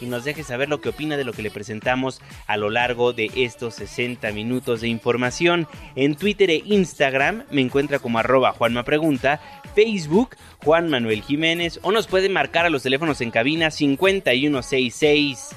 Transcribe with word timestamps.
y 0.00 0.06
nos 0.06 0.24
deje 0.24 0.42
saber 0.42 0.68
lo 0.68 0.80
que 0.80 0.88
opina 0.88 1.16
de 1.16 1.24
lo 1.24 1.32
que 1.32 1.42
le 1.42 1.50
presentamos 1.50 2.20
a 2.46 2.56
lo 2.56 2.70
largo 2.70 3.12
de 3.12 3.30
estos 3.36 3.74
60 3.74 4.30
minutos 4.32 4.80
de 4.80 4.88
información. 4.88 5.68
En 5.94 6.14
Twitter 6.14 6.50
e 6.50 6.62
Instagram 6.64 7.44
me 7.50 7.60
encuentra 7.60 7.98
como 7.98 8.18
arroba 8.18 8.52
Juanma 8.52 8.84
Pregunta, 8.84 9.40
Facebook 9.74 10.36
Juan 10.64 10.88
Manuel 10.88 11.22
Jiménez 11.22 11.78
o 11.82 11.92
nos 11.92 12.06
puede 12.06 12.28
marcar 12.28 12.66
a 12.66 12.70
los 12.70 12.82
teléfonos 12.82 13.20
en 13.20 13.30
cabina 13.30 13.70
5166 13.70 15.50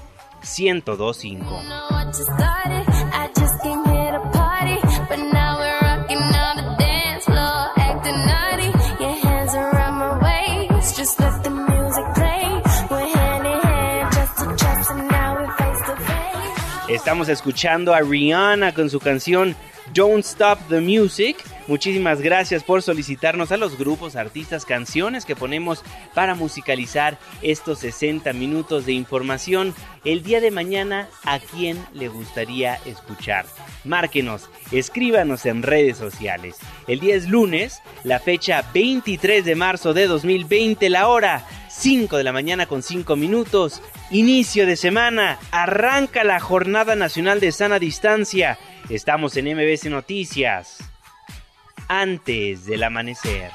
1025. 0.44 3.43
Estamos 17.04 17.28
escuchando 17.28 17.94
a 17.94 18.00
Rihanna 18.00 18.74
con 18.74 18.90
su 18.90 18.98
canción 19.02 19.58
Don't 19.94 20.24
Stop 20.24 20.58
the 20.70 20.80
Music. 20.80 21.36
Muchísimas 21.68 22.22
gracias 22.22 22.64
por 22.64 22.82
solicitarnos 22.82 23.52
a 23.52 23.58
los 23.58 23.78
grupos, 23.78 24.16
artistas, 24.16 24.64
canciones 24.64 25.26
que 25.26 25.36
ponemos 25.36 25.84
para 26.14 26.34
musicalizar 26.34 27.20
estos 27.42 27.80
60 27.80 28.32
minutos 28.32 28.86
de 28.86 28.94
información. 28.94 29.76
El 30.06 30.24
día 30.24 30.40
de 30.40 30.50
mañana, 30.50 31.10
¿a 31.26 31.40
quién 31.40 31.78
le 31.94 32.08
gustaría 32.08 32.76
escuchar? 32.86 33.48
Márquenos, 33.84 34.50
escríbanos 34.72 35.46
en 35.46 35.62
redes 35.62 35.98
sociales. 35.98 36.56
El 36.88 37.02
día 37.02 37.16
es 37.16 37.28
lunes, 37.28 37.82
la 38.06 38.20
fecha 38.22 38.64
23 38.74 39.44
de 39.44 39.56
marzo 39.56 39.94
de 39.94 40.08
2020, 40.08 40.90
la 40.90 41.10
hora 41.10 41.46
5 41.76 42.18
de 42.18 42.24
la 42.24 42.32
mañana 42.32 42.68
con 42.68 42.84
5 42.84 43.16
minutos. 43.16 43.82
Inicio 44.12 44.66
de 44.66 44.76
semana, 44.76 45.40
arranca 45.52 46.24
la 46.24 46.40
Jornada 46.40 46.96
Nacional 46.96 47.40
de 47.40 47.52
Sana 47.52 47.80
Distancia. 47.80 48.60
Estamos 48.90 49.36
en 49.38 49.46
MBC 49.46 49.86
Noticias. 49.86 50.78
Antes 51.88 52.66
del 52.66 52.84
amanecer. 52.84 53.52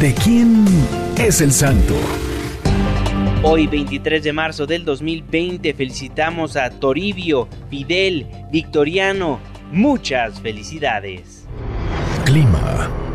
¿De 0.00 0.14
quién 0.14 0.64
es 1.18 1.42
el 1.42 1.52
santo? 1.52 1.94
Hoy 3.42 3.66
23 3.66 4.24
de 4.24 4.32
marzo 4.32 4.64
del 4.64 4.86
2020 4.86 5.74
felicitamos 5.74 6.56
a 6.56 6.70
Toribio, 6.70 7.48
Fidel, 7.68 8.26
Victoriano. 8.50 9.40
Muchas 9.70 10.40
felicidades. 10.40 11.44
Clima. 12.24 13.09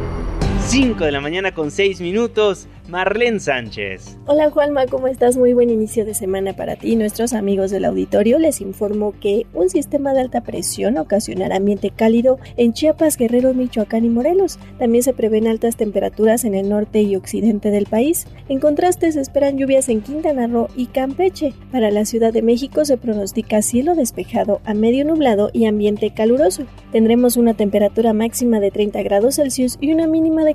5 0.68 1.06
de 1.06 1.12
la 1.12 1.22
mañana 1.22 1.54
con 1.54 1.70
6 1.70 2.02
minutos. 2.02 2.68
Marlene 2.88 3.40
Sánchez. 3.40 4.18
Hola 4.28 4.52
Juanma, 4.52 4.86
¿cómo 4.86 5.08
estás? 5.08 5.38
Muy 5.38 5.54
buen 5.54 5.72
inicio 5.72 6.06
de 6.06 6.14
semana 6.14 6.54
para 6.56 6.76
ti 6.76 6.96
nuestros 6.96 7.34
amigos 7.34 7.72
del 7.72 7.86
auditorio. 7.86 8.38
Les 8.38 8.62
informo 8.62 9.14
que 9.20 9.48
un 9.54 9.70
sistema 9.70 10.14
de 10.14 10.22
alta 10.22 10.42
presión 10.42 10.98
ocasionará 11.00 11.56
ambiente 11.56 11.90
cálido 11.90 12.38
en 12.58 12.74
Chiapas, 12.74 13.18
Guerrero, 13.18 13.56
Michoacán 13.56 14.06
y 14.06 14.10
Morelos. 14.10 14.60
También 14.78 15.04
se 15.04 15.14
prevén 15.14 15.48
altas 15.48 15.78
temperaturas 15.78 16.44
en 16.46 16.54
el 16.54 16.70
norte 16.70 17.02
y 17.02 17.16
occidente 17.16 17.72
del 17.72 17.88
país. 17.88 18.28
En 18.50 18.60
contraste, 18.60 19.12
se 19.12 19.22
esperan 19.22 19.58
lluvias 19.58 19.90
en 19.90 20.02
Quintana 20.02 20.46
Roo 20.46 20.68
y 20.76 20.88
Campeche. 20.88 21.54
Para 21.72 21.90
la 21.90 22.06
Ciudad 22.06 22.34
de 22.34 22.44
México 22.44 22.86
se 22.86 22.98
pronostica 22.98 23.64
cielo 23.64 23.96
despejado 23.96 24.62
a 24.64 24.76
medio 24.76 25.06
nublado 25.06 25.50
y 25.54 25.66
ambiente 25.66 26.12
caluroso. 26.14 26.66
Tendremos 26.92 27.36
una 27.36 27.56
temperatura 27.56 28.14
máxima 28.14 28.60
de 28.60 28.70
30 28.70 29.02
grados 29.02 29.36
Celsius 29.36 29.78
y 29.82 29.92
una 29.92 30.06
mínima 30.06 30.46
de 30.46 30.55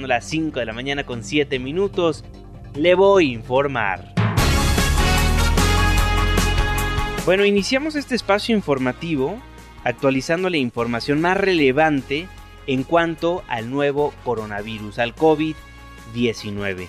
las 0.00 0.24
5 0.24 0.58
de 0.58 0.66
la 0.66 0.72
mañana 0.72 1.04
con 1.04 1.22
7 1.22 1.58
minutos. 1.58 2.24
Le 2.74 2.94
voy 2.94 3.30
a 3.30 3.34
informar. 3.34 4.14
Bueno, 7.26 7.44
iniciamos 7.44 7.94
este 7.94 8.14
espacio 8.14 8.56
informativo 8.56 9.40
actualizando 9.84 10.48
la 10.48 10.56
información 10.56 11.20
más 11.20 11.36
relevante 11.36 12.26
en 12.66 12.82
cuanto 12.84 13.42
al 13.48 13.70
nuevo 13.70 14.14
coronavirus, 14.24 14.98
al 14.98 15.14
COVID-19. 15.14 16.88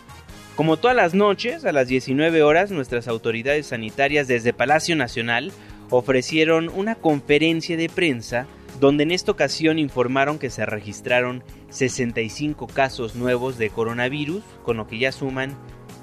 Como 0.55 0.77
todas 0.77 0.95
las 0.95 1.13
noches, 1.13 1.65
a 1.65 1.71
las 1.71 1.87
19 1.87 2.41
horas, 2.43 2.71
nuestras 2.71 3.07
autoridades 3.07 3.67
sanitarias 3.67 4.27
desde 4.27 4.53
Palacio 4.53 4.95
Nacional 4.95 5.51
ofrecieron 5.89 6.69
una 6.69 6.95
conferencia 6.95 7.75
de 7.75 7.89
prensa 7.89 8.47
donde 8.83 9.03
en 9.03 9.11
esta 9.11 9.31
ocasión 9.31 9.79
informaron 9.79 10.37
que 10.37 10.49
se 10.49 10.65
registraron 10.65 11.41
65 11.69 12.67
casos 12.67 13.15
nuevos 13.15 13.57
de 13.57 13.69
coronavirus, 13.69 14.43
con 14.61 14.75
lo 14.75 14.87
que 14.87 14.97
ya 14.97 15.13
suman 15.13 15.55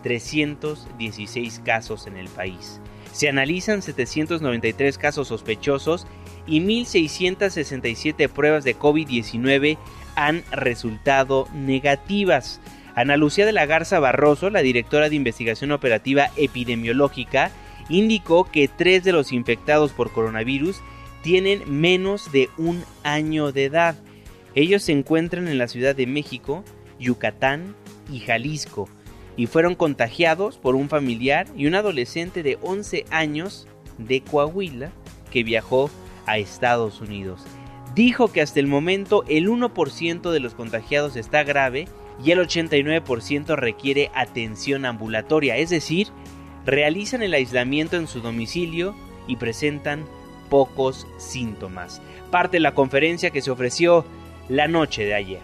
316 0.02 1.60
casos 1.62 2.06
en 2.06 2.16
el 2.16 2.28
país. 2.30 2.80
Se 3.12 3.28
analizan 3.28 3.82
793 3.82 4.96
casos 4.96 5.28
sospechosos 5.28 6.06
y 6.46 6.62
1.667 6.62 8.30
pruebas 8.30 8.64
de 8.64 8.78
COVID-19 8.78 9.76
han 10.16 10.42
resultado 10.50 11.48
negativas. 11.52 12.62
Ana 12.94 13.18
Lucía 13.18 13.44
de 13.44 13.52
la 13.52 13.66
Garza 13.66 14.00
Barroso, 14.00 14.48
la 14.48 14.62
directora 14.62 15.10
de 15.10 15.16
investigación 15.16 15.72
operativa 15.72 16.30
epidemiológica, 16.36 17.50
indicó 17.90 18.50
que 18.50 18.68
tres 18.68 19.04
de 19.04 19.12
los 19.12 19.32
infectados 19.32 19.92
por 19.92 20.12
coronavirus 20.12 20.80
tienen 21.22 21.62
menos 21.66 22.32
de 22.32 22.48
un 22.56 22.84
año 23.02 23.52
de 23.52 23.64
edad. 23.66 23.96
Ellos 24.54 24.82
se 24.82 24.92
encuentran 24.92 25.48
en 25.48 25.58
la 25.58 25.68
Ciudad 25.68 25.94
de 25.94 26.06
México, 26.06 26.64
Yucatán 26.98 27.74
y 28.12 28.20
Jalisco 28.20 28.88
y 29.36 29.46
fueron 29.46 29.74
contagiados 29.74 30.58
por 30.58 30.74
un 30.74 30.88
familiar 30.88 31.46
y 31.56 31.66
un 31.66 31.74
adolescente 31.74 32.42
de 32.42 32.58
11 32.60 33.06
años 33.10 33.66
de 33.96 34.20
Coahuila 34.20 34.92
que 35.30 35.44
viajó 35.44 35.90
a 36.26 36.38
Estados 36.38 37.00
Unidos. 37.00 37.44
Dijo 37.94 38.30
que 38.30 38.42
hasta 38.42 38.60
el 38.60 38.66
momento 38.66 39.24
el 39.28 39.48
1% 39.48 40.30
de 40.30 40.40
los 40.40 40.54
contagiados 40.54 41.16
está 41.16 41.42
grave 41.42 41.88
y 42.22 42.32
el 42.32 42.38
89% 42.38 43.56
requiere 43.56 44.10
atención 44.14 44.84
ambulatoria, 44.84 45.56
es 45.56 45.70
decir, 45.70 46.08
realizan 46.66 47.22
el 47.22 47.32
aislamiento 47.34 47.96
en 47.96 48.06
su 48.06 48.20
domicilio 48.20 48.94
y 49.26 49.36
presentan 49.36 50.04
pocos 50.50 51.06
síntomas. 51.16 52.02
Parte 52.30 52.58
de 52.58 52.60
la 52.60 52.74
conferencia 52.74 53.30
que 53.30 53.40
se 53.40 53.50
ofreció 53.50 54.04
la 54.50 54.68
noche 54.68 55.04
de 55.06 55.14
ayer. 55.14 55.40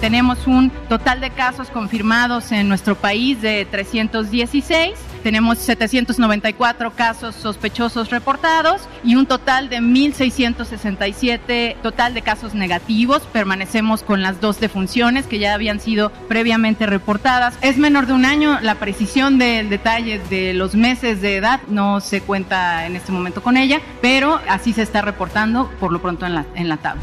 Tenemos 0.00 0.46
un 0.46 0.70
total 0.88 1.20
de 1.20 1.30
casos 1.30 1.70
confirmados 1.70 2.52
en 2.52 2.68
nuestro 2.68 2.94
país 2.94 3.40
de 3.40 3.66
316. 3.70 5.09
Tenemos 5.22 5.58
794 5.58 6.92
casos 6.92 7.34
sospechosos 7.34 8.10
reportados 8.10 8.82
y 9.04 9.16
un 9.16 9.26
total 9.26 9.68
de 9.68 9.78
1.667 9.78 11.76
total 11.82 12.14
de 12.14 12.22
casos 12.22 12.54
negativos. 12.54 13.22
Permanecemos 13.32 14.02
con 14.02 14.22
las 14.22 14.40
dos 14.40 14.60
defunciones 14.60 15.26
que 15.26 15.38
ya 15.38 15.54
habían 15.54 15.80
sido 15.80 16.10
previamente 16.28 16.86
reportadas. 16.86 17.54
Es 17.60 17.76
menor 17.76 18.06
de 18.06 18.14
un 18.14 18.24
año. 18.24 18.58
La 18.62 18.76
precisión 18.76 19.38
del 19.38 19.68
detalle 19.68 20.20
de 20.30 20.54
los 20.54 20.74
meses 20.74 21.20
de 21.20 21.36
edad 21.36 21.60
no 21.68 22.00
se 22.00 22.20
cuenta 22.20 22.86
en 22.86 22.96
este 22.96 23.12
momento 23.12 23.42
con 23.42 23.56
ella, 23.56 23.80
pero 24.00 24.40
así 24.48 24.72
se 24.72 24.82
está 24.82 25.02
reportando 25.02 25.70
por 25.80 25.92
lo 25.92 26.00
pronto 26.00 26.26
en 26.26 26.34
la, 26.34 26.46
en 26.54 26.68
la 26.68 26.78
tabla. 26.78 27.02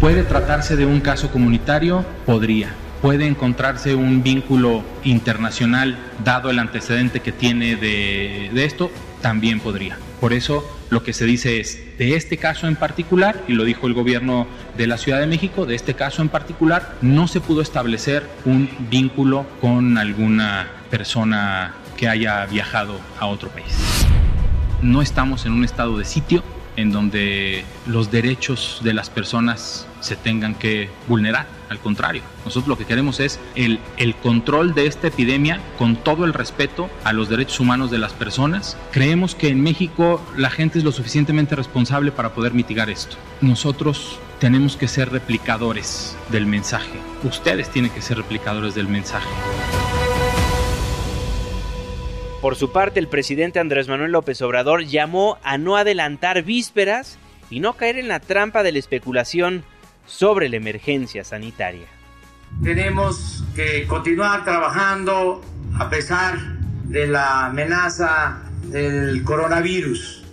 ¿Puede 0.00 0.22
tratarse 0.22 0.76
de 0.76 0.86
un 0.86 1.00
caso 1.00 1.30
comunitario? 1.30 2.04
Podría. 2.24 2.68
¿Puede 3.02 3.28
encontrarse 3.28 3.94
un 3.94 4.24
vínculo 4.24 4.82
internacional 5.04 5.96
dado 6.24 6.50
el 6.50 6.58
antecedente 6.58 7.20
que 7.20 7.30
tiene 7.30 7.76
de, 7.76 8.50
esto? 8.64 8.90
También 9.22 9.60
podría. 9.60 9.96
Por 10.20 10.32
eso 10.32 10.64
lo 10.90 11.04
que 11.04 11.12
se 11.12 11.24
dice 11.24 11.60
es, 11.60 11.96
de 11.96 12.16
este 12.16 12.38
caso 12.38 12.66
en 12.66 12.74
particular, 12.74 13.44
y 13.46 13.52
lo 13.52 13.62
dijo 13.62 13.86
el 13.86 13.94
gobierno 13.94 14.48
de 14.76 14.88
la 14.88 14.98
Ciudad 14.98 15.20
de 15.20 15.28
México, 15.28 15.64
de 15.64 15.76
este 15.76 15.94
caso 15.94 16.22
en 16.22 16.28
particular, 16.28 16.96
no 17.00 17.28
se 17.28 17.40
pudo 17.40 17.62
establecer 17.62 18.28
un 18.44 18.68
vínculo 18.90 19.46
con 19.60 19.96
alguna 19.96 20.66
persona 20.90 21.74
que 21.96 22.08
haya 22.08 22.46
viajado 22.46 22.98
a 23.20 23.26
otro 23.26 23.48
país. 23.50 24.06
No 24.82 25.02
estamos 25.02 25.46
en 25.46 25.52
un 25.52 25.64
estado 25.64 25.98
de 25.98 26.04
sitio, 26.04 26.42
en 26.78 26.92
donde 26.92 27.64
los 27.86 28.10
derechos 28.10 28.80
de 28.82 28.94
las 28.94 29.10
personas 29.10 29.87
se 30.00 30.16
tengan 30.16 30.54
que 30.54 30.88
vulnerar. 31.06 31.46
Al 31.68 31.78
contrario, 31.78 32.22
nosotros 32.44 32.68
lo 32.68 32.78
que 32.78 32.86
queremos 32.86 33.20
es 33.20 33.38
el, 33.54 33.78
el, 33.98 34.14
control 34.14 34.74
de 34.74 34.86
esta 34.86 35.08
epidemia 35.08 35.60
con 35.76 35.96
todo 35.96 36.24
el 36.24 36.32
respeto 36.32 36.88
a 37.04 37.12
los 37.12 37.28
derechos 37.28 37.60
humanos 37.60 37.90
de 37.90 37.98
las 37.98 38.14
personas. 38.14 38.78
Creemos 38.90 39.34
que 39.34 39.48
en 39.48 39.60
México 39.60 40.22
la 40.36 40.48
gente 40.48 40.78
es 40.78 40.84
lo 40.84 40.92
suficientemente 40.92 41.56
responsable 41.56 42.10
para 42.10 42.32
poder 42.32 42.54
mitigar 42.54 42.88
esto. 42.88 43.16
Nosotros 43.42 44.18
tenemos 44.38 44.76
que 44.76 44.88
ser 44.88 45.10
replicadores 45.10 46.16
del 46.30 46.46
mensaje. 46.46 46.98
Ustedes 47.22 47.68
tienen 47.68 47.90
que 47.90 48.00
ser 48.00 48.16
replicadores 48.16 48.74
del 48.74 48.88
mensaje. 48.88 49.28
Por 52.40 52.54
su 52.54 52.70
parte, 52.70 53.00
el 53.00 53.08
presidente 53.08 53.58
Andrés 53.58 53.88
Manuel 53.88 54.12
López 54.12 54.40
Obrador 54.42 54.84
llamó 54.84 55.38
a 55.42 55.58
no 55.58 55.76
adelantar 55.76 56.44
vísperas 56.44 57.18
y 57.50 57.58
no 57.58 57.72
caer 57.72 57.98
en 57.98 58.06
la 58.06 58.20
trampa 58.20 58.62
de 58.62 58.70
la 58.70 58.78
especulación 58.78 59.64
sobre 60.08 60.48
la 60.48 60.56
emergencia 60.56 61.22
sanitaria. 61.22 61.86
Tenemos 62.62 63.44
que 63.54 63.86
continuar 63.86 64.42
trabajando 64.44 65.42
a 65.78 65.88
pesar 65.88 66.38
de 66.84 67.06
la 67.06 67.46
amenaza 67.46 68.38
del 68.64 69.22
coronavirus. 69.22 70.24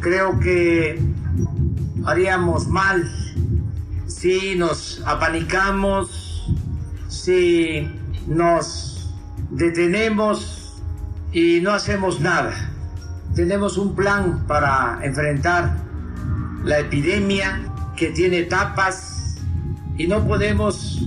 Creo 0.00 0.38
que 0.40 1.00
haríamos 2.04 2.66
mal 2.66 3.10
si 4.06 4.56
nos 4.56 5.00
apanicamos, 5.06 6.52
si 7.08 7.88
nos 8.26 9.14
detenemos 9.50 10.82
y 11.32 11.60
no 11.62 11.72
hacemos 11.72 12.20
nada. 12.20 12.52
Tenemos 13.34 13.78
un 13.78 13.94
plan 13.94 14.46
para 14.46 14.98
enfrentar 15.02 15.78
la 16.64 16.80
epidemia 16.80 17.60
que 17.96 18.08
tiene 18.08 18.40
etapas 18.40 19.11
y 19.96 20.06
no 20.06 20.26
podemos 20.26 21.00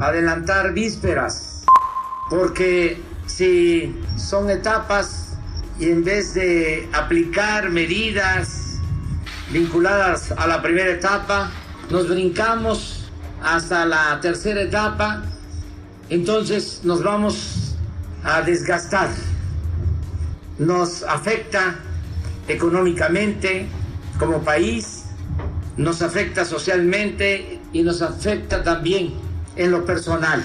adelantar 0.00 0.72
vísperas 0.72 1.64
porque 2.30 3.00
si 3.26 3.94
son 4.16 4.50
etapas 4.50 5.36
y 5.78 5.90
en 5.90 6.04
vez 6.04 6.34
de 6.34 6.88
aplicar 6.92 7.70
medidas 7.70 8.78
vinculadas 9.50 10.32
a 10.32 10.46
la 10.46 10.60
primera 10.60 10.90
etapa, 10.90 11.50
nos 11.90 12.08
brincamos 12.08 13.10
hasta 13.42 13.86
la 13.86 14.20
tercera 14.20 14.62
etapa, 14.62 15.22
entonces 16.10 16.80
nos 16.84 17.02
vamos 17.02 17.76
a 18.24 18.42
desgastar. 18.42 19.08
Nos 20.58 21.04
afecta 21.04 21.76
económicamente 22.48 23.68
como 24.18 24.42
país, 24.42 25.04
nos 25.76 26.02
afecta 26.02 26.44
socialmente 26.44 27.57
y 27.72 27.82
nos 27.82 28.02
afecta 28.02 28.62
también 28.62 29.14
en 29.56 29.70
lo 29.70 29.84
personal. 29.84 30.42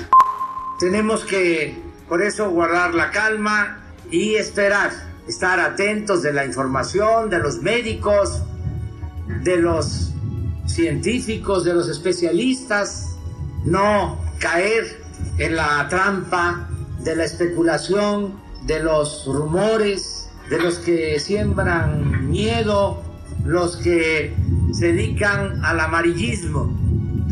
Tenemos 0.80 1.24
que, 1.24 1.82
por 2.10 2.22
eso, 2.22 2.50
guardar 2.50 2.94
la 2.94 3.12
calma 3.12 3.84
y 4.12 4.36
esperar, 4.36 4.92
estar 5.28 5.60
atentos 5.60 6.22
de 6.22 6.34
la 6.34 6.46
información 6.46 7.30
de 7.30 7.40
los 7.40 7.62
médicos, 7.62 8.42
de 9.44 9.58
los 9.58 10.12
científicos, 10.66 11.64
de 11.64 11.74
los 11.74 11.90
especialistas, 11.90 13.16
no 13.66 14.18
caer 14.40 15.02
en 15.38 15.56
la 15.56 15.88
trampa 15.90 16.68
de 17.00 17.16
la 17.16 17.26
especulación 17.26 18.34
de 18.66 18.82
los 18.82 19.26
rumores, 19.26 20.30
de 20.50 20.60
los 20.60 20.80
que 20.80 21.20
siembran 21.20 22.30
miedo, 22.30 23.02
los 23.46 23.78
que 23.78 24.36
se 24.74 24.88
dedican 24.88 25.64
al 25.64 25.80
amarillismo. 25.80 26.83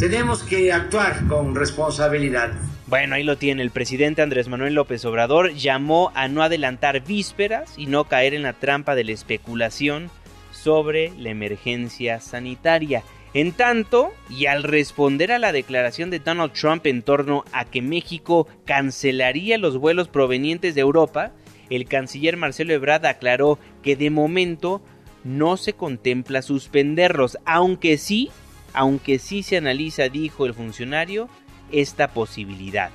Tenemos 0.01 0.41
que 0.41 0.73
actuar 0.73 1.27
con 1.27 1.53
responsabilidad. 1.53 2.53
Bueno, 2.87 3.13
ahí 3.13 3.23
lo 3.23 3.37
tiene. 3.37 3.61
El 3.61 3.69
presidente 3.69 4.23
Andrés 4.23 4.47
Manuel 4.47 4.73
López 4.73 5.05
Obrador 5.05 5.53
llamó 5.53 6.11
a 6.15 6.27
no 6.27 6.41
adelantar 6.41 7.05
vísperas 7.05 7.77
y 7.77 7.85
no 7.85 8.05
caer 8.05 8.33
en 8.33 8.41
la 8.41 8.53
trampa 8.53 8.95
de 8.95 9.03
la 9.03 9.11
especulación 9.11 10.09
sobre 10.51 11.11
la 11.19 11.29
emergencia 11.29 12.19
sanitaria. 12.19 13.03
En 13.35 13.51
tanto, 13.51 14.11
y 14.27 14.47
al 14.47 14.63
responder 14.63 15.31
a 15.31 15.37
la 15.37 15.51
declaración 15.51 16.09
de 16.09 16.17
Donald 16.17 16.53
Trump 16.53 16.87
en 16.87 17.03
torno 17.03 17.45
a 17.53 17.65
que 17.65 17.83
México 17.83 18.47
cancelaría 18.65 19.59
los 19.59 19.77
vuelos 19.77 20.07
provenientes 20.07 20.73
de 20.73 20.81
Europa, 20.81 21.31
el 21.69 21.85
canciller 21.85 22.37
Marcelo 22.37 22.73
Ebrard 22.73 23.05
aclaró 23.05 23.59
que 23.83 23.95
de 23.95 24.09
momento 24.09 24.81
no 25.23 25.57
se 25.57 25.73
contempla 25.73 26.41
suspenderlos, 26.41 27.37
aunque 27.45 27.99
sí, 27.99 28.31
aunque 28.73 29.19
sí 29.19 29.43
se 29.43 29.57
analiza, 29.57 30.09
dijo 30.09 30.45
el 30.45 30.53
funcionario, 30.53 31.29
esta 31.71 32.13
posibilidad. 32.13 32.91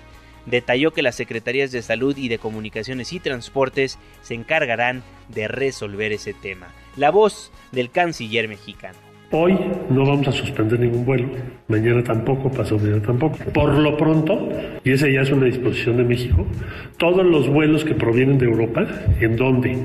Detalló 0.47 0.93
que 0.93 1.03
las 1.03 1.17
Secretarías 1.17 1.73
de 1.73 1.83
Salud 1.83 2.17
y 2.17 2.29
de 2.29 2.39
Comunicaciones 2.39 3.13
y 3.13 3.21
Transportes 3.21 3.99
se 4.23 4.35
encargarán 4.35 5.03
de 5.29 5.49
resolver 5.49 6.13
ese 6.13 6.35
tema. 6.35 6.69
La 6.97 7.11
voz 7.11 7.51
del 7.73 7.91
canciller 7.91 8.49
mexicano. 8.49 9.06
Hoy 9.33 9.59
no 9.91 10.07
vamos 10.07 10.29
a 10.29 10.33
suspender 10.33 10.79
ningún 10.79 11.05
vuelo, 11.05 11.27
mañana 11.67 12.01
tampoco, 12.05 12.49
pasado 12.49 12.79
mañana 12.79 13.03
tampoco. 13.03 13.37
Por 13.53 13.75
lo 13.75 13.97
pronto, 13.97 14.49
y 14.85 14.93
esa 14.93 15.09
ya 15.09 15.23
es 15.23 15.33
una 15.33 15.47
disposición 15.47 15.97
de 15.97 16.05
México, 16.05 16.47
todos 16.97 17.27
los 17.27 17.49
vuelos 17.49 17.85
que 17.85 17.95
provienen 17.95 18.39
de 18.39 18.47
Europa, 18.47 18.87
en 19.21 19.35
donde 19.35 19.77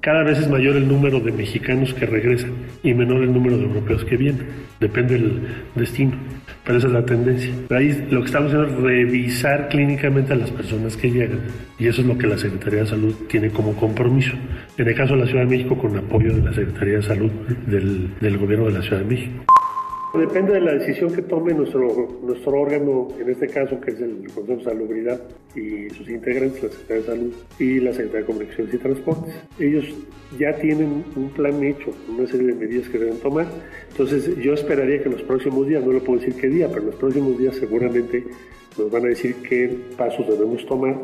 cada 0.00 0.22
vez 0.22 0.40
es 0.40 0.50
mayor 0.50 0.76
el 0.76 0.86
número 0.86 1.18
de 1.18 1.32
mexicanos 1.32 1.94
que 1.94 2.04
regresan 2.04 2.52
y 2.82 2.92
menor 2.92 3.22
el 3.22 3.32
número 3.32 3.56
de 3.56 3.64
europeos 3.64 4.04
que 4.04 4.18
vienen, 4.18 4.46
depende 4.80 5.14
del 5.14 5.40
destino. 5.76 6.12
Pero 6.70 6.78
esa 6.78 6.86
es 6.86 6.92
la 6.92 7.04
tendencia. 7.04 7.52
Ahí 7.70 8.06
lo 8.12 8.20
que 8.20 8.26
estamos 8.26 8.52
haciendo 8.52 8.68
es 8.68 8.80
revisar 8.80 9.68
clínicamente 9.70 10.34
a 10.34 10.36
las 10.36 10.52
personas 10.52 10.96
que 10.96 11.10
llegan 11.10 11.40
y 11.80 11.88
eso 11.88 12.00
es 12.00 12.06
lo 12.06 12.16
que 12.16 12.28
la 12.28 12.38
Secretaría 12.38 12.82
de 12.82 12.86
Salud 12.86 13.12
tiene 13.28 13.50
como 13.50 13.74
compromiso. 13.74 14.34
En 14.78 14.86
el 14.86 14.94
caso 14.94 15.14
de 15.14 15.22
la 15.22 15.26
Ciudad 15.26 15.42
de 15.42 15.50
México, 15.50 15.76
con 15.76 15.98
apoyo 15.98 16.32
de 16.32 16.42
la 16.42 16.52
Secretaría 16.52 16.98
de 16.98 17.02
Salud 17.02 17.32
del, 17.66 18.10
del 18.20 18.38
Gobierno 18.38 18.66
de 18.66 18.72
la 18.74 18.82
Ciudad 18.82 18.98
de 19.02 19.04
México. 19.04 19.59
Depende 20.12 20.54
de 20.54 20.60
la 20.60 20.74
decisión 20.74 21.14
que 21.14 21.22
tome 21.22 21.54
nuestro, 21.54 21.86
nuestro 22.22 22.52
órgano, 22.60 23.08
en 23.20 23.30
este 23.30 23.46
caso 23.46 23.80
que 23.80 23.92
es 23.92 24.00
el 24.00 24.26
Consejo 24.34 24.58
de 24.58 24.64
Salubridad 24.64 25.20
y 25.54 25.88
sus 25.90 26.08
integrantes, 26.08 26.62
la 26.64 26.68
Secretaría 26.70 27.02
de 27.02 27.06
Salud 27.06 27.34
y 27.60 27.80
la 27.80 27.92
Secretaría 27.92 28.20
de 28.20 28.26
Comunicaciones 28.26 28.74
y 28.74 28.78
Transportes. 28.78 29.34
Ellos 29.60 29.84
ya 30.36 30.52
tienen 30.56 31.04
un 31.14 31.30
plan 31.30 31.62
hecho, 31.62 31.92
una 32.08 32.26
serie 32.26 32.48
de 32.48 32.54
medidas 32.54 32.88
que 32.88 32.98
deben 32.98 33.18
tomar. 33.18 33.46
Entonces 33.90 34.36
yo 34.38 34.54
esperaría 34.54 34.98
que 34.98 35.04
en 35.04 35.12
los 35.12 35.22
próximos 35.22 35.68
días, 35.68 35.84
no 35.84 35.92
le 35.92 36.00
puedo 36.00 36.18
decir 36.18 36.34
qué 36.34 36.48
día, 36.48 36.66
pero 36.66 36.80
en 36.80 36.86
los 36.86 36.96
próximos 36.96 37.38
días 37.38 37.54
seguramente 37.54 38.24
nos 38.76 38.90
van 38.90 39.04
a 39.04 39.08
decir 39.08 39.36
qué 39.48 39.78
pasos 39.96 40.26
debemos 40.26 40.66
tomar 40.66 40.98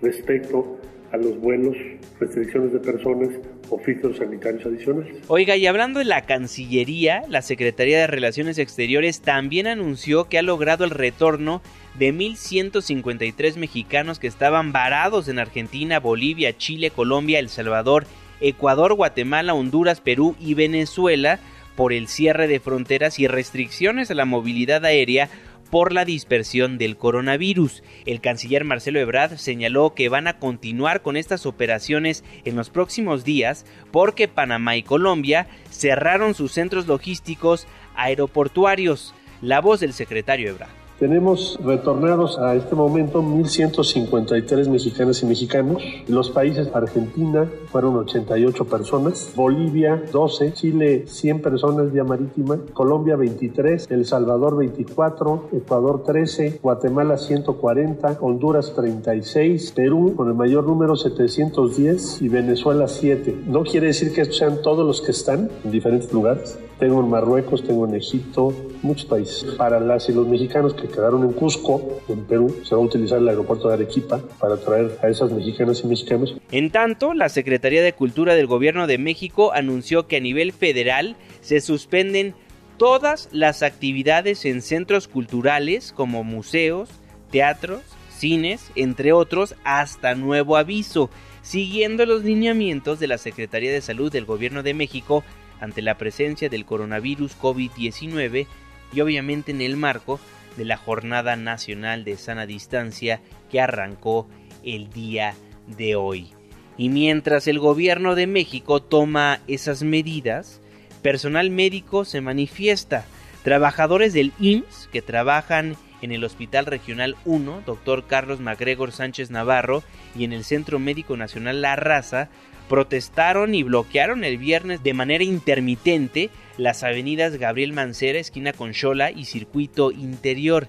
respecto 0.00 0.78
a 0.88 0.91
los 1.16 1.38
vuelos, 1.40 1.76
restricciones 2.18 2.72
de 2.72 2.80
personas 2.80 3.28
o 3.70 3.78
filtros 3.78 4.16
sanitarios 4.16 4.64
adicionales. 4.66 5.16
Oiga, 5.28 5.56
y 5.56 5.66
hablando 5.66 5.98
de 5.98 6.04
la 6.04 6.22
Cancillería, 6.22 7.22
la 7.28 7.42
Secretaría 7.42 7.98
de 7.98 8.06
Relaciones 8.06 8.58
Exteriores 8.58 9.20
también 9.20 9.66
anunció 9.66 10.28
que 10.28 10.38
ha 10.38 10.42
logrado 10.42 10.84
el 10.84 10.90
retorno 10.90 11.62
de 11.98 12.14
1.153 12.14 13.56
mexicanos 13.56 14.18
que 14.18 14.26
estaban 14.26 14.72
varados 14.72 15.28
en 15.28 15.38
Argentina, 15.38 16.00
Bolivia, 16.00 16.56
Chile, 16.56 16.90
Colombia, 16.90 17.38
El 17.38 17.48
Salvador, 17.48 18.06
Ecuador, 18.40 18.94
Guatemala, 18.94 19.54
Honduras, 19.54 20.00
Perú 20.00 20.34
y 20.40 20.54
Venezuela 20.54 21.38
por 21.76 21.92
el 21.92 22.08
cierre 22.08 22.48
de 22.48 22.60
fronteras 22.60 23.18
y 23.18 23.26
restricciones 23.26 24.10
a 24.10 24.14
la 24.14 24.24
movilidad 24.24 24.84
aérea 24.84 25.28
por 25.72 25.94
la 25.94 26.04
dispersión 26.04 26.76
del 26.76 26.98
coronavirus. 26.98 27.82
El 28.04 28.20
canciller 28.20 28.62
Marcelo 28.62 29.00
Ebrard 29.00 29.38
señaló 29.38 29.94
que 29.94 30.10
van 30.10 30.26
a 30.26 30.38
continuar 30.38 31.00
con 31.00 31.16
estas 31.16 31.46
operaciones 31.46 32.24
en 32.44 32.56
los 32.56 32.68
próximos 32.68 33.24
días 33.24 33.64
porque 33.90 34.28
Panamá 34.28 34.76
y 34.76 34.82
Colombia 34.82 35.48
cerraron 35.70 36.34
sus 36.34 36.52
centros 36.52 36.86
logísticos 36.86 37.66
aeroportuarios. 37.96 39.14
La 39.40 39.62
voz 39.62 39.80
del 39.80 39.94
secretario 39.94 40.50
Ebrard. 40.50 40.81
Tenemos 41.02 41.58
retornados 41.64 42.38
a 42.38 42.54
este 42.54 42.76
momento 42.76 43.24
1.153 43.24 44.68
mexicanas 44.68 45.20
y 45.20 45.26
mexicanos. 45.26 45.82
Los 46.06 46.30
países 46.30 46.68
Argentina 46.72 47.50
fueron 47.72 47.96
88 47.96 48.64
personas, 48.66 49.32
Bolivia 49.34 50.00
12, 50.12 50.52
Chile 50.52 51.02
100 51.08 51.42
personas 51.42 51.90
vía 51.90 52.04
marítima, 52.04 52.56
Colombia 52.72 53.16
23, 53.16 53.90
El 53.90 54.06
Salvador 54.06 54.56
24, 54.56 55.48
Ecuador 55.54 56.04
13, 56.04 56.60
Guatemala 56.62 57.18
140, 57.18 58.18
Honduras 58.20 58.72
36, 58.72 59.72
Perú 59.72 60.14
con 60.14 60.28
el 60.28 60.34
mayor 60.34 60.68
número 60.68 60.94
710 60.94 62.22
y 62.22 62.28
Venezuela 62.28 62.86
7. 62.86 63.42
No 63.48 63.64
quiere 63.64 63.88
decir 63.88 64.12
que 64.12 64.24
sean 64.26 64.62
todos 64.62 64.86
los 64.86 65.02
que 65.02 65.10
están 65.10 65.50
en 65.64 65.72
diferentes 65.72 66.12
lugares. 66.12 66.56
Tengo 66.82 66.98
en 66.98 67.10
Marruecos, 67.10 67.62
tengo 67.62 67.86
en 67.86 67.94
Egipto, 67.94 68.52
muchos 68.82 69.06
países. 69.06 69.44
Para 69.54 69.78
las 69.78 70.08
y 70.08 70.12
los 70.12 70.26
mexicanos 70.26 70.74
que 70.74 70.88
quedaron 70.88 71.22
en 71.22 71.32
Cusco, 71.32 72.00
en 72.08 72.24
Perú, 72.24 72.56
se 72.64 72.74
va 72.74 72.80
a 72.80 72.84
utilizar 72.84 73.18
el 73.18 73.28
aeropuerto 73.28 73.68
de 73.68 73.74
Arequipa 73.74 74.20
para 74.40 74.56
traer 74.56 74.98
a 75.00 75.08
esas 75.08 75.30
mexicanas 75.30 75.80
y 75.84 75.86
mexicanos. 75.86 76.36
En 76.50 76.72
tanto, 76.72 77.14
la 77.14 77.28
Secretaría 77.28 77.84
de 77.84 77.92
Cultura 77.92 78.34
del 78.34 78.48
Gobierno 78.48 78.88
de 78.88 78.98
México 78.98 79.52
anunció 79.52 80.08
que 80.08 80.16
a 80.16 80.20
nivel 80.20 80.50
federal 80.50 81.14
se 81.40 81.60
suspenden 81.60 82.34
todas 82.78 83.28
las 83.30 83.62
actividades 83.62 84.44
en 84.44 84.60
centros 84.60 85.06
culturales 85.06 85.92
como 85.92 86.24
museos, 86.24 86.88
teatros, 87.30 87.82
cines, 88.10 88.72
entre 88.74 89.12
otros, 89.12 89.54
hasta 89.62 90.16
nuevo 90.16 90.56
aviso, 90.56 91.10
siguiendo 91.42 92.06
los 92.06 92.24
lineamientos 92.24 92.98
de 92.98 93.06
la 93.06 93.18
Secretaría 93.18 93.70
de 93.70 93.82
Salud 93.82 94.10
del 94.10 94.24
Gobierno 94.24 94.64
de 94.64 94.74
México 94.74 95.22
ante 95.62 95.80
la 95.80 95.96
presencia 95.96 96.48
del 96.48 96.66
coronavirus 96.66 97.38
COVID-19 97.38 98.46
y 98.92 99.00
obviamente 99.00 99.52
en 99.52 99.60
el 99.60 99.76
marco 99.76 100.18
de 100.56 100.64
la 100.64 100.76
Jornada 100.76 101.36
Nacional 101.36 102.04
de 102.04 102.16
Sana 102.16 102.46
Distancia 102.46 103.20
que 103.48 103.60
arrancó 103.60 104.28
el 104.64 104.90
día 104.90 105.34
de 105.68 105.94
hoy. 105.94 106.32
Y 106.76 106.88
mientras 106.88 107.46
el 107.46 107.60
gobierno 107.60 108.16
de 108.16 108.26
México 108.26 108.82
toma 108.82 109.38
esas 109.46 109.84
medidas, 109.84 110.60
personal 111.00 111.50
médico 111.50 112.04
se 112.04 112.20
manifiesta. 112.20 113.04
Trabajadores 113.44 114.12
del 114.12 114.32
IMSS 114.40 114.88
que 114.92 115.00
trabajan 115.00 115.76
en 116.00 116.10
el 116.10 116.24
Hospital 116.24 116.66
Regional 116.66 117.14
1, 117.24 117.62
doctor 117.64 118.08
Carlos 118.08 118.40
Macgregor 118.40 118.90
Sánchez 118.90 119.30
Navarro, 119.30 119.84
y 120.16 120.24
en 120.24 120.32
el 120.32 120.42
Centro 120.42 120.80
Médico 120.80 121.16
Nacional 121.16 121.62
La 121.62 121.76
Raza, 121.76 122.30
protestaron 122.72 123.54
y 123.54 123.64
bloquearon 123.64 124.24
el 124.24 124.38
viernes 124.38 124.82
de 124.82 124.94
manera 124.94 125.24
intermitente 125.24 126.30
las 126.56 126.82
avenidas 126.82 127.36
Gabriel 127.36 127.74
Mancera, 127.74 128.18
esquina 128.18 128.54
Conchola 128.54 129.10
y 129.10 129.26
Circuito 129.26 129.90
Interior. 129.92 130.68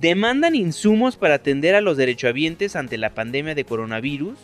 Demandan 0.00 0.56
insumos 0.56 1.16
para 1.16 1.34
atender 1.34 1.76
a 1.76 1.80
los 1.80 1.96
derechohabientes 1.96 2.74
ante 2.74 2.98
la 2.98 3.14
pandemia 3.14 3.54
de 3.54 3.62
coronavirus 3.62 4.36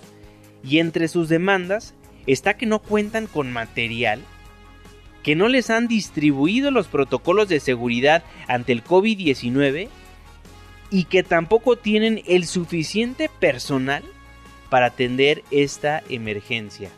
y 0.63 0.79
entre 0.79 1.09
sus 1.09 1.29
demandas 1.29 1.93
está 2.29 2.55
que 2.55 2.67
no 2.67 2.79
cuentan 2.79 3.27
con 3.27 3.51
material, 3.51 4.21
que 5.25 5.35
no 5.35 5.49
les 5.49 5.71
han 5.71 5.89
distribuido 5.89 6.71
los 6.71 6.87
protocolos 6.87 7.49
de 7.49 7.59
seguridad 7.59 8.23
ante 8.47 8.71
el 8.71 8.85
COVID-19 8.85 9.89
y 10.93 11.05
que 11.07 11.25
tampoco 11.25 11.75
tienen 11.75 12.23
el 12.29 12.47
suficiente 12.47 13.29
personal 13.41 14.05
para 14.73 14.87
atender 14.87 15.45
esta 15.51 16.03
emergencia. 16.09 16.89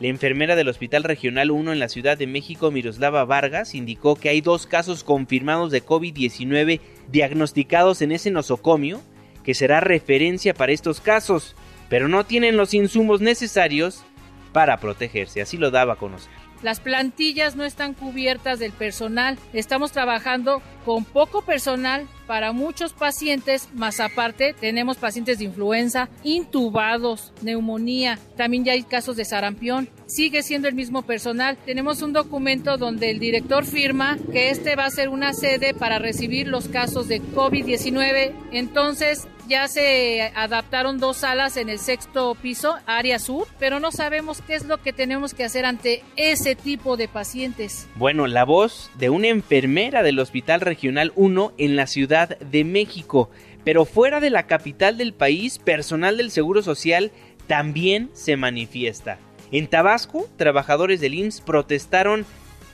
La 0.00 0.08
enfermera 0.08 0.56
del 0.56 0.66
Hospital 0.66 1.04
Regional 1.04 1.52
1 1.52 1.72
en 1.72 1.78
la 1.78 1.88
Ciudad 1.88 2.18
de 2.18 2.26
México, 2.26 2.72
Miroslava 2.72 3.24
Vargas, 3.24 3.76
indicó 3.76 4.16
que 4.16 4.28
hay 4.28 4.40
dos 4.40 4.66
casos 4.66 5.04
confirmados 5.04 5.70
de 5.70 5.84
COVID-19 5.84 6.80
diagnosticados 7.12 8.02
en 8.02 8.10
ese 8.10 8.32
nosocomio, 8.32 9.00
que 9.44 9.54
será 9.54 9.78
referencia 9.78 10.52
para 10.52 10.72
estos 10.72 11.00
casos, 11.00 11.54
pero 11.88 12.08
no 12.08 12.24
tienen 12.24 12.56
los 12.56 12.74
insumos 12.74 13.20
necesarios 13.20 14.02
para 14.52 14.78
protegerse, 14.78 15.42
así 15.42 15.58
lo 15.58 15.70
daba 15.70 15.92
a 15.92 15.98
conocer. 15.98 16.41
Las 16.62 16.80
plantillas 16.80 17.56
no 17.56 17.64
están 17.64 17.94
cubiertas 17.94 18.58
del 18.58 18.72
personal. 18.72 19.38
Estamos 19.52 19.92
trabajando 19.92 20.62
con 20.84 21.04
poco 21.04 21.42
personal 21.42 22.06
para 22.26 22.52
muchos 22.52 22.92
pacientes, 22.92 23.68
más 23.74 24.00
aparte 24.00 24.54
tenemos 24.58 24.96
pacientes 24.96 25.38
de 25.38 25.44
influenza, 25.44 26.08
intubados, 26.22 27.32
neumonía, 27.42 28.18
también 28.36 28.64
ya 28.64 28.72
hay 28.72 28.82
casos 28.84 29.16
de 29.16 29.24
sarampión. 29.24 29.88
Sigue 30.06 30.42
siendo 30.42 30.68
el 30.68 30.74
mismo 30.74 31.02
personal. 31.02 31.56
Tenemos 31.64 32.02
un 32.02 32.12
documento 32.12 32.76
donde 32.76 33.10
el 33.10 33.18
director 33.18 33.64
firma 33.64 34.18
que 34.32 34.50
este 34.50 34.76
va 34.76 34.86
a 34.86 34.90
ser 34.90 35.08
una 35.08 35.32
sede 35.32 35.74
para 35.74 35.98
recibir 35.98 36.48
los 36.48 36.68
casos 36.68 37.08
de 37.08 37.22
COVID-19. 37.22 38.32
Entonces, 38.52 39.26
ya 39.48 39.68
se 39.68 40.32
adaptaron 40.34 40.98
dos 40.98 41.18
salas 41.18 41.56
en 41.56 41.68
el 41.68 41.78
sexto 41.78 42.34
piso, 42.34 42.76
área 42.86 43.18
sur, 43.18 43.46
pero 43.58 43.80
no 43.80 43.92
sabemos 43.92 44.42
qué 44.46 44.54
es 44.54 44.64
lo 44.64 44.80
que 44.80 44.92
tenemos 44.92 45.34
que 45.34 45.44
hacer 45.44 45.64
ante 45.64 46.02
ese 46.16 46.54
tipo 46.54 46.96
de 46.96 47.08
pacientes. 47.08 47.88
Bueno, 47.96 48.26
la 48.26 48.44
voz 48.44 48.90
de 48.98 49.10
una 49.10 49.28
enfermera 49.28 50.02
del 50.02 50.18
Hospital 50.18 50.60
Regional 50.60 51.12
1 51.16 51.54
en 51.58 51.76
la 51.76 51.86
Ciudad 51.86 52.38
de 52.38 52.64
México. 52.64 53.30
Pero 53.64 53.84
fuera 53.84 54.20
de 54.20 54.30
la 54.30 54.46
capital 54.46 54.98
del 54.98 55.12
país, 55.12 55.58
personal 55.58 56.16
del 56.16 56.30
Seguro 56.30 56.62
Social 56.62 57.12
también 57.46 58.10
se 58.12 58.36
manifiesta. 58.36 59.18
En 59.52 59.66
Tabasco, 59.68 60.28
trabajadores 60.36 61.00
del 61.00 61.14
IMSS 61.14 61.42
protestaron 61.42 62.24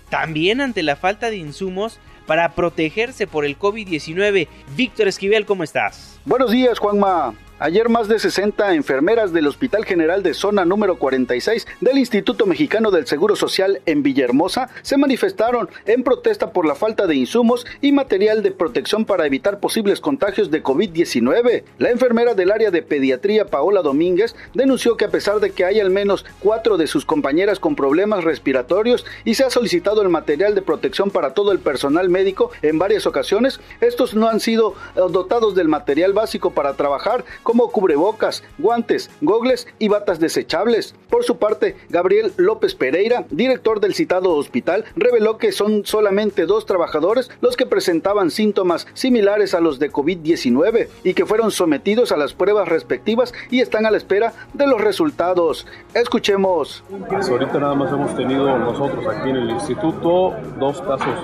también 0.08 0.60
ante 0.60 0.82
la 0.82 0.96
falta 0.96 1.28
de 1.30 1.36
insumos 1.36 1.98
para 2.28 2.50
protegerse 2.54 3.26
por 3.26 3.46
el 3.46 3.58
COVID-19. 3.58 4.46
Víctor 4.76 5.08
Esquivel, 5.08 5.46
¿cómo 5.46 5.64
estás? 5.64 6.20
Buenos 6.26 6.50
días, 6.50 6.78
Juanma. 6.78 7.34
Ayer 7.60 7.88
más 7.88 8.06
de 8.06 8.20
60 8.20 8.74
enfermeras 8.74 9.32
del 9.32 9.48
Hospital 9.48 9.84
General 9.84 10.22
de 10.22 10.32
Zona 10.32 10.64
número 10.64 10.96
46 10.96 11.66
del 11.80 11.98
Instituto 11.98 12.46
Mexicano 12.46 12.92
del 12.92 13.08
Seguro 13.08 13.34
Social 13.34 13.80
en 13.84 14.04
Villahermosa 14.04 14.70
se 14.82 14.96
manifestaron 14.96 15.68
en 15.84 16.04
protesta 16.04 16.52
por 16.52 16.66
la 16.66 16.76
falta 16.76 17.08
de 17.08 17.16
insumos 17.16 17.66
y 17.80 17.90
material 17.90 18.44
de 18.44 18.52
protección 18.52 19.04
para 19.04 19.26
evitar 19.26 19.58
posibles 19.58 20.00
contagios 20.00 20.52
de 20.52 20.62
COVID-19. 20.62 21.64
La 21.78 21.90
enfermera 21.90 22.34
del 22.34 22.52
área 22.52 22.70
de 22.70 22.82
pediatría 22.82 23.46
Paola 23.46 23.82
Domínguez 23.82 24.36
denunció 24.54 24.96
que 24.96 25.06
a 25.06 25.10
pesar 25.10 25.40
de 25.40 25.50
que 25.50 25.64
hay 25.64 25.80
al 25.80 25.90
menos 25.90 26.24
cuatro 26.38 26.76
de 26.76 26.86
sus 26.86 27.04
compañeras 27.04 27.58
con 27.58 27.74
problemas 27.74 28.22
respiratorios 28.22 29.04
y 29.24 29.34
se 29.34 29.42
ha 29.42 29.50
solicitado 29.50 30.02
el 30.02 30.10
material 30.10 30.54
de 30.54 30.62
protección 30.62 31.10
para 31.10 31.34
todo 31.34 31.50
el 31.50 31.58
personal 31.58 32.08
médico 32.08 32.52
en 32.62 32.78
varias 32.78 33.04
ocasiones, 33.04 33.58
estos 33.80 34.14
no 34.14 34.28
han 34.28 34.38
sido 34.38 34.76
eh, 34.94 35.00
dotados 35.10 35.56
del 35.56 35.66
material 35.66 36.12
básico 36.12 36.52
para 36.52 36.74
trabajar 36.74 37.24
como 37.48 37.70
cubrebocas, 37.70 38.44
guantes, 38.58 39.10
gogles 39.22 39.68
y 39.78 39.88
batas 39.88 40.20
desechables. 40.20 40.94
Por 41.08 41.24
su 41.24 41.38
parte, 41.38 41.76
Gabriel 41.88 42.34
López 42.36 42.74
Pereira, 42.74 43.24
director 43.30 43.80
del 43.80 43.94
citado 43.94 44.34
hospital, 44.34 44.84
reveló 44.96 45.38
que 45.38 45.50
son 45.52 45.86
solamente 45.86 46.44
dos 46.44 46.66
trabajadores 46.66 47.30
los 47.40 47.56
que 47.56 47.64
presentaban 47.64 48.30
síntomas 48.30 48.86
similares 48.92 49.54
a 49.54 49.60
los 49.60 49.78
de 49.78 49.90
COVID-19 49.90 50.88
y 51.04 51.14
que 51.14 51.24
fueron 51.24 51.50
sometidos 51.50 52.12
a 52.12 52.18
las 52.18 52.34
pruebas 52.34 52.68
respectivas 52.68 53.32
y 53.50 53.60
están 53.60 53.86
a 53.86 53.90
la 53.90 53.96
espera 53.96 54.34
de 54.52 54.66
los 54.66 54.82
resultados. 54.82 55.66
Escuchemos. 55.94 56.84
Pues 57.08 57.30
ahorita 57.30 57.58
nada 57.60 57.74
más 57.74 57.90
hemos 57.90 58.14
tenido 58.14 58.58
nosotros 58.58 59.06
aquí 59.06 59.30
en 59.30 59.36
el 59.36 59.50
instituto 59.52 60.36
dos 60.58 60.82
casos 60.82 61.18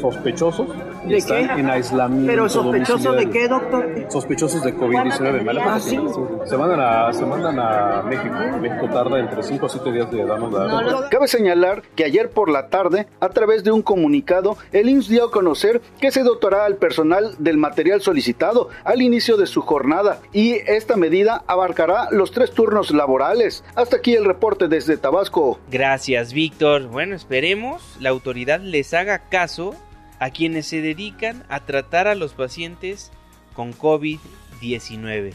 sospechosos. 0.00 0.68
¿De 1.06 1.22
qué? 1.22 1.40
En 1.40 1.70
aislamiento. 1.70 2.26
¿Pero 2.26 2.48
sospechosos 2.48 3.16
de 3.16 3.30
qué, 3.30 3.48
doctor? 3.48 4.06
Sospechosos 4.08 4.62
de 4.62 4.74
COVID-19. 4.76 5.45
Ah, 5.48 5.78
sí. 5.80 5.98
Se 6.44 6.56
mandan, 6.56 6.80
a, 6.80 7.12
se 7.12 7.24
mandan 7.24 7.58
a 7.58 8.02
México. 8.02 8.34
México 8.60 8.88
tarda 8.92 9.18
entre 9.20 9.42
5 9.42 9.66
a 9.66 9.68
7 9.68 9.92
días 9.92 10.10
de 10.10 10.24
darnos 10.24 10.52
la 10.52 11.08
Cabe 11.10 11.28
señalar 11.28 11.82
que 11.94 12.04
ayer 12.04 12.30
por 12.30 12.50
la 12.50 12.68
tarde, 12.68 13.06
a 13.20 13.28
través 13.28 13.64
de 13.64 13.70
un 13.70 13.82
comunicado, 13.82 14.56
el 14.72 14.88
IMSS 14.88 15.08
dio 15.08 15.24
a 15.24 15.30
conocer 15.30 15.80
que 16.00 16.10
se 16.10 16.22
dotará 16.22 16.64
al 16.64 16.76
personal 16.76 17.34
del 17.38 17.56
material 17.56 18.00
solicitado 18.00 18.68
al 18.84 19.02
inicio 19.02 19.36
de 19.36 19.46
su 19.46 19.62
jornada 19.62 20.20
y 20.32 20.54
esta 20.66 20.96
medida 20.96 21.44
abarcará 21.46 22.08
los 22.10 22.30
tres 22.30 22.52
turnos 22.52 22.90
laborales. 22.90 23.64
Hasta 23.74 23.96
aquí 23.96 24.14
el 24.14 24.24
reporte 24.24 24.68
desde 24.68 24.96
Tabasco. 24.96 25.58
Gracias, 25.70 26.32
Víctor. 26.32 26.86
Bueno, 26.88 27.14
esperemos 27.14 27.96
la 28.00 28.10
autoridad 28.10 28.60
les 28.60 28.94
haga 28.94 29.18
caso 29.28 29.74
a 30.18 30.30
quienes 30.30 30.66
se 30.66 30.80
dedican 30.80 31.44
a 31.48 31.60
tratar 31.60 32.08
a 32.08 32.14
los 32.14 32.32
pacientes 32.32 33.12
con 33.54 33.72
COVID-19. 34.60 35.32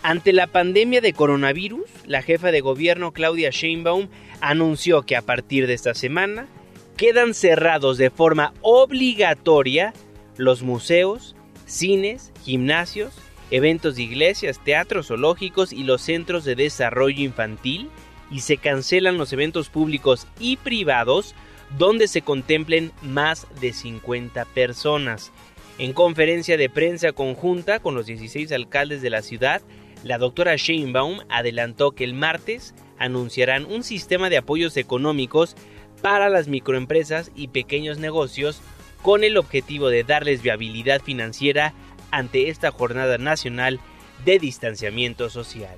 Ante 0.04 0.34
la 0.34 0.48
pandemia 0.48 1.02
de 1.02 1.14
coronavirus, 1.14 1.86
la 2.06 2.22
jefa 2.22 2.52
de 2.52 2.62
gobierno 2.62 3.12
Claudia 3.12 3.50
Sheinbaum 3.50 4.08
anunció 4.40 5.02
que 5.02 5.16
a 5.16 5.22
partir 5.22 5.68
de 5.68 5.74
esta 5.74 5.94
semana 5.94 6.48
quedan 6.96 7.34
cerrados 7.34 7.98
de 7.98 8.10
forma 8.10 8.54
obligatoria 8.62 9.94
los 10.38 10.64
museos, 10.64 11.35
cines, 11.66 12.32
gimnasios, 12.44 13.14
eventos 13.52 13.96
de 13.96 14.04
iglesias, 14.04 14.60
teatros 14.64 15.08
zoológicos 15.08 15.74
y 15.74 15.84
los 15.84 16.02
centros 16.02 16.46
de 16.46 16.56
desarrollo 16.56 17.24
infantil 17.24 17.90
y 18.32 18.40
se 18.42 18.58
cancelan 18.58 19.18
los 19.18 19.34
eventos 19.34 19.70
públicos 19.70 20.28
y 20.40 20.58
privados 20.58 21.36
donde 21.78 22.08
se 22.08 22.22
contemplen 22.22 22.92
más 23.02 23.48
de 23.60 23.74
50 23.74 24.46
personas. 24.46 25.32
En 25.78 25.94
conferencia 25.94 26.58
de 26.58 26.70
prensa 26.70 27.12
conjunta 27.12 27.80
con 27.80 27.96
los 27.96 28.06
16 28.06 28.52
alcaldes 28.52 29.02
de 29.02 29.10
la 29.10 29.22
ciudad, 29.22 29.62
la 30.04 30.18
doctora 30.18 30.56
Sheinbaum 30.56 31.20
adelantó 31.30 31.92
que 31.92 32.04
el 32.04 32.14
martes 32.14 32.74
anunciarán 32.98 33.66
un 33.66 33.84
sistema 33.84 34.30
de 34.30 34.38
apoyos 34.38 34.78
económicos 34.78 35.56
para 36.02 36.30
las 36.30 36.48
microempresas 36.48 37.32
y 37.36 37.50
pequeños 37.50 37.98
negocios 37.98 38.62
con 39.06 39.24
el 39.24 39.38
objetivo 39.38 39.90
de 39.90 40.04
darles 40.04 40.42
viabilidad 40.42 41.00
financiera 41.00 41.76
ante 42.10 42.50
esta 42.50 42.72
jornada 42.72 43.20
nacional 43.20 43.80
de 44.26 44.40
distanciamiento 44.40 45.30
social. 45.30 45.78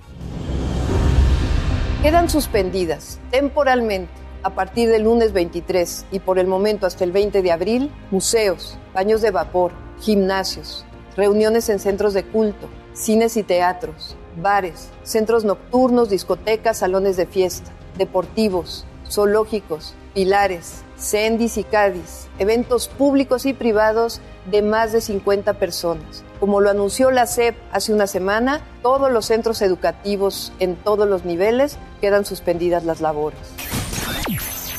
Quedan 2.02 2.30
suspendidas 2.30 3.20
temporalmente 3.30 4.14
a 4.44 4.52
partir 4.52 4.88
del 4.88 5.04
lunes 5.04 5.34
23 5.34 6.06
y 6.10 6.20
por 6.20 6.40
el 6.40 6.48
momento 6.48 6.88
hasta 6.88 7.04
el 7.04 7.12
20 7.12 7.42
de 7.42 7.52
abril 7.52 7.92
museos, 8.12 8.78
baños 8.94 9.22
de 9.22 9.32
vapor, 9.32 9.74
gimnasios, 10.00 10.86
reuniones 11.18 11.68
en 11.68 11.80
centros 11.80 12.14
de 12.14 12.24
culto, 12.24 12.70
cines 12.94 13.36
y 13.36 13.44
teatros, 13.44 14.16
bares, 14.42 14.90
centros 15.04 15.44
nocturnos, 15.44 16.10
discotecas, 16.10 16.78
salones 16.78 17.18
de 17.18 17.26
fiesta, 17.26 17.74
deportivos, 17.98 18.86
zoológicos, 19.10 19.96
pilares, 20.18 20.82
CENDIS 20.98 21.58
y 21.60 21.64
CADIS, 21.64 22.28
eventos 22.40 22.88
públicos 22.88 23.46
y 23.46 23.54
privados 23.54 24.20
de 24.50 24.64
más 24.64 24.92
de 24.92 25.00
50 25.00 25.54
personas. 25.60 26.24
Como 26.40 26.60
lo 26.60 26.72
anunció 26.72 27.12
la 27.12 27.28
SEP 27.28 27.56
hace 27.72 27.94
una 27.94 28.08
semana, 28.08 28.62
todos 28.82 29.12
los 29.12 29.28
centros 29.28 29.62
educativos 29.62 30.54
en 30.58 30.76
todos 30.76 31.08
los 31.08 31.24
niveles 31.24 31.78
quedan 32.02 32.26
suspendidas 32.26 32.84
las 32.84 33.00
labores. 33.00 33.38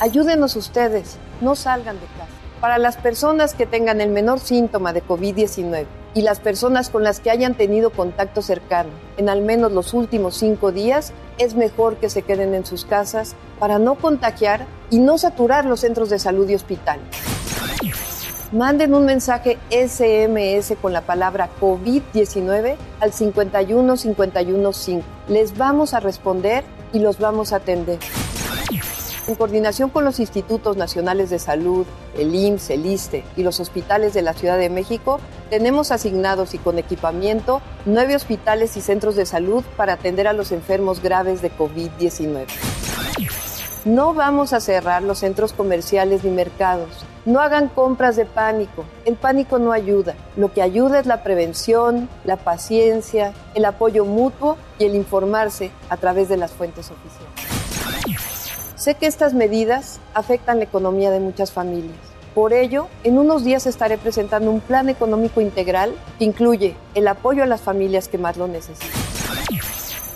Ayúdenos 0.01 0.57
ustedes, 0.57 1.15
no 1.39 1.55
salgan 1.55 1.95
de 2.01 2.07
casa. 2.17 2.33
Para 2.59 2.77
las 2.77 2.97
personas 2.97 3.53
que 3.53 3.65
tengan 3.65 4.01
el 4.01 4.09
menor 4.09 4.41
síntoma 4.41 4.91
de 4.91 5.01
COVID-19 5.05 5.85
y 6.13 6.21
las 6.21 6.39
personas 6.39 6.89
con 6.89 7.03
las 7.03 7.19
que 7.19 7.29
hayan 7.29 7.55
tenido 7.55 7.91
contacto 7.91 8.41
cercano 8.41 8.89
en 9.17 9.29
al 9.29 9.41
menos 9.41 9.71
los 9.71 9.93
últimos 9.93 10.35
cinco 10.35 10.71
días, 10.71 11.13
es 11.37 11.55
mejor 11.55 11.97
que 11.97 12.09
se 12.09 12.21
queden 12.23 12.53
en 12.53 12.65
sus 12.65 12.85
casas 12.85 13.35
para 13.59 13.79
no 13.79 13.95
contagiar 13.95 14.65
y 14.89 14.99
no 14.99 15.17
saturar 15.17 15.65
los 15.65 15.81
centros 15.81 16.09
de 16.09 16.19
salud 16.19 16.49
y 16.49 16.55
hospitales. 16.55 17.03
Manden 18.51 18.95
un 18.95 19.05
mensaje 19.05 19.59
SMS 19.69 20.73
con 20.81 20.91
la 20.91 21.01
palabra 21.01 21.49
COVID-19 21.61 22.77
al 22.99 23.11
51515. 23.11 25.03
Les 25.27 25.55
vamos 25.55 25.93
a 25.93 25.99
responder 25.99 26.63
y 26.91 26.99
los 26.99 27.19
vamos 27.19 27.53
a 27.53 27.57
atender. 27.57 27.99
En 29.29 29.35
coordinación 29.35 29.91
con 29.91 30.05
los 30.05 30.19
institutos 30.19 30.75
nacionales 30.75 31.29
de 31.29 31.37
salud, 31.37 31.85
el 32.17 32.33
IMSS, 32.33 32.71
el 32.71 32.85
ISTE 32.87 33.23
y 33.37 33.43
los 33.43 33.59
hospitales 33.59 34.15
de 34.15 34.23
la 34.23 34.33
Ciudad 34.33 34.57
de 34.57 34.71
México, 34.71 35.19
Tenemos 35.51 35.91
asignados 35.91 36.55
y 36.55 36.57
con 36.57 36.79
equipamiento 36.79 37.61
nueve 37.85 38.15
hospitales 38.15 38.75
y 38.75 38.81
centros 38.81 39.15
de 39.15 39.27
salud 39.27 39.63
para 39.77 39.93
atender 39.93 40.27
a 40.27 40.33
los 40.33 40.51
enfermos 40.51 41.01
graves 41.03 41.43
de 41.43 41.51
COVID-19. 41.51 42.47
No 43.85 44.15
vamos 44.15 44.53
a 44.53 44.59
cerrar 44.59 45.03
los 45.03 45.19
centros 45.19 45.53
comerciales 45.53 46.23
ni 46.23 46.31
mercados. 46.31 46.89
No 47.25 47.39
hagan 47.39 47.67
compras 47.67 48.15
de 48.15 48.25
pánico. 48.25 48.83
El 49.05 49.15
pánico 49.15 49.59
no 49.59 49.73
ayuda. 49.73 50.15
Lo 50.37 50.51
que 50.51 50.63
ayuda 50.63 50.99
es 50.99 51.05
la 51.05 51.21
prevención, 51.21 52.09
la 52.25 52.37
paciencia, 52.37 53.33
el 53.53 53.65
apoyo 53.65 54.05
mutuo 54.05 54.57
y 54.79 54.85
el 54.85 54.95
informarse 54.95 55.69
a 55.89 55.97
través 55.97 56.29
de 56.29 56.37
las 56.37 56.51
fuentes 56.51 56.89
oficiales. 56.89 57.18
Sé 58.79 58.95
que 58.95 59.05
estas 59.05 59.33
medidas 59.33 59.99
afectan 60.13 60.57
la 60.57 60.63
economía 60.63 61.11
de 61.11 61.19
muchas 61.19 61.51
familias. 61.51 61.97
Por 62.33 62.53
ello, 62.53 62.87
en 63.03 63.17
unos 63.17 63.43
días 63.43 63.67
estaré 63.67 63.97
presentando 63.97 64.49
un 64.49 64.61
plan 64.61 64.89
económico 64.89 65.41
integral 65.41 65.93
que 66.17 66.25
incluye 66.25 66.75
el 66.95 67.07
apoyo 67.07 67.43
a 67.43 67.45
las 67.45 67.61
familias 67.61 68.07
que 68.07 68.17
más 68.17 68.37
lo 68.37 68.47
necesitan. 68.47 68.89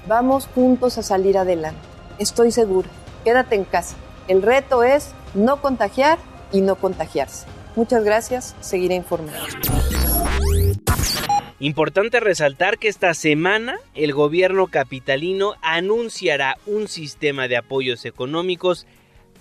Vamos 0.07 0.47
juntos 0.55 0.97
a 0.97 1.03
salir 1.03 1.37
adelante. 1.37 1.81
Estoy 2.17 2.51
segura 2.51 2.89
quédate 3.23 3.55
en 3.55 3.63
casa. 3.63 3.95
El 4.27 4.41
reto 4.41 4.83
es 4.83 5.09
no 5.33 5.61
contagiar 5.61 6.19
y 6.51 6.61
no 6.61 6.75
contagiarse. 6.75 7.45
Muchas 7.75 8.03
gracias, 8.03 8.55
seguiré 8.61 8.95
informando. 8.95 9.39
Importante 11.63 12.19
resaltar 12.19 12.77
que 12.77 12.89
esta 12.89 13.13
semana 13.13 13.77
el 13.95 14.11
gobierno 14.11 14.67
capitalino 14.67 15.53
anunciará 15.61 16.57
un 16.65 16.89
sistema 16.89 17.47
de 17.47 17.55
apoyos 17.55 18.03
económicos 18.03 18.85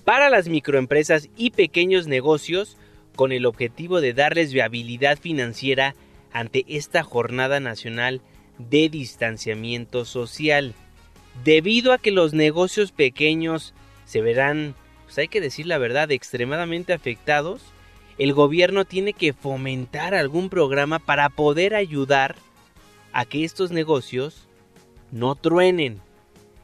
para 0.05 0.31
las 0.31 0.47
microempresas 0.47 1.31
y 1.37 1.51
pequeños 1.51 2.07
negocios 2.07 2.77
con 3.17 3.33
el 3.33 3.45
objetivo 3.45 4.01
de 4.01 4.13
darles 4.13 4.53
viabilidad 4.53 5.19
financiera 5.19 5.97
ante 6.33 6.65
esta 6.69 7.03
jornada 7.03 7.59
nacional 7.59 8.21
de 8.57 8.89
distanciamiento 8.89 10.05
social. 10.05 10.75
Debido 11.43 11.93
a 11.93 11.99
que 11.99 12.13
los 12.13 12.35
negocios 12.35 12.93
pequeños 12.93 13.75
se 14.05 14.21
verán, 14.21 14.77
pues 15.07 15.19
hay 15.19 15.27
que 15.27 15.41
decir 15.41 15.67
la 15.67 15.79
verdad, 15.79 16.13
extremadamente 16.13 16.93
afectados, 16.93 17.72
el 18.23 18.35
gobierno 18.35 18.85
tiene 18.85 19.15
que 19.15 19.33
fomentar 19.33 20.15
algún 20.15 20.49
programa 20.49 21.01
para 21.01 21.29
poder 21.29 21.75
ayudar 21.75 22.37
a 23.13 23.25
que 23.25 23.43
estos 23.43 23.73
negocios 23.73 24.47
no 25.11 25.35
truenen. 25.35 26.01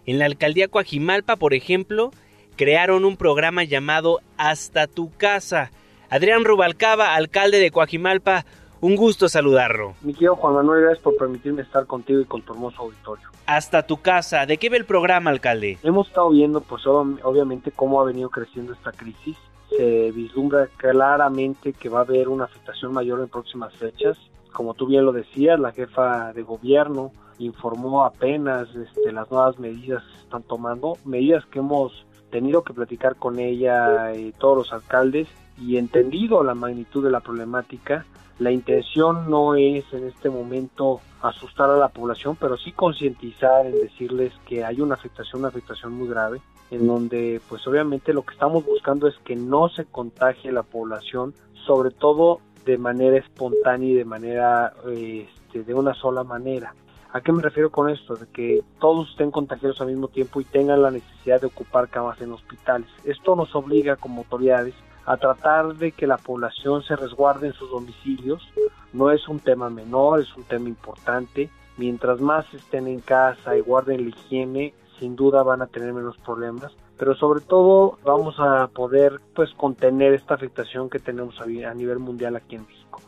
En 0.07 0.21
la 0.21 0.27
alcaldía 0.27 0.69
Coajimalpa, 0.69 1.35
por 1.35 1.55
ejemplo, 1.55 2.13
crearon 2.55 3.05
un 3.05 3.17
programa 3.17 3.65
llamado 3.65 4.21
Hasta 4.37 4.87
tu 4.87 5.11
casa. 5.17 5.73
Adrián 6.11 6.45
Rubalcaba, 6.45 7.17
alcalde 7.17 7.59
de 7.59 7.73
Coajimalpa, 7.73 8.47
un 8.81 8.95
gusto 8.95 9.29
saludarlo. 9.29 9.95
Mi 10.03 10.13
querido 10.13 10.37
Juan 10.37 10.55
Manuel, 10.55 10.83
gracias 10.83 11.03
por 11.03 11.17
permitirme 11.17 11.63
estar 11.63 11.87
contigo 11.87 12.21
y 12.21 12.25
con 12.25 12.41
tu 12.43 12.53
hermoso 12.53 12.83
auditorio. 12.83 13.31
Hasta 13.47 13.85
tu 13.85 14.01
casa. 14.01 14.47
¿De 14.47 14.59
qué 14.59 14.71
ve 14.71 14.77
el 14.77 14.85
programa, 14.85 15.31
alcalde? 15.31 15.77
Hemos 15.83 16.07
estado 16.07 16.31
viendo, 16.31 16.61
pues 16.61 16.87
obviamente, 16.87 17.73
cómo 17.73 18.01
ha 18.01 18.05
venido 18.05 18.31
creciendo 18.31 18.75
esta 18.75 18.93
crisis. 18.93 19.37
Se 19.71 20.11
vislumbra 20.13 20.69
claramente 20.77 21.73
que 21.73 21.89
va 21.89 22.01
a 22.01 22.03
haber 22.03 22.29
una 22.29 22.45
afectación 22.45 22.93
mayor 22.93 23.21
en 23.21 23.29
próximas 23.29 23.75
fechas. 23.75 24.17
Como 24.53 24.75
tú 24.75 24.87
bien 24.87 25.05
lo 25.05 25.13
decías, 25.13 25.61
la 25.61 25.73
jefa 25.73 26.33
de 26.33 26.43
gobierno 26.43 27.13
informó 27.39 28.05
apenas 28.05 28.69
este, 28.75 29.13
las 29.13 29.31
nuevas 29.31 29.59
medidas 29.59 30.03
que 30.03 30.17
se 30.17 30.23
están 30.25 30.43
tomando, 30.43 30.97
medidas 31.05 31.45
que 31.47 31.61
hemos 31.61 32.07
tenido 32.31 32.63
que 32.63 32.75
platicar 32.75 33.17
con 33.17 33.39
ella 33.39 34.15
y 34.15 34.33
todos 34.33 34.57
los 34.57 34.73
alcaldes 34.73 35.29
y 35.59 35.77
entendido 35.77 36.43
la 36.43 36.55
magnitud 36.55 37.05
de 37.05 37.11
la 37.11 37.21
problemática 37.21 38.05
la 38.39 38.53
intención 38.53 39.29
no 39.29 39.57
es 39.57 39.85
en 39.93 40.07
este 40.07 40.31
momento 40.31 41.01
asustar 41.23 41.71
a 41.71 41.77
la 41.77 41.89
población, 41.89 42.37
pero 42.37 42.57
sí 42.57 42.71
concientizar 42.71 43.67
en 43.67 43.73
decirles 43.73 44.33
que 44.47 44.65
hay 44.65 44.81
una 44.81 44.95
afectación, 44.95 45.41
una 45.41 45.49
afectación 45.49 45.93
muy 45.93 46.09
grave, 46.09 46.41
en 46.71 46.87
donde 46.87 47.41
pues 47.49 47.67
obviamente 47.67 48.13
lo 48.13 48.23
que 48.23 48.35
estamos 48.35 48.65
buscando 48.65 49.09
es 49.09 49.17
que 49.25 49.37
no 49.37 49.69
se 49.69 49.85
contagie 49.85 50.53
la 50.53 50.63
población, 50.63 51.35
sobre 51.67 51.91
todo 51.91 52.41
de 52.65 52.79
manera 52.79 53.17
espontánea 53.17 53.89
y 53.89 53.95
de 53.95 54.05
manera 54.05 54.75
este, 54.87 55.63
de 55.65 55.75
una 55.75 55.95
sola 55.95 56.25
manera. 56.25 56.75
¿A 57.13 57.23
qué 57.23 57.33
me 57.33 57.43
refiero 57.43 57.71
con 57.71 57.89
esto? 57.89 58.17
De 58.17 58.27
que 58.27 58.63
todos 58.79 59.11
estén 59.11 59.31
contagiados 59.31 59.81
al 59.81 59.87
mismo 59.87 60.09
tiempo 60.09 60.41
y 60.41 60.45
tengan 60.45 60.83
la 60.83 60.91
necesidad 60.91 61.41
de 61.41 61.47
ocupar 61.47 61.89
camas 61.89 62.21
en 62.21 62.33
hospitales. 62.33 62.89
Esto 63.05 63.35
nos 63.35 63.55
obliga 63.55 63.97
como 63.97 64.21
autoridades 64.21 64.75
a 65.07 65.17
tratar 65.17 65.75
de 65.77 65.93
que 65.93 66.07
la 66.07 66.19
población 66.19 66.83
se 66.83 66.95
resguarde 66.95 67.47
en 67.47 67.55
sus 67.55 67.71
domicilios. 67.71 68.47
No 68.93 69.11
es 69.11 69.27
un 69.27 69.41
tema 69.41 69.71
menor, 69.71 70.21
es 70.21 70.37
un 70.37 70.45
tema 70.45 70.69
importante. 70.69 71.49
Mientras 71.79 72.21
más 72.21 72.45
estén 72.53 72.87
en 72.87 73.01
casa 73.01 73.57
y 73.57 73.61
guarden 73.61 74.03
la 74.05 74.11
higiene, 74.11 74.75
sin 74.99 75.17
duda 75.17 75.43
van 75.43 75.63
a 75.63 75.67
tener 75.67 75.93
menos 75.93 76.17
problemas. 76.19 76.73
Pero 76.99 77.15
sobre 77.15 77.41
todo 77.41 77.99
vamos 78.05 78.37
a 78.39 78.69
poder 78.69 79.21
pues 79.35 79.51
contener 79.55 80.15
esta 80.15 80.35
afectación 80.35 80.91
que 80.91 80.99
tenemos 80.99 81.41
a 81.41 81.75
nivel 81.75 81.99
mundial 81.99 82.37
aquí 82.37 82.57
en 82.57 82.67
México. 82.67 83.01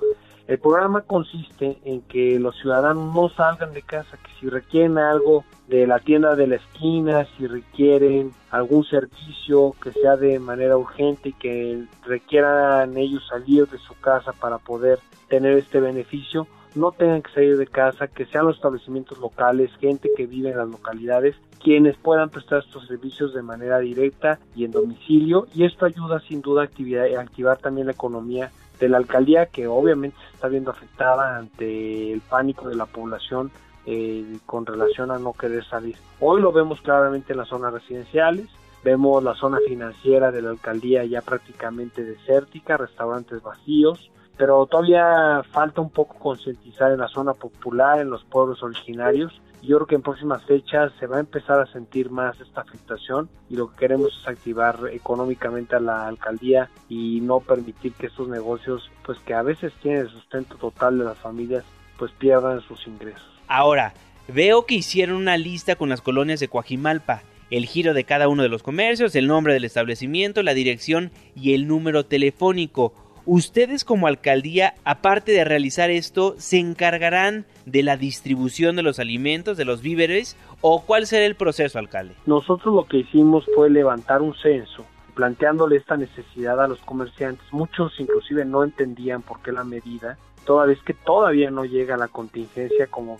El 0.50 0.58
programa 0.58 1.02
consiste 1.02 1.78
en 1.84 2.00
que 2.02 2.40
los 2.40 2.56
ciudadanos 2.56 3.14
no 3.14 3.28
salgan 3.28 3.72
de 3.72 3.82
casa, 3.82 4.16
que 4.16 4.30
si 4.40 4.48
requieren 4.48 4.98
algo 4.98 5.44
de 5.68 5.86
la 5.86 6.00
tienda 6.00 6.34
de 6.34 6.48
la 6.48 6.56
esquina, 6.56 7.24
si 7.36 7.46
requieren 7.46 8.32
algún 8.50 8.84
servicio 8.84 9.76
que 9.80 9.92
sea 9.92 10.16
de 10.16 10.40
manera 10.40 10.76
urgente 10.76 11.28
y 11.28 11.32
que 11.34 11.84
requieran 12.04 12.96
ellos 12.96 13.24
salir 13.28 13.68
de 13.68 13.78
su 13.78 13.94
casa 14.00 14.32
para 14.32 14.58
poder 14.58 14.98
tener 15.28 15.56
este 15.56 15.78
beneficio, 15.78 16.48
no 16.74 16.92
tengan 16.92 17.22
que 17.22 17.32
salir 17.32 17.56
de 17.56 17.66
casa, 17.66 18.08
que 18.08 18.26
sean 18.26 18.46
los 18.46 18.56
establecimientos 18.56 19.18
locales, 19.18 19.70
gente 19.80 20.10
que 20.16 20.26
vive 20.26 20.50
en 20.50 20.58
las 20.58 20.68
localidades, 20.68 21.36
quienes 21.62 21.96
puedan 21.96 22.30
prestar 22.30 22.60
estos 22.60 22.86
servicios 22.86 23.34
de 23.34 23.42
manera 23.42 23.78
directa 23.78 24.38
y 24.54 24.64
en 24.64 24.72
domicilio 24.72 25.46
y 25.54 25.64
esto 25.64 25.84
ayuda 25.84 26.20
sin 26.20 26.40
duda 26.40 26.62
a, 26.62 27.20
activar 27.20 27.58
también 27.58 27.86
la 27.86 27.92
economía 27.92 28.50
de 28.78 28.88
la 28.88 28.96
alcaldía 28.96 29.46
que 29.46 29.66
obviamente 29.66 30.16
se 30.28 30.34
está 30.34 30.48
viendo 30.48 30.70
afectada 30.70 31.36
ante 31.36 32.12
el 32.12 32.20
pánico 32.22 32.68
de 32.68 32.76
la 32.76 32.86
población 32.86 33.50
eh, 33.86 34.38
con 34.46 34.64
relación 34.64 35.10
a 35.10 35.18
no 35.18 35.32
querer 35.34 35.64
salir. 35.64 35.96
Hoy 36.18 36.40
lo 36.40 36.52
vemos 36.52 36.80
claramente 36.80 37.32
en 37.32 37.38
las 37.38 37.48
zonas 37.48 37.72
residenciales, 37.72 38.46
vemos 38.82 39.22
la 39.22 39.34
zona 39.34 39.58
financiera 39.66 40.32
de 40.32 40.42
la 40.42 40.50
alcaldía 40.50 41.04
ya 41.04 41.20
prácticamente 41.20 42.02
desértica, 42.04 42.78
restaurantes 42.78 43.42
vacíos, 43.42 44.10
pero 44.40 44.64
todavía 44.64 45.42
falta 45.52 45.82
un 45.82 45.90
poco 45.90 46.18
concientizar 46.18 46.90
en 46.92 47.00
la 47.00 47.08
zona 47.08 47.34
popular, 47.34 48.00
en 48.00 48.08
los 48.08 48.24
pueblos 48.24 48.62
originarios, 48.62 49.38
yo 49.60 49.76
creo 49.76 49.86
que 49.86 49.94
en 49.96 50.00
próximas 50.00 50.42
fechas 50.46 50.92
se 50.98 51.06
va 51.06 51.18
a 51.18 51.20
empezar 51.20 51.60
a 51.60 51.70
sentir 51.70 52.10
más 52.10 52.40
esta 52.40 52.62
afectación 52.62 53.28
y 53.50 53.56
lo 53.56 53.70
que 53.70 53.76
queremos 53.76 54.18
es 54.18 54.26
activar 54.26 54.78
económicamente 54.92 55.76
a 55.76 55.80
la 55.80 56.06
alcaldía 56.06 56.70
y 56.88 57.20
no 57.20 57.40
permitir 57.40 57.92
que 57.92 58.06
estos 58.06 58.28
negocios, 58.28 58.90
pues 59.04 59.18
que 59.18 59.34
a 59.34 59.42
veces 59.42 59.74
tienen 59.82 60.06
el 60.06 60.08
sustento 60.08 60.56
total 60.56 60.98
de 60.98 61.04
las 61.04 61.18
familias, 61.18 61.62
pues 61.98 62.10
pierdan 62.12 62.62
sus 62.62 62.86
ingresos. 62.86 63.28
Ahora, 63.46 63.92
veo 64.26 64.64
que 64.64 64.76
hicieron 64.76 65.16
una 65.16 65.36
lista 65.36 65.76
con 65.76 65.90
las 65.90 66.00
colonias 66.00 66.40
de 66.40 66.48
Coajimalpa, 66.48 67.24
el 67.50 67.66
giro 67.66 67.92
de 67.92 68.04
cada 68.04 68.28
uno 68.28 68.42
de 68.42 68.48
los 68.48 68.62
comercios, 68.62 69.14
el 69.16 69.26
nombre 69.26 69.52
del 69.52 69.66
establecimiento, 69.66 70.42
la 70.42 70.54
dirección 70.54 71.10
y 71.36 71.52
el 71.52 71.68
número 71.68 72.06
telefónico. 72.06 72.94
Ustedes 73.32 73.84
como 73.84 74.08
alcaldía, 74.08 74.74
aparte 74.82 75.30
de 75.30 75.44
realizar 75.44 75.88
esto, 75.88 76.34
¿se 76.38 76.58
encargarán 76.58 77.46
de 77.64 77.84
la 77.84 77.96
distribución 77.96 78.74
de 78.74 78.82
los 78.82 78.98
alimentos, 78.98 79.56
de 79.56 79.64
los 79.64 79.82
víveres? 79.82 80.36
¿O 80.62 80.84
cuál 80.84 81.06
será 81.06 81.26
el 81.26 81.36
proceso, 81.36 81.78
alcalde? 81.78 82.16
Nosotros 82.26 82.74
lo 82.74 82.86
que 82.86 82.96
hicimos 82.96 83.44
fue 83.54 83.70
levantar 83.70 84.20
un 84.20 84.34
censo 84.34 84.84
planteándole 85.14 85.76
esta 85.76 85.96
necesidad 85.96 86.60
a 86.60 86.66
los 86.66 86.80
comerciantes. 86.80 87.46
Muchos 87.52 87.92
inclusive 88.00 88.44
no 88.44 88.64
entendían 88.64 89.22
por 89.22 89.40
qué 89.42 89.52
la 89.52 89.62
medida, 89.62 90.18
toda 90.44 90.66
vez 90.66 90.82
que 90.82 90.94
todavía 90.94 91.52
no 91.52 91.64
llega 91.64 91.96
la 91.96 92.08
contingencia 92.08 92.88
como 92.88 93.16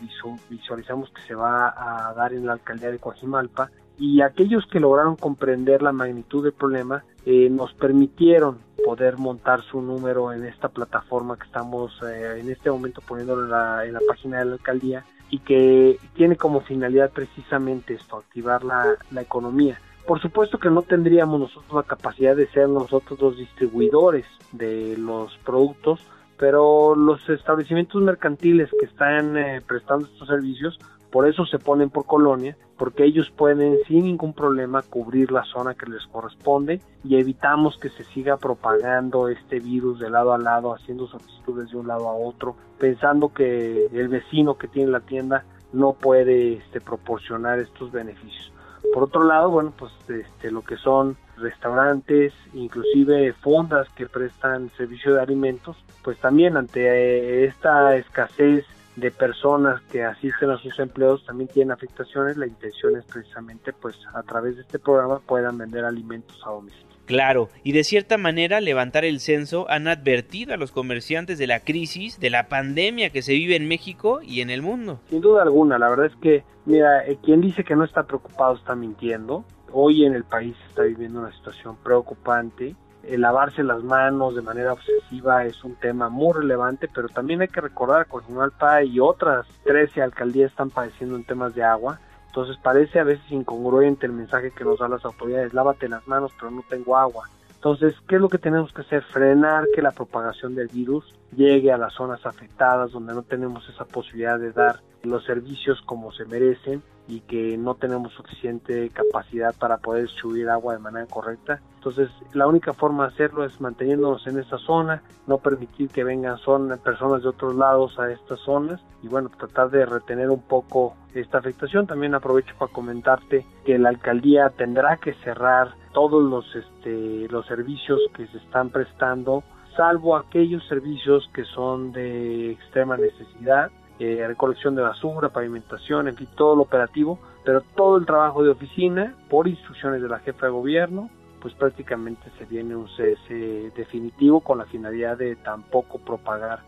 visualizamos 0.49 1.11
que 1.11 1.23
se 1.23 1.37
va 1.37 1.69
a 1.69 2.13
dar 2.15 2.33
en 2.33 2.47
la 2.47 2.55
alcaldía 2.55 2.91
de 2.91 2.99
Coajimalpa. 2.99 3.71
Y 4.01 4.23
aquellos 4.23 4.67
que 4.67 4.81
lograron 4.81 5.15
comprender 5.15 5.83
la 5.83 5.93
magnitud 5.93 6.43
del 6.43 6.55
problema 6.55 7.05
eh, 7.27 7.51
nos 7.51 7.75
permitieron 7.75 8.57
poder 8.83 9.19
montar 9.19 9.61
su 9.61 9.83
número 9.83 10.33
en 10.33 10.47
esta 10.47 10.71
plataforma 10.71 11.37
que 11.37 11.45
estamos 11.45 11.93
eh, 12.03 12.41
en 12.41 12.51
este 12.51 12.71
momento 12.71 13.03
poniéndolo 13.03 13.45
en 13.45 13.93
la, 13.93 14.01
página 14.09 14.39
de 14.39 14.47
la 14.47 14.53
alcaldía 14.55 15.05
y 15.29 15.41
que 15.41 15.99
tiene 16.15 16.37
como 16.37 16.63
finalidad 16.63 17.11
precisamente 17.11 17.93
esto, 17.93 18.17
activar 18.17 18.65
la, 18.65 18.97
la 19.11 19.21
economía. 19.21 19.79
Por 20.07 20.19
supuesto 20.19 20.57
que 20.57 20.71
no 20.71 20.81
tendríamos 20.81 21.39
nosotros 21.39 21.75
la 21.75 21.83
capacidad 21.83 22.35
de 22.35 22.49
ser 22.49 22.71
nosotros 22.71 23.21
los 23.21 23.37
distribuidores 23.37 24.25
de 24.53 24.97
los 24.97 25.37
productos, 25.45 26.01
pero 26.39 26.97
los 26.97 27.29
establecimientos 27.29 28.01
mercantiles 28.01 28.71
que 28.81 28.87
están 28.87 29.37
eh, 29.37 29.61
prestando 29.61 30.07
estos 30.07 30.27
servicios 30.27 30.79
Por 31.11 31.29
eso 31.29 31.45
se 31.47 31.59
ponen 31.59 31.91
por 31.91 32.07
colonia, 32.07 32.57
porque 32.79 33.05
ellos 33.05 33.31
pueden 33.37 33.79
sin 33.87 34.05
ningún 34.05 34.33
problema 34.33 34.83
cubrir 34.83 35.33
la 35.33 35.45
zona 35.45 35.75
que 35.75 35.87
les 35.87 36.07
corresponde 36.07 36.81
y 37.05 37.17
evitamos 37.17 37.77
que 37.79 37.91
se 37.91 38.05
siga 38.05 38.37
propagando 38.37 39.29
este 39.29 39.61
virus 39.61 39.99
de 39.99 40.09
lado 40.09 40.33
a 40.33 40.39
lado, 40.39 40.75
haciendo 40.75 41.07
solicitudes 41.07 41.71
de 41.71 41.77
un 41.77 41.89
lado 41.89 42.09
a 42.09 42.15
otro, 42.15 42.57
pensando 42.79 43.33
que 43.33 43.87
el 43.93 44.09
vecino 44.09 44.57
que 44.57 44.69
tiene 44.69 44.93
la 44.93 45.01
tienda 45.01 45.45
no 45.73 45.93
puede 45.93 46.55
este, 46.55 46.81
proporcionar 46.81 47.59
estos 47.59 47.93
beneficios. 47.93 48.53
Por 48.95 49.05
otro 49.05 49.25
lado, 49.25 49.51
bueno, 49.51 49.73
pues 49.77 49.93
este, 50.09 50.51
lo 50.51 50.63
que 50.63 50.77
son 50.77 51.17
restaurantes, 51.37 52.33
inclusive 52.55 53.33
fondas 53.35 53.89
que 53.91 54.07
prestan 54.07 54.71
servicio 54.77 55.15
de 55.15 55.21
alimentos, 55.21 55.77
pues 56.03 56.19
también 56.19 56.57
ante 56.57 56.87
eh, 56.87 57.45
esta 57.45 57.95
escasez 57.97 58.65
de 58.97 59.11
personas 59.11 59.81
que 59.91 60.03
asisten 60.03 60.51
a 60.51 60.59
sus 60.59 60.79
empleos 60.79 61.25
también 61.25 61.49
tienen 61.49 61.73
afectaciones, 61.73 62.37
la 62.37 62.47
intención 62.47 62.97
es 62.97 63.05
precisamente 63.05 63.73
pues 63.73 63.97
a 64.15 64.23
través 64.23 64.57
de 64.57 64.63
este 64.63 64.79
programa 64.79 65.21
puedan 65.21 65.59
vender 65.59 65.85
alimentos 65.85 66.41
a 66.45 66.51
domicilio. 66.51 66.91
Claro, 67.11 67.49
y 67.65 67.73
de 67.73 67.83
cierta 67.83 68.19
manera 68.19 68.61
levantar 68.61 69.05
el 69.05 69.19
censo 69.19 69.69
han 69.69 69.89
advertido 69.89 70.55
a 70.55 70.57
los 70.57 70.71
comerciantes 70.71 71.39
de 71.39 71.49
la 71.49 71.59
crisis, 71.59 72.21
de 72.21 72.31
la 72.31 72.49
pandemia 72.49 73.11
que 73.11 73.23
se 73.23 73.33
vive 73.33 73.57
en 73.57 73.67
México 73.67 74.21
y 74.23 74.43
en 74.43 74.51
el 74.51 74.63
mundo. 74.63 75.01
Sin 75.09 75.21
duda 75.21 75.43
alguna, 75.43 75.77
la 75.77 75.89
verdad 75.91 76.07
es 76.07 76.17
que, 76.23 76.45
mira, 76.67 77.05
eh, 77.05 77.19
quien 77.21 77.41
dice 77.41 77.65
que 77.65 77.75
no 77.75 77.83
está 77.83 78.05
preocupado 78.05 78.55
está 78.55 78.77
mintiendo. 78.77 79.45
Hoy 79.73 80.05
en 80.05 80.15
el 80.15 80.23
país 80.23 80.55
está 80.69 80.83
viviendo 80.83 81.19
una 81.19 81.33
situación 81.33 81.77
preocupante. 81.83 82.77
El 83.03 83.23
lavarse 83.23 83.63
las 83.63 83.83
manos 83.83 84.35
de 84.35 84.43
manera 84.43 84.73
obsesiva 84.73 85.45
es 85.45 85.65
un 85.65 85.75
tema 85.77 86.09
muy 86.09 86.35
relevante, 86.35 86.89
pero 86.95 87.09
también 87.09 87.41
hay 87.41 87.49
que 87.49 87.61
recordar 87.61 88.05
que 88.05 88.11
Coajimalpa 88.11 88.83
y 88.83 89.01
otras 89.01 89.47
13 89.65 90.03
alcaldías 90.03 90.51
están 90.51 90.71
padeciendo 90.71 91.17
en 91.17 91.25
temas 91.25 91.55
de 91.55 91.65
agua 91.65 91.99
entonces 92.31 92.57
parece 92.63 93.01
a 93.01 93.05
veces 93.05 93.25
incongruente 93.33 94.07
el 94.07 94.13
mensaje 94.13 94.53
que 94.53 94.63
nos 94.63 94.79
dan 94.79 94.93
las 94.93 95.05
autoridades, 95.05 95.53
lávate 95.53 95.89
las 95.89 96.07
manos 96.07 96.31
pero 96.39 96.53
no 96.53 96.63
tengo 96.69 96.97
agua. 96.97 97.29
Entonces, 97.57 97.95
¿qué 98.09 98.15
es 98.15 98.21
lo 98.21 98.29
que 98.29 98.39
tenemos 98.39 98.73
que 98.73 98.83
hacer? 98.83 99.03
Frenar 99.03 99.67
que 99.75 99.83
la 99.83 99.91
propagación 99.91 100.55
del 100.55 100.69
virus 100.69 101.13
llegue 101.37 101.73
a 101.73 101.77
las 101.77 101.93
zonas 101.93 102.25
afectadas 102.25 102.93
donde 102.93 103.15
no 103.15 103.23
tenemos 103.23 103.69
esa 103.69 103.85
posibilidad 103.85 104.39
de 104.39 104.53
dar 104.53 104.81
los 105.03 105.25
servicios 105.25 105.83
como 105.83 106.13
se 106.13 106.25
merecen 106.25 106.83
y 107.11 107.21
que 107.23 107.59
no 107.59 107.75
tenemos 107.75 108.13
suficiente 108.13 108.89
capacidad 108.91 109.53
para 109.59 109.79
poder 109.79 110.09
subir 110.09 110.49
agua 110.49 110.75
de 110.75 110.79
manera 110.79 111.07
correcta. 111.07 111.61
Entonces, 111.75 112.09
la 112.35 112.47
única 112.47 112.73
forma 112.73 113.09
de 113.09 113.15
hacerlo 113.15 113.45
es 113.45 113.61
manteniéndonos 113.61 114.25
en 114.29 114.39
esa 114.39 114.59
zona, 114.59 115.03
no 115.27 115.39
permitir 115.39 115.89
que 115.89 116.05
vengan 116.05 116.39
son, 116.39 116.79
personas 116.85 117.23
de 117.23 117.29
otros 117.31 117.57
lados 117.57 117.99
a 117.99 118.13
estas 118.13 118.39
zonas 118.41 118.81
y 119.03 119.09
bueno, 119.09 119.29
tratar 119.37 119.71
de 119.71 119.85
retener 119.87 120.31
un 120.31 120.43
poco 120.43 120.95
esta 121.13 121.39
afectación. 121.39 121.87
También 121.89 122.15
aprovecho 122.15 122.55
para 122.59 122.73
comentarte 122.73 123.45
que 123.65 123.77
la 123.77 123.89
alcaldía 123.89 124.51
tendrá 124.51 124.99
que 124.99 125.15
cerrar 125.25 125.75
todos 125.93 126.23
los, 126.23 126.47
este, 126.55 127.27
los 127.29 127.45
servicios 127.47 127.99
que 128.15 128.29
se 128.29 128.39
están 128.39 128.71
prestando, 128.71 129.43
salvo 129.77 130.17
aquellos 130.17 130.65
servicios 130.69 131.29
que 131.35 131.45
son 131.45 131.91
de 131.91 132.53
extrema 132.53 132.97
necesidad 132.97 133.73
eh, 134.01 134.25
recolección 134.27 134.75
de 134.75 134.83
basura, 134.83 135.29
pavimentación, 135.29 136.09
en 136.09 136.17
fin, 136.17 136.27
todo 136.35 136.57
lo 136.57 136.63
operativo, 136.63 137.19
pero 137.45 137.61
todo 137.77 137.99
el 137.99 138.07
trabajo 138.07 138.43
de 138.43 138.49
oficina, 138.49 139.15
por 139.29 139.47
instrucciones 139.47 140.01
de 140.01 140.09
la 140.09 140.19
jefa 140.21 140.47
de 140.47 140.53
gobierno, 140.53 141.11
pues 141.41 141.55
prácticamente 141.55 142.23
se 142.39 142.47
viene 142.47 142.75
un 142.75 142.89
cese 142.89 143.71
definitivo 143.77 144.41
con 144.41 144.59
la 144.59 144.65
finalidad 144.65 145.19
de 145.19 145.37
tampoco 145.37 145.99
propagar 145.99 146.61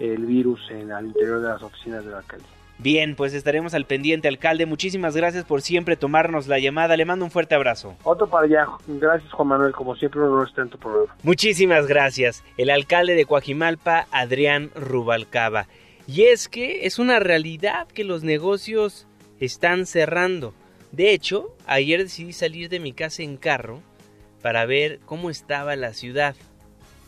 el 0.00 0.26
virus 0.26 0.60
en 0.70 0.90
al 0.92 1.06
interior 1.06 1.40
de 1.40 1.48
las 1.48 1.62
oficinas 1.62 2.04
de 2.04 2.10
la 2.10 2.18
alcaldía. 2.18 2.48
Bien, 2.78 3.14
pues 3.14 3.34
estaremos 3.34 3.74
al 3.74 3.84
pendiente, 3.84 4.26
alcalde. 4.26 4.64
Muchísimas 4.64 5.14
gracias 5.14 5.44
por 5.44 5.60
siempre 5.60 5.96
tomarnos 5.96 6.48
la 6.48 6.58
llamada. 6.58 6.96
Le 6.96 7.04
mando 7.04 7.26
un 7.26 7.30
fuerte 7.30 7.54
abrazo. 7.54 7.94
Otro 8.04 8.26
para 8.26 8.46
allá. 8.46 8.66
Gracias, 8.86 9.30
Juan 9.32 9.48
Manuel. 9.48 9.72
Como 9.72 9.94
siempre, 9.96 10.18
un 10.18 10.28
honor 10.28 10.48
estar 10.48 10.64
en 10.64 10.70
tu 10.70 10.78
programa. 10.78 11.14
Muchísimas 11.22 11.86
gracias. 11.86 12.42
El 12.56 12.70
alcalde 12.70 13.14
de 13.14 13.26
Coajimalpa, 13.26 14.06
Adrián 14.10 14.70
Rubalcaba. 14.74 15.66
Y 16.12 16.24
es 16.24 16.48
que 16.48 16.86
es 16.86 16.98
una 16.98 17.20
realidad 17.20 17.86
que 17.86 18.02
los 18.02 18.24
negocios 18.24 19.06
están 19.38 19.86
cerrando. 19.86 20.52
De 20.90 21.12
hecho, 21.12 21.56
ayer 21.68 22.02
decidí 22.02 22.32
salir 22.32 22.68
de 22.68 22.80
mi 22.80 22.92
casa 22.92 23.22
en 23.22 23.36
carro 23.36 23.80
para 24.42 24.66
ver 24.66 24.98
cómo 25.06 25.30
estaba 25.30 25.76
la 25.76 25.92
ciudad. 25.92 26.34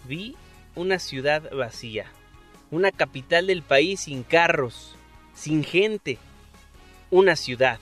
Vi 0.06 0.36
una 0.76 1.00
ciudad 1.00 1.50
vacía, 1.50 2.06
una 2.70 2.92
capital 2.92 3.48
del 3.48 3.62
país 3.62 4.02
sin 4.02 4.22
carros, 4.22 4.94
sin 5.34 5.64
gente, 5.64 6.18
una 7.10 7.34
ciudad, 7.34 7.80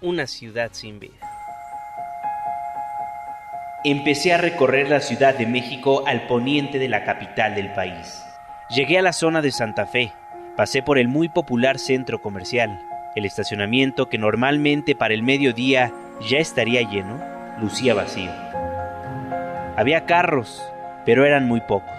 una 0.00 0.28
ciudad 0.28 0.70
sin 0.74 1.00
vida. 1.00 1.28
Empecé 3.82 4.32
a 4.32 4.38
recorrer 4.38 4.90
la 4.90 5.00
Ciudad 5.00 5.34
de 5.34 5.46
México 5.46 6.04
al 6.06 6.28
poniente 6.28 6.78
de 6.78 6.88
la 6.88 7.04
capital 7.04 7.56
del 7.56 7.72
país. 7.72 8.22
Llegué 8.68 8.98
a 8.98 9.02
la 9.02 9.12
zona 9.12 9.42
de 9.42 9.50
Santa 9.50 9.86
Fe, 9.86 10.12
Pasé 10.60 10.82
por 10.82 10.98
el 10.98 11.08
muy 11.08 11.30
popular 11.30 11.78
centro 11.78 12.20
comercial. 12.20 12.82
El 13.16 13.24
estacionamiento, 13.24 14.10
que 14.10 14.18
normalmente 14.18 14.94
para 14.94 15.14
el 15.14 15.22
mediodía 15.22 15.90
ya 16.28 16.36
estaría 16.36 16.82
lleno, 16.82 17.18
lucía 17.62 17.94
vacío. 17.94 18.30
Había 19.78 20.04
carros, 20.04 20.62
pero 21.06 21.24
eran 21.24 21.48
muy 21.48 21.62
pocos. 21.62 21.96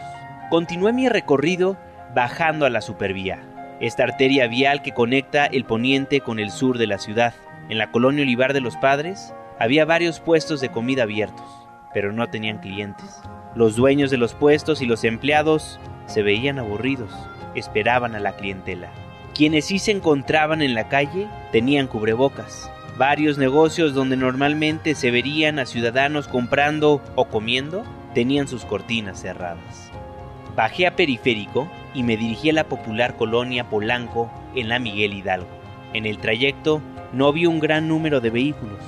Continué 0.52 0.94
mi 0.94 1.10
recorrido 1.10 1.76
bajando 2.14 2.68
a 2.68 2.70
la 2.70 2.82
supervía, 2.82 3.40
esta 3.80 4.04
arteria 4.04 4.46
vial 4.46 4.84
que 4.84 4.92
conecta 4.92 5.48
el 5.48 5.66
poniente 5.66 6.22
con 6.22 6.38
el 6.38 6.52
sur 6.52 6.78
de 6.78 6.86
la 6.86 7.00
ciudad. 7.00 7.34
En 7.68 7.80
la 7.80 7.90
colonia 7.90 8.22
Olivar 8.22 8.54
de 8.54 8.62
los 8.62 8.78
Padres 8.78 9.34
había 9.58 9.86
varios 9.86 10.20
puestos 10.20 10.62
de 10.62 10.70
comida 10.70 11.02
abiertos, 11.02 11.68
pero 11.96 12.14
no 12.14 12.30
tenían 12.30 12.60
clientes. 12.60 13.24
Los 13.56 13.76
dueños 13.76 14.12
de 14.12 14.18
los 14.18 14.36
puestos 14.36 14.84
y 14.84 14.86
los 14.86 15.04
empleados 15.04 15.80
se 16.06 16.22
veían 16.22 16.60
aburridos 16.60 17.12
esperaban 17.56 18.16
a 18.16 18.20
la 18.20 18.36
clientela. 18.36 18.92
Quienes 19.34 19.66
sí 19.66 19.80
se 19.80 19.92
encontraban 19.92 20.62
en 20.62 20.74
la 20.74 20.90
calle 20.90 21.28
tenían 21.52 21.88
cubrebocas. 21.88 22.70
Varios 22.98 23.38
negocios 23.38 23.94
donde 23.94 24.18
normalmente 24.18 24.96
se 24.96 25.12
verían 25.12 25.58
a 25.58 25.66
ciudadanos 25.66 26.28
comprando 26.28 27.02
o 27.16 27.26
comiendo 27.26 27.84
tenían 28.14 28.48
sus 28.48 28.66
cortinas 28.66 29.22
cerradas. 29.22 29.92
Bajé 30.56 30.86
a 30.86 30.96
Periférico 30.96 31.72
y 31.94 32.04
me 32.04 32.18
dirigí 32.18 32.50
a 32.50 32.54
la 32.54 32.66
popular 32.66 33.16
colonia 33.16 33.70
Polanco 33.70 34.30
en 34.54 34.68
la 34.68 34.80
Miguel 34.80 35.14
Hidalgo. 35.14 35.48
En 35.94 36.06
el 36.06 36.18
trayecto 36.18 36.82
no 37.14 37.32
vi 37.32 37.46
un 37.46 37.60
gran 37.60 37.88
número 37.88 38.20
de 38.20 38.30
vehículos. 38.30 38.80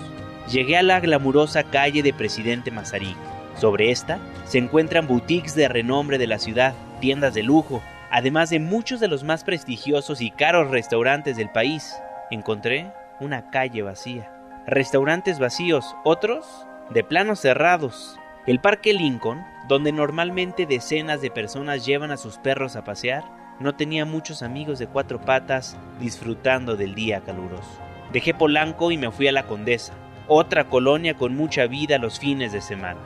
Llegué 0.52 0.78
a 0.78 0.84
la 0.84 0.99
glamurosa 0.99 1.63
calle 1.63 2.04
de 2.04 2.13
Presidente 2.13 2.69
Mazarik. 2.69 3.15
Sobre 3.60 3.91
esta 3.91 4.19
se 4.45 4.58
encuentran 4.58 5.08
boutiques 5.08 5.56
de 5.56 5.69
renombre 5.69 6.17
de 6.17 6.28
la 6.28 6.38
ciudad, 6.38 6.73
tiendas 6.99 7.34
de 7.34 7.43
lujo, 7.43 7.82
además 8.13 8.52
de 8.52 8.60
muchos 8.60 8.99
de 8.99 9.08
los 9.08 9.23
más 9.23 9.43
prestigiosos 9.43 10.21
y 10.21 10.30
caros 10.30 10.69
restaurantes 10.69 11.36
del 11.36 11.49
país, 11.49 11.95
encontré 12.30 12.93
una 13.19 13.49
calle 13.49 13.82
vacía. 13.82 14.32
Restaurantes 14.67 15.39
vacíos, 15.39 15.95
otros 16.04 16.67
de 16.91 17.04
planos 17.04 17.39
cerrados. 17.39 18.19
El 18.45 18.60
Parque 18.60 18.93
Lincoln, 18.93 19.43
donde 19.67 19.91
normalmente 19.91 20.67
decenas 20.67 21.23
de 21.23 21.32
personas 21.32 21.88
llevan 21.88 22.12
a 22.12 22.17
sus 22.17 22.38
perros 22.38 22.76
a 22.76 22.84
pasear, 22.84 23.23
no 23.60 23.73
tenía 23.73 24.06
muchos 24.06 24.43
amigos 24.43 24.78
de 24.78 24.86
cuatro 24.86 25.19
patas 25.19 25.76
disfrutando 25.99 26.76
del 26.76 26.93
día 26.93 27.21
caluroso. 27.21 27.80
Dejé 28.12 28.36
Polanco 28.36 28.91
y 28.91 28.97
me 28.97 29.10
fui 29.10 29.28
a 29.28 29.32
la 29.32 29.47
Condesa, 29.47 29.93
otra 30.28 30.65
colonia 30.65 31.15
con 31.15 31.36
mucha 31.36 31.65
vida 31.65 31.97
los 31.97 32.19
fines 32.19 32.52
de 32.52 32.62
semana. 32.62 32.99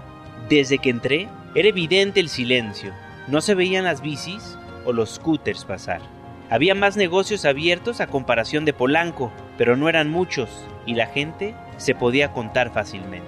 Desde 0.50 0.80
que 0.80 0.90
entré, 0.90 1.30
era 1.56 1.70
evidente 1.70 2.20
el 2.20 2.28
silencio. 2.28 2.92
No 3.30 3.40
se 3.40 3.56
veían 3.56 3.86
las 3.86 4.02
bicis 4.02 4.58
o 4.88 4.94
los 4.94 5.16
scooters 5.16 5.66
pasar. 5.66 6.02
Había 6.50 6.74
más 6.74 6.96
negocios 6.96 7.44
abiertos 7.44 8.00
a 8.00 8.08
comparación 8.08 8.64
de 8.64 8.72
Polanco, 8.72 9.34
pero 9.58 9.76
no 9.76 9.90
eran 9.90 10.10
muchos 10.10 10.50
y 10.86 10.96
la 10.96 11.08
gente 11.08 11.54
se 11.76 11.94
podía 11.94 12.32
contar 12.32 12.74
fácilmente. 12.74 13.28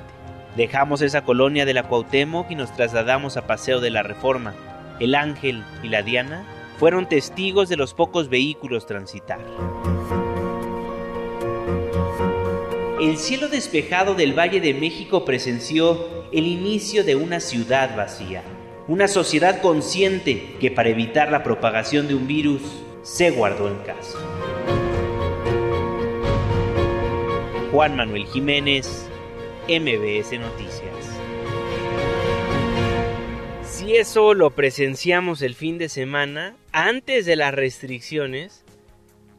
Dejamos 0.55 1.01
esa 1.01 1.23
colonia 1.23 1.65
de 1.65 1.73
la 1.73 1.83
Cuauhtémoc 1.83 2.49
y 2.49 2.55
nos 2.55 2.73
trasladamos 2.73 3.35
a 3.35 3.45
Paseo 3.45 3.81
de 3.81 3.89
la 3.89 4.03
Reforma. 4.03 4.55
El 5.01 5.15
Ángel 5.15 5.63
y 5.83 5.89
la 5.89 6.01
Diana 6.01 6.45
fueron 6.77 7.09
testigos 7.09 7.67
de 7.67 7.75
los 7.75 7.93
pocos 7.93 8.29
vehículos 8.29 8.85
transitar. 8.85 9.39
El 13.01 13.17
cielo 13.17 13.49
despejado 13.49 14.15
del 14.15 14.37
Valle 14.37 14.61
de 14.61 14.73
México 14.73 15.25
presenció 15.25 16.07
el 16.31 16.47
inicio 16.47 17.03
de 17.03 17.15
una 17.15 17.41
ciudad 17.41 17.97
vacía 17.97 18.43
una 18.89 19.08
sociedad 19.08 19.62
consciente 19.62 20.56
que 20.60 20.71
para 20.71 20.89
evitar 20.89 21.32
la 21.32 21.43
propagación 21.43 22.08
de 22.08 22.15
un 22.15 22.25
virus 22.25 22.63
se 23.04 23.30
guardó 23.30 23.67
en 23.67 23.78
casa. 23.84 24.17
Juan 27.71 27.95
Manuel 27.95 28.25
Jiménez, 28.25 29.08
MBS 29.67 30.39
Noticias. 30.39 31.19
Si 33.62 33.95
eso 33.95 34.34
lo 34.34 34.49
presenciamos 34.49 35.43
el 35.43 35.54
fin 35.54 35.78
de 35.78 35.88
semana, 35.88 36.56
antes 36.71 37.28
de 37.28 37.36
las 37.36 37.54
restricciones, 37.54 38.65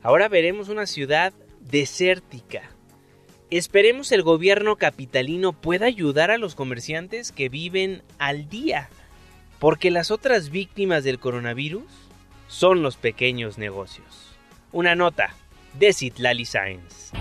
ahora 0.01 0.29
veremos 0.29 0.69
una 0.69 0.87
ciudad 0.87 1.33
desértica. 1.59 2.71
Esperemos 3.51 4.13
el 4.13 4.23
gobierno 4.23 4.77
capitalino 4.77 5.53
pueda 5.53 5.87
ayudar 5.87 6.31
a 6.31 6.39
los 6.39 6.55
comerciantes 6.55 7.33
que 7.33 7.49
viven 7.49 8.05
al 8.21 8.49
día, 8.49 8.91
porque 9.61 9.91
las 9.91 10.11
otras 10.11 10.51
víctimas 10.51 11.05
del 11.05 11.21
coronavirus 11.21 11.85
son 12.49 12.83
los 12.83 12.97
pequeños 12.97 13.59
negocios. 13.59 14.33
Una 14.73 14.97
nota 14.97 15.35
de 15.79 15.93
Citlali 15.93 16.47
Science. 16.47 17.20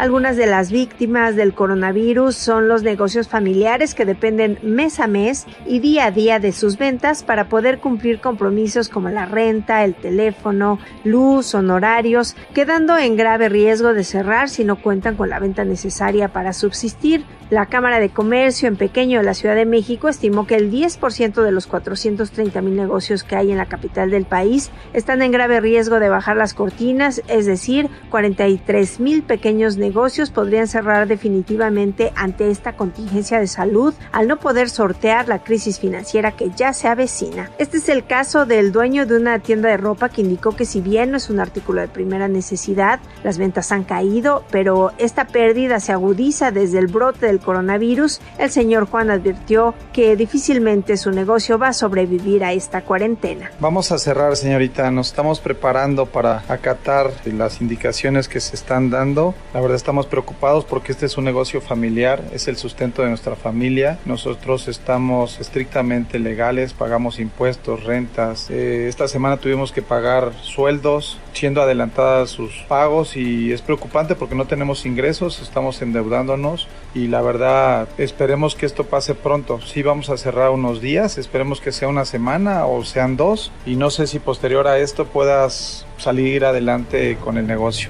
Algunas 0.00 0.38
de 0.38 0.46
las 0.46 0.72
víctimas 0.72 1.36
del 1.36 1.52
coronavirus 1.52 2.34
son 2.34 2.68
los 2.68 2.82
negocios 2.82 3.28
familiares 3.28 3.94
que 3.94 4.06
dependen 4.06 4.58
mes 4.62 4.98
a 4.98 5.06
mes 5.06 5.46
y 5.66 5.80
día 5.80 6.06
a 6.06 6.10
día 6.10 6.38
de 6.38 6.52
sus 6.52 6.78
ventas 6.78 7.22
para 7.22 7.50
poder 7.50 7.80
cumplir 7.80 8.18
compromisos 8.18 8.88
como 8.88 9.10
la 9.10 9.26
renta, 9.26 9.84
el 9.84 9.94
teléfono, 9.94 10.78
luz, 11.04 11.54
honorarios, 11.54 12.34
quedando 12.54 12.96
en 12.96 13.14
grave 13.14 13.50
riesgo 13.50 13.92
de 13.92 14.04
cerrar 14.04 14.48
si 14.48 14.64
no 14.64 14.80
cuentan 14.80 15.16
con 15.16 15.28
la 15.28 15.38
venta 15.38 15.66
necesaria 15.66 16.28
para 16.28 16.54
subsistir. 16.54 17.26
La 17.50 17.66
Cámara 17.66 17.98
de 17.98 18.10
Comercio 18.10 18.68
en 18.68 18.76
Pequeño 18.76 19.18
de 19.18 19.24
la 19.24 19.34
Ciudad 19.34 19.56
de 19.56 19.66
México 19.66 20.08
estimó 20.08 20.46
que 20.46 20.54
el 20.54 20.70
10% 20.70 21.42
de 21.42 21.50
los 21.50 21.66
430 21.66 22.62
mil 22.62 22.76
negocios 22.76 23.24
que 23.24 23.34
hay 23.34 23.50
en 23.50 23.58
la 23.58 23.66
capital 23.66 24.10
del 24.12 24.24
país 24.24 24.70
están 24.92 25.20
en 25.20 25.32
grave 25.32 25.60
riesgo 25.60 25.98
de 25.98 26.08
bajar 26.08 26.36
las 26.36 26.54
cortinas, 26.54 27.22
es 27.26 27.46
decir, 27.46 27.90
43 28.10 29.00
mil 29.00 29.24
pequeños 29.24 29.76
negocios 29.76 29.89
podrían 30.30 30.68
cerrar 30.68 31.08
definitivamente 31.08 32.12
ante 32.16 32.50
esta 32.50 32.74
contingencia 32.74 33.38
de 33.38 33.46
salud 33.46 33.94
al 34.12 34.28
no 34.28 34.38
poder 34.38 34.68
sortear 34.70 35.28
la 35.28 35.42
crisis 35.42 35.78
financiera 35.78 36.32
que 36.32 36.50
ya 36.56 36.72
se 36.72 36.88
avecina. 36.88 37.50
Este 37.58 37.78
es 37.78 37.88
el 37.88 38.06
caso 38.06 38.46
del 38.46 38.72
dueño 38.72 39.06
de 39.06 39.16
una 39.16 39.38
tienda 39.38 39.68
de 39.68 39.76
ropa 39.76 40.08
que 40.08 40.22
indicó 40.22 40.56
que 40.56 40.64
si 40.64 40.80
bien 40.80 41.10
no 41.10 41.16
es 41.16 41.30
un 41.30 41.40
artículo 41.40 41.80
de 41.80 41.88
primera 41.88 42.28
necesidad, 42.28 43.00
las 43.24 43.38
ventas 43.38 43.72
han 43.72 43.84
caído, 43.84 44.44
pero 44.50 44.92
esta 44.98 45.26
pérdida 45.26 45.80
se 45.80 45.92
agudiza 45.92 46.50
desde 46.50 46.78
el 46.78 46.86
brote 46.86 47.26
del 47.26 47.40
coronavirus, 47.40 48.20
el 48.38 48.50
señor 48.50 48.86
Juan 48.86 49.10
advirtió 49.10 49.74
que 49.92 50.16
difícilmente 50.16 50.96
su 50.96 51.10
negocio 51.10 51.58
va 51.58 51.68
a 51.68 51.72
sobrevivir 51.72 52.44
a 52.44 52.52
esta 52.52 52.82
cuarentena. 52.82 53.50
Vamos 53.60 53.92
a 53.92 53.98
cerrar, 53.98 54.36
señorita. 54.36 54.90
Nos 54.90 55.08
estamos 55.08 55.40
preparando 55.40 56.06
para 56.06 56.44
acatar 56.48 57.10
las 57.24 57.60
indicaciones 57.60 58.28
que 58.28 58.40
se 58.40 58.56
están 58.56 58.90
dando. 58.90 59.34
La 59.54 59.60
verdad 59.60 59.76
estamos 59.80 60.06
preocupados 60.06 60.66
porque 60.66 60.92
este 60.92 61.06
es 61.06 61.16
un 61.16 61.24
negocio 61.24 61.62
familiar, 61.62 62.22
es 62.34 62.48
el 62.48 62.56
sustento 62.56 63.02
de 63.02 63.08
nuestra 63.08 63.34
familia. 63.34 63.98
Nosotros 64.04 64.68
estamos 64.68 65.40
estrictamente 65.40 66.18
legales, 66.18 66.74
pagamos 66.74 67.18
impuestos, 67.18 67.84
rentas. 67.84 68.50
Eh, 68.50 68.88
esta 68.88 69.08
semana 69.08 69.38
tuvimos 69.38 69.72
que 69.72 69.80
pagar 69.80 70.32
sueldos, 70.42 71.18
siendo 71.32 71.62
adelantadas 71.62 72.28
sus 72.28 72.52
pagos 72.68 73.16
y 73.16 73.52
es 73.52 73.62
preocupante 73.62 74.14
porque 74.14 74.34
no 74.34 74.44
tenemos 74.44 74.84
ingresos, 74.84 75.40
estamos 75.40 75.80
endeudándonos 75.80 76.68
y 76.94 77.06
la 77.06 77.22
verdad 77.22 77.88
esperemos 77.96 78.54
que 78.54 78.66
esto 78.66 78.84
pase 78.84 79.14
pronto. 79.14 79.60
Sí 79.62 79.82
vamos 79.82 80.10
a 80.10 80.18
cerrar 80.18 80.50
unos 80.50 80.82
días, 80.82 81.16
esperemos 81.16 81.62
que 81.62 81.72
sea 81.72 81.88
una 81.88 82.04
semana 82.04 82.66
o 82.66 82.84
sean 82.84 83.16
dos 83.16 83.50
y 83.64 83.76
no 83.76 83.88
sé 83.88 84.06
si 84.06 84.18
posterior 84.18 84.68
a 84.68 84.78
esto 84.78 85.06
puedas 85.06 85.86
salir 85.96 86.44
adelante 86.44 87.16
con 87.24 87.38
el 87.38 87.46
negocio. 87.46 87.88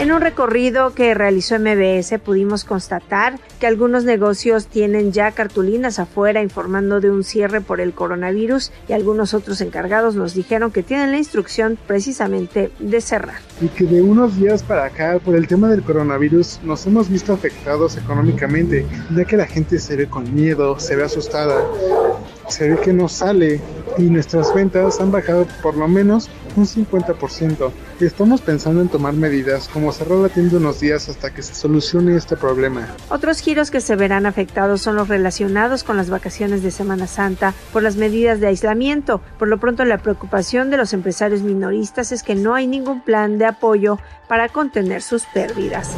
En 0.00 0.12
un 0.12 0.22
recorrido 0.22 0.94
que 0.94 1.12
realizó 1.12 1.58
MBS 1.58 2.18
pudimos 2.24 2.64
constatar 2.64 3.38
que 3.60 3.66
algunos 3.66 4.04
negocios 4.04 4.66
tienen 4.66 5.12
ya 5.12 5.32
cartulinas 5.32 5.98
afuera 5.98 6.42
informando 6.42 7.02
de 7.02 7.10
un 7.10 7.22
cierre 7.22 7.60
por 7.60 7.82
el 7.82 7.92
coronavirus 7.92 8.72
y 8.88 8.94
algunos 8.94 9.34
otros 9.34 9.60
encargados 9.60 10.14
nos 10.14 10.32
dijeron 10.32 10.70
que 10.70 10.82
tienen 10.82 11.10
la 11.10 11.18
instrucción 11.18 11.76
precisamente 11.86 12.70
de 12.78 13.00
cerrar. 13.02 13.40
Y 13.60 13.68
que 13.68 13.84
de 13.84 14.00
unos 14.00 14.38
días 14.38 14.62
para 14.62 14.86
acá, 14.86 15.18
por 15.22 15.36
el 15.36 15.46
tema 15.46 15.68
del 15.68 15.82
coronavirus, 15.82 16.60
nos 16.62 16.86
hemos 16.86 17.10
visto 17.10 17.34
afectados 17.34 17.98
económicamente, 17.98 18.86
ya 19.14 19.26
que 19.26 19.36
la 19.36 19.46
gente 19.46 19.78
se 19.78 19.96
ve 19.96 20.06
con 20.06 20.34
miedo, 20.34 20.80
se 20.80 20.96
ve 20.96 21.04
asustada, 21.04 21.62
se 22.50 22.68
ve 22.68 22.80
que 22.80 22.92
no 22.92 23.08
sale 23.08 23.60
y 23.98 24.02
nuestras 24.02 24.54
ventas 24.54 25.00
han 25.00 25.10
bajado 25.10 25.46
por 25.62 25.76
lo 25.76 25.88
menos 25.88 26.28
un 26.56 26.66
50%. 26.66 27.70
Estamos 28.00 28.40
pensando 28.40 28.80
en 28.80 28.88
tomar 28.88 29.14
medidas 29.14 29.68
como 29.68 29.92
cerrar 29.92 30.18
la 30.18 30.28
tienda 30.28 30.56
unos 30.56 30.80
días 30.80 31.08
hasta 31.08 31.32
que 31.32 31.42
se 31.42 31.54
solucione 31.54 32.16
este 32.16 32.36
problema. 32.36 32.88
Otros 33.08 33.40
giros 33.40 33.70
que 33.70 33.80
se 33.80 33.96
verán 33.96 34.26
afectados 34.26 34.80
son 34.80 34.96
los 34.96 35.08
relacionados 35.08 35.84
con 35.84 35.96
las 35.96 36.10
vacaciones 36.10 36.62
de 36.62 36.70
Semana 36.70 37.06
Santa 37.06 37.54
por 37.72 37.82
las 37.82 37.96
medidas 37.96 38.40
de 38.40 38.48
aislamiento. 38.48 39.20
Por 39.38 39.48
lo 39.48 39.58
pronto 39.58 39.84
la 39.84 39.98
preocupación 39.98 40.70
de 40.70 40.76
los 40.76 40.92
empresarios 40.92 41.42
minoristas 41.42 42.12
es 42.12 42.22
que 42.22 42.34
no 42.34 42.54
hay 42.54 42.66
ningún 42.66 43.02
plan 43.02 43.38
de 43.38 43.46
apoyo 43.46 43.98
para 44.28 44.48
contener 44.48 45.02
sus 45.02 45.24
pérdidas. 45.26 45.94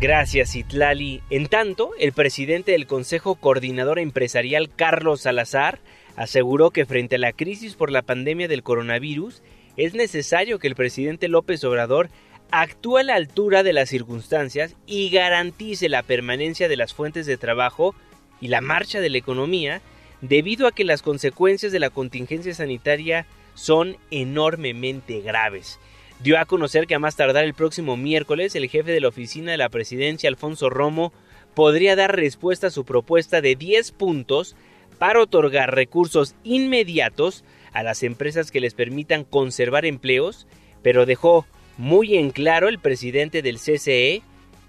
Gracias, 0.00 0.54
Itlali. 0.54 1.22
En 1.28 1.48
tanto, 1.48 1.90
el 1.98 2.12
presidente 2.12 2.70
del 2.70 2.86
Consejo 2.86 3.34
Coordinador 3.34 3.98
Empresarial, 3.98 4.70
Carlos 4.72 5.22
Salazar, 5.22 5.80
aseguró 6.14 6.70
que 6.70 6.86
frente 6.86 7.16
a 7.16 7.18
la 7.18 7.32
crisis 7.32 7.74
por 7.74 7.90
la 7.90 8.02
pandemia 8.02 8.46
del 8.46 8.62
coronavirus, 8.62 9.42
es 9.76 9.94
necesario 9.94 10.60
que 10.60 10.68
el 10.68 10.76
presidente 10.76 11.26
López 11.26 11.64
Obrador 11.64 12.10
actúe 12.52 12.98
a 12.98 13.02
la 13.02 13.16
altura 13.16 13.64
de 13.64 13.72
las 13.72 13.88
circunstancias 13.88 14.76
y 14.86 15.10
garantice 15.10 15.88
la 15.88 16.04
permanencia 16.04 16.68
de 16.68 16.76
las 16.76 16.94
fuentes 16.94 17.26
de 17.26 17.36
trabajo 17.36 17.96
y 18.40 18.48
la 18.48 18.60
marcha 18.60 19.00
de 19.00 19.10
la 19.10 19.18
economía, 19.18 19.82
debido 20.20 20.68
a 20.68 20.72
que 20.72 20.84
las 20.84 21.02
consecuencias 21.02 21.72
de 21.72 21.80
la 21.80 21.90
contingencia 21.90 22.54
sanitaria 22.54 23.26
son 23.54 23.96
enormemente 24.12 25.22
graves 25.22 25.80
dio 26.20 26.38
a 26.38 26.44
conocer 26.44 26.86
que 26.86 26.94
a 26.94 26.98
más 26.98 27.16
tardar 27.16 27.44
el 27.44 27.54
próximo 27.54 27.96
miércoles 27.96 28.54
el 28.54 28.68
jefe 28.68 28.92
de 28.92 29.00
la 29.00 29.08
oficina 29.08 29.52
de 29.52 29.58
la 29.58 29.68
presidencia, 29.68 30.28
Alfonso 30.28 30.70
Romo, 30.70 31.12
podría 31.54 31.96
dar 31.96 32.16
respuesta 32.16 32.68
a 32.68 32.70
su 32.70 32.84
propuesta 32.84 33.40
de 33.40 33.56
10 33.56 33.92
puntos 33.92 34.56
para 34.98 35.20
otorgar 35.20 35.74
recursos 35.74 36.34
inmediatos 36.44 37.44
a 37.72 37.82
las 37.82 38.02
empresas 38.02 38.50
que 38.50 38.60
les 38.60 38.74
permitan 38.74 39.24
conservar 39.24 39.86
empleos, 39.86 40.46
pero 40.82 41.06
dejó 41.06 41.46
muy 41.76 42.16
en 42.16 42.30
claro 42.30 42.68
el 42.68 42.78
presidente 42.78 43.42
del 43.42 43.58
CCE 43.58 44.22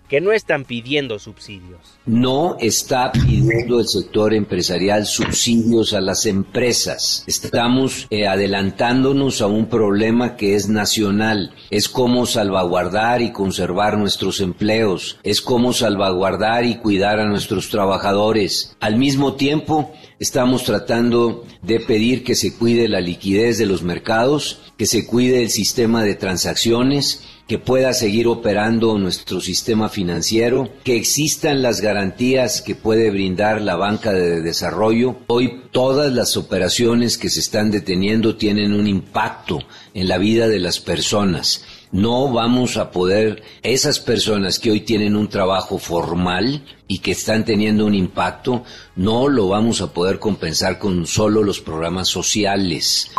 que 0.09 0.19
no 0.19 0.31
están 0.31 0.65
pidiendo 0.65 1.19
subsidios. 1.19 1.79
No 2.07 2.57
está 2.59 3.11
pidiendo 3.11 3.79
el 3.79 3.87
sector 3.87 4.33
empresarial 4.33 5.05
subsidios 5.05 5.93
a 5.93 6.01
las 6.01 6.25
empresas. 6.25 7.23
Estamos 7.27 8.07
eh, 8.09 8.27
adelantándonos 8.27 9.41
a 9.41 9.47
un 9.47 9.67
problema 9.67 10.35
que 10.35 10.55
es 10.55 10.67
nacional. 10.67 11.53
Es 11.69 11.87
cómo 11.87 12.25
salvaguardar 12.25 13.21
y 13.21 13.31
conservar 13.31 13.99
nuestros 13.99 14.41
empleos. 14.41 15.19
Es 15.23 15.41
cómo 15.41 15.73
salvaguardar 15.73 16.65
y 16.65 16.77
cuidar 16.77 17.19
a 17.19 17.25
nuestros 17.25 17.69
trabajadores. 17.69 18.75
Al 18.79 18.97
mismo 18.97 19.35
tiempo, 19.35 19.93
estamos 20.19 20.65
tratando 20.65 21.45
de 21.61 21.79
pedir 21.79 22.23
que 22.23 22.35
se 22.35 22.55
cuide 22.55 22.87
la 22.87 22.99
liquidez 22.99 23.57
de 23.57 23.65
los 23.65 23.83
mercados, 23.83 24.59
que 24.77 24.85
se 24.85 25.05
cuide 25.05 25.41
el 25.41 25.49
sistema 25.49 26.03
de 26.03 26.15
transacciones, 26.15 27.23
que 27.47 27.57
pueda 27.57 27.93
seguir 27.93 28.27
operando 28.27 28.99
nuestro 28.99 29.41
sistema 29.41 29.89
financiero, 29.89 30.69
que 30.83 30.97
existan 30.97 31.63
las 31.63 31.81
garantías 31.81 32.61
que 32.61 32.75
puede 32.75 33.09
brindar 33.09 33.61
la 33.61 33.75
banca 33.75 34.13
de 34.13 34.41
desarrollo. 34.41 35.17
Hoy 35.25 35.63
todas 35.71 36.13
las 36.13 36.37
operaciones 36.37 37.17
que 37.17 37.29
se 37.29 37.39
están 37.39 37.71
deteniendo 37.71 38.35
tienen 38.35 38.73
un 38.73 38.85
impacto 38.85 39.59
en 39.95 40.07
la 40.07 40.19
vida 40.19 40.47
de 40.47 40.59
las 40.59 40.79
personas. 40.79 41.63
No 41.91 42.31
vamos 42.31 42.77
a 42.77 42.91
poder, 42.91 43.41
esas 43.63 43.99
personas 43.99 44.59
que 44.59 44.69
hoy 44.69 44.81
tienen 44.81 45.15
un 45.15 45.27
trabajo 45.27 45.79
formal 45.79 46.63
y 46.87 46.99
que 46.99 47.11
están 47.11 47.45
teniendo 47.45 47.85
un 47.87 47.95
impacto, 47.95 48.63
no 48.95 49.27
lo 49.27 49.47
vamos 49.47 49.81
a 49.81 49.91
poder 49.91 50.19
compensar 50.19 50.77
con 50.77 51.07
solo 51.07 51.41
los 51.41 51.59
programas 51.59 52.07
sociales. 52.07 53.09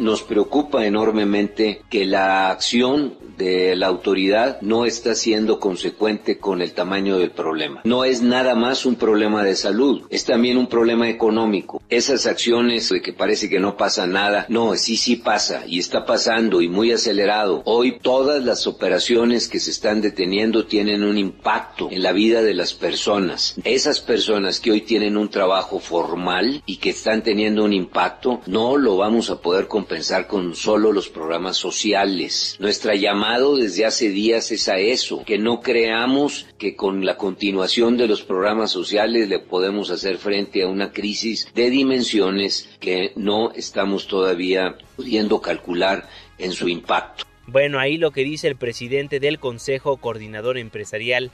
Nos 0.00 0.22
preocupa 0.22 0.86
enormemente 0.86 1.82
que 1.90 2.06
la 2.06 2.48
acción 2.50 3.18
de 3.36 3.76
la 3.76 3.86
autoridad 3.88 4.58
no 4.62 4.86
está 4.86 5.14
siendo 5.14 5.60
consecuente 5.60 6.38
con 6.38 6.62
el 6.62 6.72
tamaño 6.72 7.18
del 7.18 7.32
problema. 7.32 7.82
No 7.84 8.04
es 8.04 8.22
nada 8.22 8.54
más 8.54 8.86
un 8.86 8.94
problema 8.96 9.44
de 9.44 9.56
salud, 9.56 10.06
es 10.08 10.24
también 10.24 10.56
un 10.56 10.68
problema 10.68 11.06
económico. 11.10 11.82
Esas 11.90 12.24
acciones 12.26 12.88
de 12.88 13.02
que 13.02 13.12
parece 13.12 13.50
que 13.50 13.60
no 13.60 13.76
pasa 13.76 14.06
nada, 14.06 14.46
no, 14.48 14.74
sí, 14.76 14.96
sí 14.96 15.16
pasa 15.16 15.64
y 15.66 15.78
está 15.78 16.06
pasando 16.06 16.62
y 16.62 16.68
muy 16.68 16.92
acelerado. 16.92 17.60
Hoy 17.66 17.98
todas 18.00 18.42
las 18.42 18.66
operaciones 18.66 19.48
que 19.48 19.60
se 19.60 19.70
están 19.70 20.00
deteniendo 20.00 20.64
tienen 20.64 21.04
un 21.04 21.18
impacto 21.18 21.88
en 21.90 22.02
la 22.02 22.12
vida 22.12 22.42
de 22.42 22.54
las 22.54 22.72
personas. 22.72 23.54
Esas 23.64 24.00
personas 24.00 24.60
que 24.60 24.70
hoy 24.70 24.80
tienen 24.80 25.18
un 25.18 25.28
trabajo 25.28 25.78
formal 25.78 26.62
y 26.64 26.78
que 26.78 26.90
están 26.90 27.22
teniendo 27.22 27.64
un 27.64 27.74
impacto, 27.74 28.40
no 28.46 28.78
lo 28.78 28.96
vamos 28.96 29.28
a 29.28 29.42
poder 29.42 29.66
compensar 29.66 29.89
compensar 29.90 30.28
con 30.28 30.54
solo 30.54 30.92
los 30.92 31.08
programas 31.08 31.56
sociales. 31.56 32.56
Nuestra 32.60 32.94
llamado 32.94 33.56
desde 33.56 33.86
hace 33.86 34.10
días 34.10 34.52
es 34.52 34.68
a 34.68 34.78
eso, 34.78 35.24
que 35.24 35.36
no 35.36 35.62
creamos 35.62 36.46
que 36.58 36.76
con 36.76 37.04
la 37.04 37.16
continuación 37.16 37.96
de 37.96 38.06
los 38.06 38.22
programas 38.22 38.70
sociales 38.70 39.28
le 39.28 39.40
podemos 39.40 39.90
hacer 39.90 40.18
frente 40.18 40.62
a 40.62 40.68
una 40.68 40.92
crisis 40.92 41.52
de 41.56 41.70
dimensiones 41.70 42.68
que 42.78 43.10
no 43.16 43.50
estamos 43.50 44.06
todavía 44.06 44.78
pudiendo 44.94 45.40
calcular 45.40 46.08
en 46.38 46.52
su 46.52 46.68
impacto. 46.68 47.24
Bueno, 47.48 47.80
ahí 47.80 47.98
lo 47.98 48.12
que 48.12 48.22
dice 48.22 48.46
el 48.46 48.54
presidente 48.54 49.18
del 49.18 49.40
Consejo 49.40 49.96
Coordinador 49.96 50.56
Empresarial, 50.56 51.32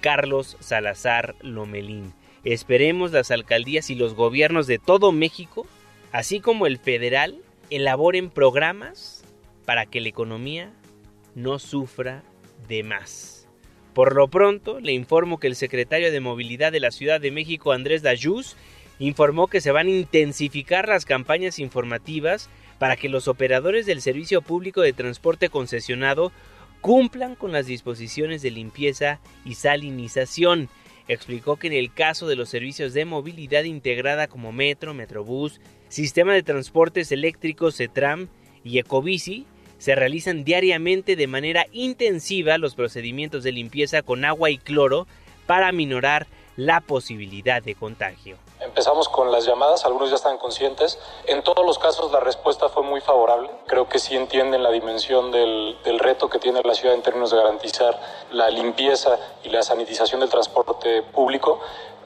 Carlos 0.00 0.56
Salazar 0.60 1.34
Lomelín. 1.40 2.12
Esperemos 2.44 3.10
las 3.10 3.32
alcaldías 3.32 3.90
y 3.90 3.96
los 3.96 4.14
gobiernos 4.14 4.68
de 4.68 4.78
todo 4.78 5.10
México, 5.10 5.66
así 6.12 6.38
como 6.38 6.68
el 6.68 6.78
federal, 6.78 7.40
elaboren 7.70 8.30
programas 8.30 9.24
para 9.64 9.86
que 9.86 10.00
la 10.00 10.08
economía 10.08 10.72
no 11.34 11.58
sufra 11.58 12.24
de 12.68 12.82
más. 12.82 13.48
Por 13.94 14.14
lo 14.14 14.28
pronto, 14.28 14.80
le 14.80 14.92
informo 14.92 15.38
que 15.38 15.46
el 15.46 15.56
secretario 15.56 16.12
de 16.12 16.20
Movilidad 16.20 16.72
de 16.72 16.80
la 16.80 16.90
Ciudad 16.90 17.20
de 17.20 17.30
México, 17.30 17.72
Andrés 17.72 18.02
Dayús, 18.02 18.56
informó 18.98 19.48
que 19.48 19.60
se 19.60 19.72
van 19.72 19.86
a 19.86 19.90
intensificar 19.90 20.88
las 20.88 21.04
campañas 21.04 21.58
informativas 21.58 22.50
para 22.78 22.96
que 22.96 23.08
los 23.08 23.28
operadores 23.28 23.86
del 23.86 24.00
servicio 24.00 24.42
público 24.42 24.80
de 24.80 24.92
transporte 24.92 25.48
concesionado 25.48 26.32
cumplan 26.80 27.34
con 27.34 27.52
las 27.52 27.66
disposiciones 27.66 28.42
de 28.42 28.50
limpieza 28.50 29.20
y 29.44 29.54
salinización. 29.54 30.68
Explicó 31.08 31.56
que 31.56 31.66
en 31.66 31.72
el 31.72 31.92
caso 31.92 32.28
de 32.28 32.36
los 32.36 32.48
servicios 32.48 32.94
de 32.94 33.04
movilidad 33.04 33.64
integrada 33.64 34.28
como 34.28 34.52
metro, 34.52 34.94
metrobús, 34.94 35.60
sistema 35.90 36.32
de 36.32 36.42
transportes 36.42 37.12
eléctricos 37.12 37.76
CETRAM 37.76 38.28
y 38.64 38.78
Ecobici, 38.78 39.46
se 39.78 39.94
realizan 39.94 40.44
diariamente 40.44 41.16
de 41.16 41.26
manera 41.26 41.66
intensiva 41.72 42.58
los 42.58 42.74
procedimientos 42.74 43.42
de 43.42 43.52
limpieza 43.52 44.02
con 44.02 44.24
agua 44.24 44.50
y 44.50 44.58
cloro 44.58 45.06
para 45.46 45.72
minorar 45.72 46.26
la 46.56 46.80
posibilidad 46.80 47.62
de 47.62 47.74
contagio. 47.74 48.36
Empezamos 48.60 49.08
con 49.08 49.32
las 49.32 49.46
llamadas, 49.46 49.86
algunos 49.86 50.10
ya 50.10 50.16
están 50.16 50.36
conscientes. 50.36 50.98
En 51.26 51.42
todos 51.42 51.64
los 51.64 51.78
casos 51.78 52.12
la 52.12 52.20
respuesta 52.20 52.68
fue 52.68 52.82
muy 52.82 53.00
favorable. 53.00 53.50
Creo 53.66 53.88
que 53.88 53.98
sí 53.98 54.14
entienden 54.14 54.62
la 54.62 54.70
dimensión 54.70 55.32
del, 55.32 55.78
del, 55.82 55.98
reto 55.98 56.28
que 56.28 56.38
tiene 56.38 56.60
la 56.62 56.74
ciudad 56.74 56.94
en 56.94 57.02
términos 57.02 57.30
de 57.30 57.38
garantizar 57.38 57.98
la 58.30 58.50
limpieza 58.50 59.18
y 59.42 59.48
la 59.48 59.62
sanitización 59.62 60.20
del 60.20 60.28
transporte 60.28 61.02
público. 61.02 61.58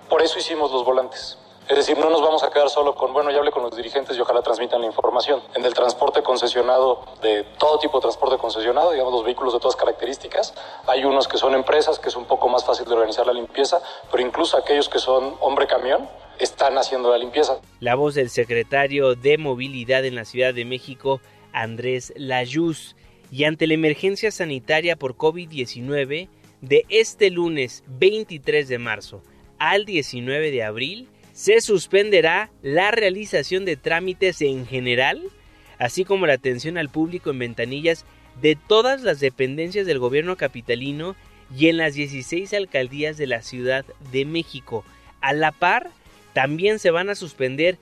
Por 0.08 0.22
eso 0.22 0.38
hicimos 0.38 0.70
los 0.70 0.84
volantes. 0.84 1.38
Es 1.68 1.76
decir, 1.76 1.96
no 1.96 2.10
nos 2.10 2.20
vamos 2.20 2.42
a 2.42 2.50
quedar 2.50 2.68
solo 2.68 2.94
con, 2.94 3.14
bueno, 3.14 3.30
ya 3.30 3.38
hablé 3.38 3.50
con 3.50 3.62
los 3.62 3.74
dirigentes 3.74 4.16
y 4.16 4.20
ojalá 4.20 4.42
transmitan 4.42 4.82
la 4.82 4.86
información. 4.86 5.40
En 5.54 5.64
el 5.64 5.72
transporte 5.72 6.22
concesionado, 6.22 7.04
de 7.22 7.44
todo 7.58 7.78
tipo 7.78 7.98
de 7.98 8.02
transporte 8.02 8.36
concesionado, 8.36 8.92
digamos 8.92 9.12
los 9.14 9.24
vehículos 9.24 9.54
de 9.54 9.60
todas 9.60 9.74
características, 9.74 10.52
hay 10.86 11.04
unos 11.04 11.26
que 11.26 11.38
son 11.38 11.54
empresas, 11.54 11.98
que 11.98 12.10
es 12.10 12.16
un 12.16 12.26
poco 12.26 12.48
más 12.48 12.64
fácil 12.64 12.84
de 12.86 12.92
organizar 12.92 13.26
la 13.26 13.32
limpieza, 13.32 13.80
pero 14.10 14.22
incluso 14.22 14.58
aquellos 14.58 14.90
que 14.90 14.98
son 14.98 15.36
hombre-camión, 15.40 16.06
están 16.38 16.76
haciendo 16.76 17.10
la 17.10 17.18
limpieza. 17.18 17.60
La 17.80 17.94
voz 17.94 18.14
del 18.14 18.28
secretario 18.28 19.14
de 19.14 19.38
Movilidad 19.38 20.04
en 20.04 20.16
la 20.16 20.24
Ciudad 20.24 20.52
de 20.52 20.64
México, 20.64 21.20
Andrés 21.52 22.12
Layuz. 22.16 22.96
Y 23.30 23.44
ante 23.44 23.66
la 23.66 23.74
emergencia 23.74 24.30
sanitaria 24.30 24.96
por 24.96 25.16
COVID-19, 25.16 26.28
de 26.60 26.86
este 26.88 27.30
lunes 27.30 27.84
23 27.86 28.68
de 28.68 28.78
marzo 28.78 29.22
al 29.58 29.84
19 29.84 30.50
de 30.50 30.62
abril, 30.62 31.08
se 31.34 31.60
suspenderá 31.60 32.52
la 32.62 32.92
realización 32.92 33.64
de 33.64 33.76
trámites 33.76 34.40
en 34.40 34.66
general, 34.66 35.20
así 35.78 36.04
como 36.04 36.26
la 36.26 36.34
atención 36.34 36.78
al 36.78 36.88
público 36.88 37.30
en 37.30 37.40
ventanillas 37.40 38.06
de 38.40 38.56
todas 38.56 39.02
las 39.02 39.18
dependencias 39.18 39.84
del 39.84 39.98
gobierno 39.98 40.36
capitalino 40.36 41.16
y 41.54 41.66
en 41.66 41.76
las 41.76 41.94
16 41.94 42.54
alcaldías 42.54 43.16
de 43.16 43.26
la 43.26 43.42
Ciudad 43.42 43.84
de 44.12 44.24
México. 44.24 44.84
A 45.20 45.32
la 45.32 45.50
par, 45.50 45.90
también 46.34 46.78
se 46.78 46.92
van 46.92 47.10
a 47.10 47.16
suspender 47.16 47.78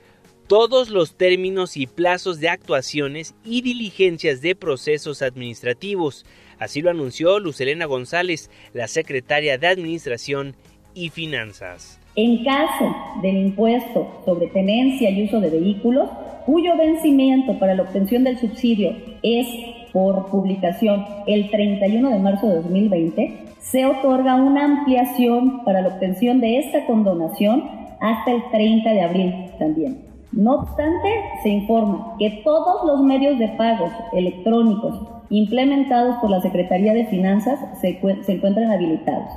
todos 0.47 0.89
los 0.89 1.15
términos 1.15 1.77
y 1.77 1.85
plazos 1.85 2.39
de 2.39 2.49
actuaciones 2.49 3.35
y 3.45 3.61
diligencias 3.61 4.41
de 4.41 4.55
procesos 4.55 5.21
administrativos. 5.21 6.25
Así 6.57 6.81
lo 6.81 6.89
anunció 6.89 7.39
Lucelena 7.39 7.85
González, 7.85 8.49
la 8.73 8.87
secretaria 8.87 9.59
de 9.59 9.67
Administración 9.67 10.55
y 10.95 11.11
Finanzas. 11.11 11.99
En 12.15 12.43
caso 12.43 12.95
del 13.23 13.37
impuesto 13.37 14.07
sobre 14.23 14.45
tenencia 14.47 15.09
y 15.09 15.23
uso 15.23 15.39
de 15.39 15.49
vehículos, 15.49 16.09
cuyo 16.45 16.77
vencimiento 16.77 17.57
para 17.57 17.73
la 17.73 17.81
obtención 17.81 18.23
del 18.23 18.37
subsidio 18.37 18.91
es 19.23 19.47
por 19.91 20.27
publicación 20.27 21.05
el 21.25 21.49
31 21.49 22.09
de 22.11 22.19
marzo 22.19 22.47
de 22.47 22.55
2020, 22.55 23.39
se 23.59 23.85
otorga 23.87 24.35
una 24.35 24.63
ampliación 24.65 25.63
para 25.63 25.81
la 25.81 25.87
obtención 25.87 26.39
de 26.39 26.59
esta 26.59 26.85
condonación 26.85 27.63
hasta 27.99 28.31
el 28.31 28.43
30 28.51 28.91
de 28.91 29.01
abril 29.01 29.33
también. 29.57 30.01
No 30.31 30.55
obstante, 30.55 31.09
se 31.41 31.49
informa 31.49 32.15
que 32.19 32.41
todos 32.43 32.85
los 32.85 33.01
medios 33.01 33.39
de 33.39 33.47
pagos 33.49 33.91
electrónicos 34.11 34.99
implementados 35.31 36.17
por 36.17 36.29
la 36.29 36.41
Secretaría 36.41 36.93
de 36.93 37.05
Finanzas 37.07 37.59
se, 37.81 37.99
se 38.23 38.33
encuentran 38.33 38.71
habilitados 38.71 39.31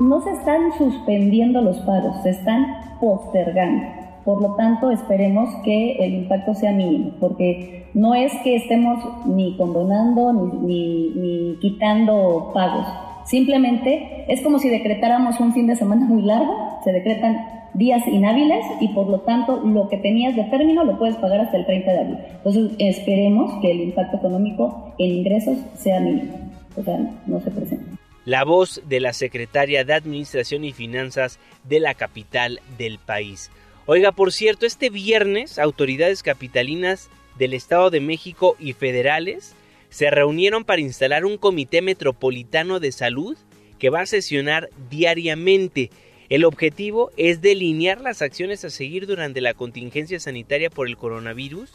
no 0.00 0.20
se 0.20 0.30
están 0.30 0.72
suspendiendo 0.78 1.60
los 1.60 1.78
pagos, 1.80 2.22
se 2.22 2.30
están 2.30 2.66
postergando. 3.00 3.84
Por 4.24 4.42
lo 4.42 4.54
tanto, 4.56 4.90
esperemos 4.90 5.48
que 5.64 6.04
el 6.04 6.14
impacto 6.14 6.54
sea 6.54 6.72
mínimo, 6.72 7.12
porque 7.18 7.86
no 7.94 8.14
es 8.14 8.32
que 8.44 8.56
estemos 8.56 9.02
ni 9.26 9.56
condonando 9.56 10.32
ni, 10.32 11.10
ni, 11.14 11.56
quitando 11.60 12.50
pagos. 12.52 12.86
Simplemente 13.24 14.24
es 14.28 14.42
como 14.42 14.58
si 14.58 14.68
decretáramos 14.68 15.40
un 15.40 15.52
fin 15.52 15.66
de 15.66 15.76
semana 15.76 16.06
muy 16.06 16.22
largo, 16.22 16.54
se 16.84 16.92
decretan 16.92 17.38
días 17.74 18.06
inhábiles 18.06 18.64
y 18.80 18.88
por 18.88 19.08
lo 19.08 19.20
tanto 19.20 19.60
lo 19.64 19.88
que 19.88 19.98
tenías 19.98 20.34
de 20.34 20.44
término 20.44 20.84
lo 20.84 20.98
puedes 20.98 21.16
pagar 21.16 21.40
hasta 21.40 21.56
el 21.56 21.66
30 21.66 21.90
de 21.90 21.98
abril. 21.98 22.18
Entonces 22.36 22.72
esperemos 22.78 23.52
que 23.60 23.70
el 23.70 23.80
impacto 23.80 24.18
económico 24.18 24.94
en 24.98 25.10
ingresos 25.10 25.58
sea 25.74 26.00
mínimo, 26.00 26.34
o 26.76 26.82
sea, 26.82 26.98
no 27.26 27.40
se 27.40 27.50
presente 27.50 27.97
la 28.28 28.44
voz 28.44 28.82
de 28.84 29.00
la 29.00 29.14
secretaria 29.14 29.84
de 29.84 29.94
Administración 29.94 30.62
y 30.62 30.74
Finanzas 30.74 31.38
de 31.64 31.80
la 31.80 31.94
capital 31.94 32.60
del 32.76 32.98
país. 32.98 33.50
Oiga, 33.86 34.12
por 34.12 34.34
cierto, 34.34 34.66
este 34.66 34.90
viernes 34.90 35.58
autoridades 35.58 36.22
capitalinas 36.22 37.08
del 37.38 37.54
Estado 37.54 37.88
de 37.88 38.00
México 38.00 38.54
y 38.60 38.74
federales 38.74 39.54
se 39.88 40.10
reunieron 40.10 40.66
para 40.66 40.82
instalar 40.82 41.24
un 41.24 41.38
comité 41.38 41.80
metropolitano 41.80 42.80
de 42.80 42.92
salud 42.92 43.38
que 43.78 43.88
va 43.88 44.02
a 44.02 44.06
sesionar 44.06 44.68
diariamente. 44.90 45.90
El 46.28 46.44
objetivo 46.44 47.10
es 47.16 47.40
delinear 47.40 48.02
las 48.02 48.20
acciones 48.20 48.62
a 48.62 48.68
seguir 48.68 49.06
durante 49.06 49.40
la 49.40 49.54
contingencia 49.54 50.20
sanitaria 50.20 50.68
por 50.68 50.86
el 50.86 50.98
coronavirus 50.98 51.72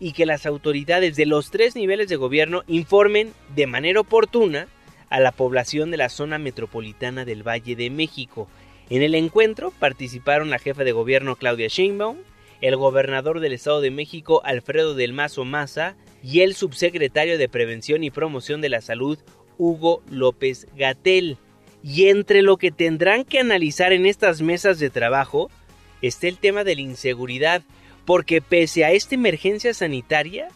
y 0.00 0.14
que 0.14 0.26
las 0.26 0.46
autoridades 0.46 1.14
de 1.14 1.26
los 1.26 1.52
tres 1.52 1.76
niveles 1.76 2.08
de 2.08 2.16
gobierno 2.16 2.64
informen 2.66 3.32
de 3.54 3.68
manera 3.68 4.00
oportuna 4.00 4.66
a 5.12 5.20
la 5.20 5.30
población 5.30 5.90
de 5.90 5.98
la 5.98 6.08
zona 6.08 6.38
metropolitana 6.38 7.26
del 7.26 7.46
Valle 7.46 7.76
de 7.76 7.90
México. 7.90 8.48
En 8.88 9.02
el 9.02 9.14
encuentro 9.14 9.70
participaron 9.78 10.48
la 10.48 10.58
jefa 10.58 10.84
de 10.84 10.92
gobierno 10.92 11.36
Claudia 11.36 11.68
Sheinbaum, 11.68 12.16
el 12.62 12.76
gobernador 12.76 13.40
del 13.40 13.52
Estado 13.52 13.82
de 13.82 13.90
México 13.90 14.40
Alfredo 14.42 14.94
del 14.94 15.12
Mazo 15.12 15.44
Maza 15.44 15.96
y 16.22 16.40
el 16.40 16.54
subsecretario 16.54 17.36
de 17.36 17.50
Prevención 17.50 18.04
y 18.04 18.10
Promoción 18.10 18.62
de 18.62 18.70
la 18.70 18.80
Salud 18.80 19.18
Hugo 19.58 20.02
López 20.08 20.66
Gatel. 20.76 21.36
Y 21.82 22.06
entre 22.06 22.40
lo 22.40 22.56
que 22.56 22.70
tendrán 22.70 23.24
que 23.24 23.38
analizar 23.38 23.92
en 23.92 24.06
estas 24.06 24.40
mesas 24.40 24.78
de 24.78 24.88
trabajo 24.88 25.50
está 26.00 26.26
el 26.26 26.38
tema 26.38 26.64
de 26.64 26.76
la 26.76 26.80
inseguridad, 26.80 27.62
porque 28.06 28.40
pese 28.40 28.86
a 28.86 28.92
esta 28.92 29.14
emergencia 29.14 29.74
sanitaria, 29.74 30.48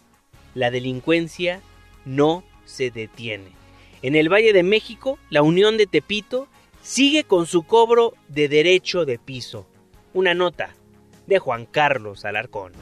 la 0.54 0.70
delincuencia 0.70 1.60
no 2.06 2.42
se 2.64 2.90
detiene. 2.90 3.65
En 4.02 4.14
el 4.14 4.32
Valle 4.32 4.52
de 4.52 4.62
México, 4.62 5.18
la 5.30 5.42
Unión 5.42 5.76
de 5.76 5.86
Tepito 5.86 6.48
sigue 6.82 7.24
con 7.24 7.46
su 7.46 7.62
cobro 7.62 8.14
de 8.28 8.48
derecho 8.48 9.04
de 9.04 9.18
piso. 9.18 9.66
Una 10.12 10.34
nota 10.34 10.74
de 11.26 11.38
Juan 11.38 11.66
Carlos 11.66 12.24
Alarcón. 12.24 12.72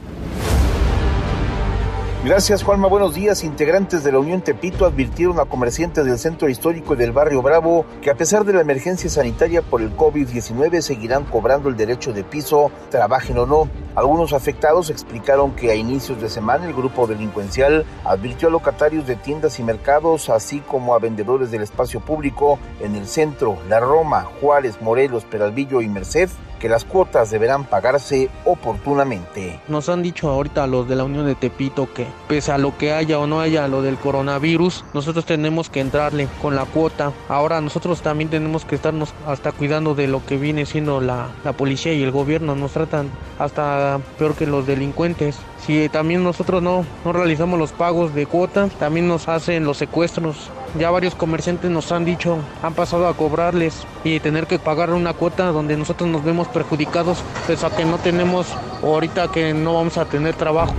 Gracias 2.24 2.62
Juanma, 2.62 2.88
buenos 2.88 3.14
días. 3.14 3.44
Integrantes 3.44 4.02
de 4.02 4.10
la 4.10 4.18
Unión 4.18 4.40
Tepito 4.40 4.86
advirtieron 4.86 5.38
a 5.40 5.44
comerciantes 5.44 6.06
del 6.06 6.18
centro 6.18 6.48
histórico 6.48 6.94
y 6.94 6.96
del 6.96 7.12
barrio 7.12 7.42
Bravo 7.42 7.84
que 8.00 8.08
a 8.08 8.14
pesar 8.14 8.46
de 8.46 8.54
la 8.54 8.62
emergencia 8.62 9.10
sanitaria 9.10 9.60
por 9.60 9.82
el 9.82 9.94
COVID-19 9.94 10.80
seguirán 10.80 11.24
cobrando 11.24 11.68
el 11.68 11.76
derecho 11.76 12.14
de 12.14 12.24
piso, 12.24 12.72
trabajen 12.90 13.36
o 13.36 13.44
no. 13.44 13.68
Algunos 13.94 14.32
afectados 14.32 14.88
explicaron 14.88 15.54
que 15.54 15.70
a 15.70 15.74
inicios 15.74 16.18
de 16.22 16.30
semana 16.30 16.64
el 16.64 16.72
grupo 16.72 17.06
delincuencial 17.06 17.84
advirtió 18.04 18.48
a 18.48 18.52
locatarios 18.52 19.06
de 19.06 19.16
tiendas 19.16 19.60
y 19.60 19.62
mercados, 19.62 20.30
así 20.30 20.60
como 20.60 20.94
a 20.94 21.00
vendedores 21.00 21.50
del 21.50 21.60
espacio 21.60 22.00
público 22.00 22.58
en 22.80 22.96
el 22.96 23.06
centro, 23.06 23.58
La 23.68 23.80
Roma, 23.80 24.26
Juárez, 24.40 24.80
Morelos, 24.80 25.24
Peralvillo 25.24 25.82
y 25.82 25.88
Merced, 25.88 26.30
que 26.64 26.70
las 26.70 26.86
cuotas 26.86 27.30
deberán 27.30 27.64
pagarse 27.64 28.30
oportunamente. 28.46 29.60
Nos 29.68 29.90
han 29.90 30.02
dicho 30.02 30.30
ahorita 30.30 30.66
los 30.66 30.88
de 30.88 30.96
la 30.96 31.04
Unión 31.04 31.26
de 31.26 31.34
Tepito 31.34 31.92
que 31.92 32.06
pese 32.26 32.52
a 32.52 32.56
lo 32.56 32.78
que 32.78 32.94
haya 32.94 33.18
o 33.18 33.26
no 33.26 33.40
haya 33.40 33.68
lo 33.68 33.82
del 33.82 33.98
coronavirus, 33.98 34.82
nosotros 34.94 35.26
tenemos 35.26 35.68
que 35.68 35.80
entrarle 35.80 36.26
con 36.40 36.56
la 36.56 36.64
cuota. 36.64 37.12
Ahora 37.28 37.60
nosotros 37.60 38.00
también 38.00 38.30
tenemos 38.30 38.64
que 38.64 38.76
estarnos 38.76 39.12
hasta 39.26 39.52
cuidando 39.52 39.94
de 39.94 40.08
lo 40.08 40.24
que 40.24 40.38
viene 40.38 40.64
siendo 40.64 41.02
la, 41.02 41.28
la 41.44 41.52
policía 41.52 41.92
y 41.92 42.02
el 42.02 42.12
gobierno. 42.12 42.56
Nos 42.56 42.72
tratan 42.72 43.10
hasta 43.38 44.00
peor 44.18 44.34
que 44.34 44.46
los 44.46 44.66
delincuentes. 44.66 45.36
Si 45.66 45.88
también 45.88 46.22
nosotros 46.22 46.62
no, 46.62 46.84
no 47.06 47.12
realizamos 47.14 47.58
los 47.58 47.72
pagos 47.72 48.14
de 48.14 48.26
cuota, 48.26 48.68
también 48.78 49.08
nos 49.08 49.28
hacen 49.28 49.64
los 49.64 49.78
secuestros. 49.78 50.50
Ya 50.78 50.90
varios 50.90 51.14
comerciantes 51.14 51.70
nos 51.70 51.90
han 51.90 52.04
dicho, 52.04 52.36
han 52.62 52.74
pasado 52.74 53.08
a 53.08 53.14
cobrarles 53.14 53.86
y 54.02 54.20
tener 54.20 54.46
que 54.46 54.58
pagar 54.58 54.90
una 54.90 55.14
cuota 55.14 55.46
donde 55.52 55.78
nosotros 55.78 56.10
nos 56.10 56.22
vemos 56.22 56.48
perjudicados, 56.48 57.22
pese 57.46 57.64
a 57.64 57.70
que 57.70 57.86
no 57.86 57.96
tenemos, 57.96 58.46
ahorita 58.82 59.32
que 59.32 59.54
no 59.54 59.74
vamos 59.74 59.96
a 59.96 60.04
tener 60.04 60.34
trabajo. 60.34 60.74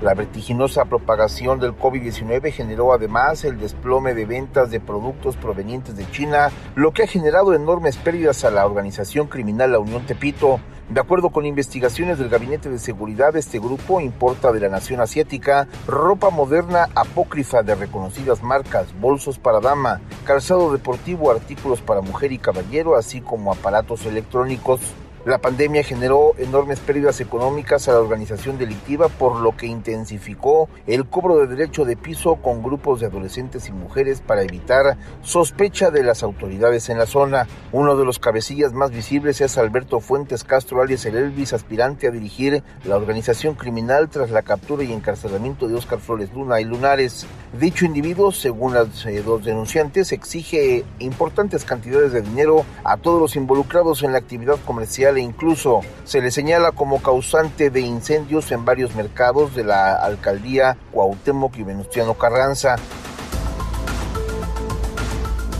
La 0.00 0.14
vertiginosa 0.14 0.84
propagación 0.86 1.58
del 1.58 1.76
COVID-19 1.76 2.52
generó 2.52 2.94
además 2.94 3.44
el 3.44 3.58
desplome 3.58 4.14
de 4.14 4.24
ventas 4.24 4.70
de 4.70 4.80
productos 4.80 5.36
provenientes 5.36 5.96
de 5.96 6.08
China, 6.10 6.50
lo 6.76 6.92
que 6.92 7.02
ha 7.02 7.06
generado 7.06 7.52
enormes 7.52 7.96
pérdidas 7.96 8.44
a 8.44 8.50
la 8.50 8.64
organización 8.64 9.26
criminal 9.26 9.72
La 9.72 9.80
Unión 9.80 10.06
Tepito. 10.06 10.60
De 10.90 11.00
acuerdo 11.00 11.28
con 11.28 11.44
investigaciones 11.44 12.18
del 12.18 12.30
Gabinete 12.30 12.70
de 12.70 12.78
Seguridad, 12.78 13.36
este 13.36 13.58
grupo 13.58 14.00
importa 14.00 14.52
de 14.52 14.60
la 14.60 14.70
nación 14.70 15.02
asiática 15.02 15.68
ropa 15.86 16.30
moderna 16.30 16.88
apócrifa 16.94 17.62
de 17.62 17.74
reconocidas 17.74 18.42
marcas, 18.42 18.98
bolsos 18.98 19.38
para 19.38 19.60
dama, 19.60 20.00
calzado 20.24 20.72
deportivo, 20.72 21.30
artículos 21.30 21.82
para 21.82 22.00
mujer 22.00 22.32
y 22.32 22.38
caballero, 22.38 22.96
así 22.96 23.20
como 23.20 23.52
aparatos 23.52 24.06
electrónicos. 24.06 24.80
La 25.24 25.38
pandemia 25.38 25.82
generó 25.82 26.32
enormes 26.38 26.78
pérdidas 26.78 27.20
económicas 27.20 27.88
a 27.88 27.92
la 27.92 28.00
organización 28.00 28.56
delictiva, 28.56 29.08
por 29.08 29.40
lo 29.40 29.56
que 29.56 29.66
intensificó 29.66 30.68
el 30.86 31.06
cobro 31.06 31.38
de 31.38 31.48
derecho 31.48 31.84
de 31.84 31.96
piso 31.96 32.36
con 32.36 32.62
grupos 32.62 33.00
de 33.00 33.06
adolescentes 33.06 33.68
y 33.68 33.72
mujeres 33.72 34.20
para 34.20 34.42
evitar 34.42 34.96
sospecha 35.22 35.90
de 35.90 36.04
las 36.04 36.22
autoridades 36.22 36.88
en 36.88 36.98
la 36.98 37.06
zona. 37.06 37.48
Uno 37.72 37.96
de 37.96 38.04
los 38.04 38.20
cabecillas 38.20 38.72
más 38.72 38.90
visibles 38.90 39.40
es 39.40 39.58
Alberto 39.58 40.00
Fuentes 40.00 40.44
Castro, 40.44 40.80
alias 40.80 41.04
el 41.04 41.16
Elvis, 41.16 41.52
aspirante 41.52 42.06
a 42.06 42.12
dirigir 42.12 42.62
la 42.84 42.96
organización 42.96 43.56
criminal 43.56 44.08
tras 44.08 44.30
la 44.30 44.42
captura 44.42 44.84
y 44.84 44.92
encarcelamiento 44.92 45.66
de 45.66 45.74
Óscar 45.74 45.98
Flores 45.98 46.32
Luna 46.32 46.60
y 46.60 46.64
Lunares. 46.64 47.26
Dicho 47.58 47.84
individuo, 47.84 48.30
según 48.30 48.74
los 48.74 49.04
eh, 49.04 49.22
dos 49.22 49.44
denunciantes, 49.44 50.12
exige 50.12 50.84
importantes 51.00 51.64
cantidades 51.64 52.12
de 52.12 52.22
dinero 52.22 52.64
a 52.84 52.96
todos 52.96 53.20
los 53.20 53.36
involucrados 53.36 54.02
en 54.02 54.12
la 54.12 54.18
actividad 54.18 54.58
comercial 54.64 55.17
e 55.18 55.22
incluso 55.22 55.80
se 56.04 56.20
le 56.20 56.30
señala 56.30 56.72
como 56.72 57.02
causante 57.02 57.70
de 57.70 57.80
incendios 57.80 58.52
en 58.52 58.64
varios 58.64 58.94
mercados 58.94 59.54
de 59.54 59.64
la 59.64 59.94
alcaldía 59.94 60.76
Cuauhtémoc 60.92 61.56
y 61.56 61.64
Venustiano 61.64 62.14
Carranza. 62.14 62.76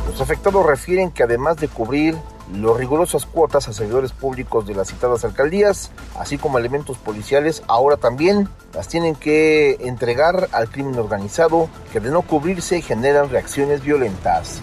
Los 0.06 0.20
afectados 0.20 0.64
refieren 0.64 1.10
que 1.10 1.24
además 1.24 1.56
de 1.56 1.68
cubrir 1.68 2.16
los 2.52 2.76
rigurosas 2.76 3.26
cuotas 3.26 3.68
a 3.68 3.72
servidores 3.72 4.12
públicos 4.12 4.66
de 4.66 4.74
las 4.74 4.88
citadas 4.88 5.24
alcaldías, 5.24 5.90
así 6.18 6.38
como 6.38 6.58
elementos 6.58 6.96
policiales, 6.96 7.62
ahora 7.66 7.96
también 7.96 8.48
las 8.74 8.88
tienen 8.88 9.14
que 9.14 9.76
entregar 9.80 10.48
al 10.52 10.70
crimen 10.70 10.98
organizado, 10.98 11.68
que 11.92 12.00
de 12.00 12.10
no 12.10 12.22
cubrirse 12.22 12.80
generan 12.80 13.28
reacciones 13.28 13.82
violentas. 13.82 14.60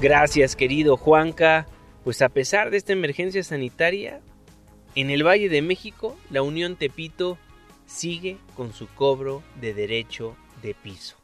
Gracias, 0.00 0.56
querido 0.56 0.96
Juanca. 0.96 1.66
Pues 2.04 2.22
a 2.22 2.30
pesar 2.30 2.70
de 2.70 2.78
esta 2.78 2.94
emergencia 2.94 3.44
sanitaria, 3.44 4.22
en 4.94 5.10
el 5.10 5.26
Valle 5.26 5.50
de 5.50 5.60
México, 5.60 6.16
la 6.30 6.40
Unión 6.40 6.76
Tepito 6.76 7.36
sigue 7.84 8.38
con 8.56 8.72
su 8.72 8.88
cobro 8.88 9.42
de 9.60 9.74
derecho 9.74 10.36
de 10.62 10.72
piso. 10.72 11.16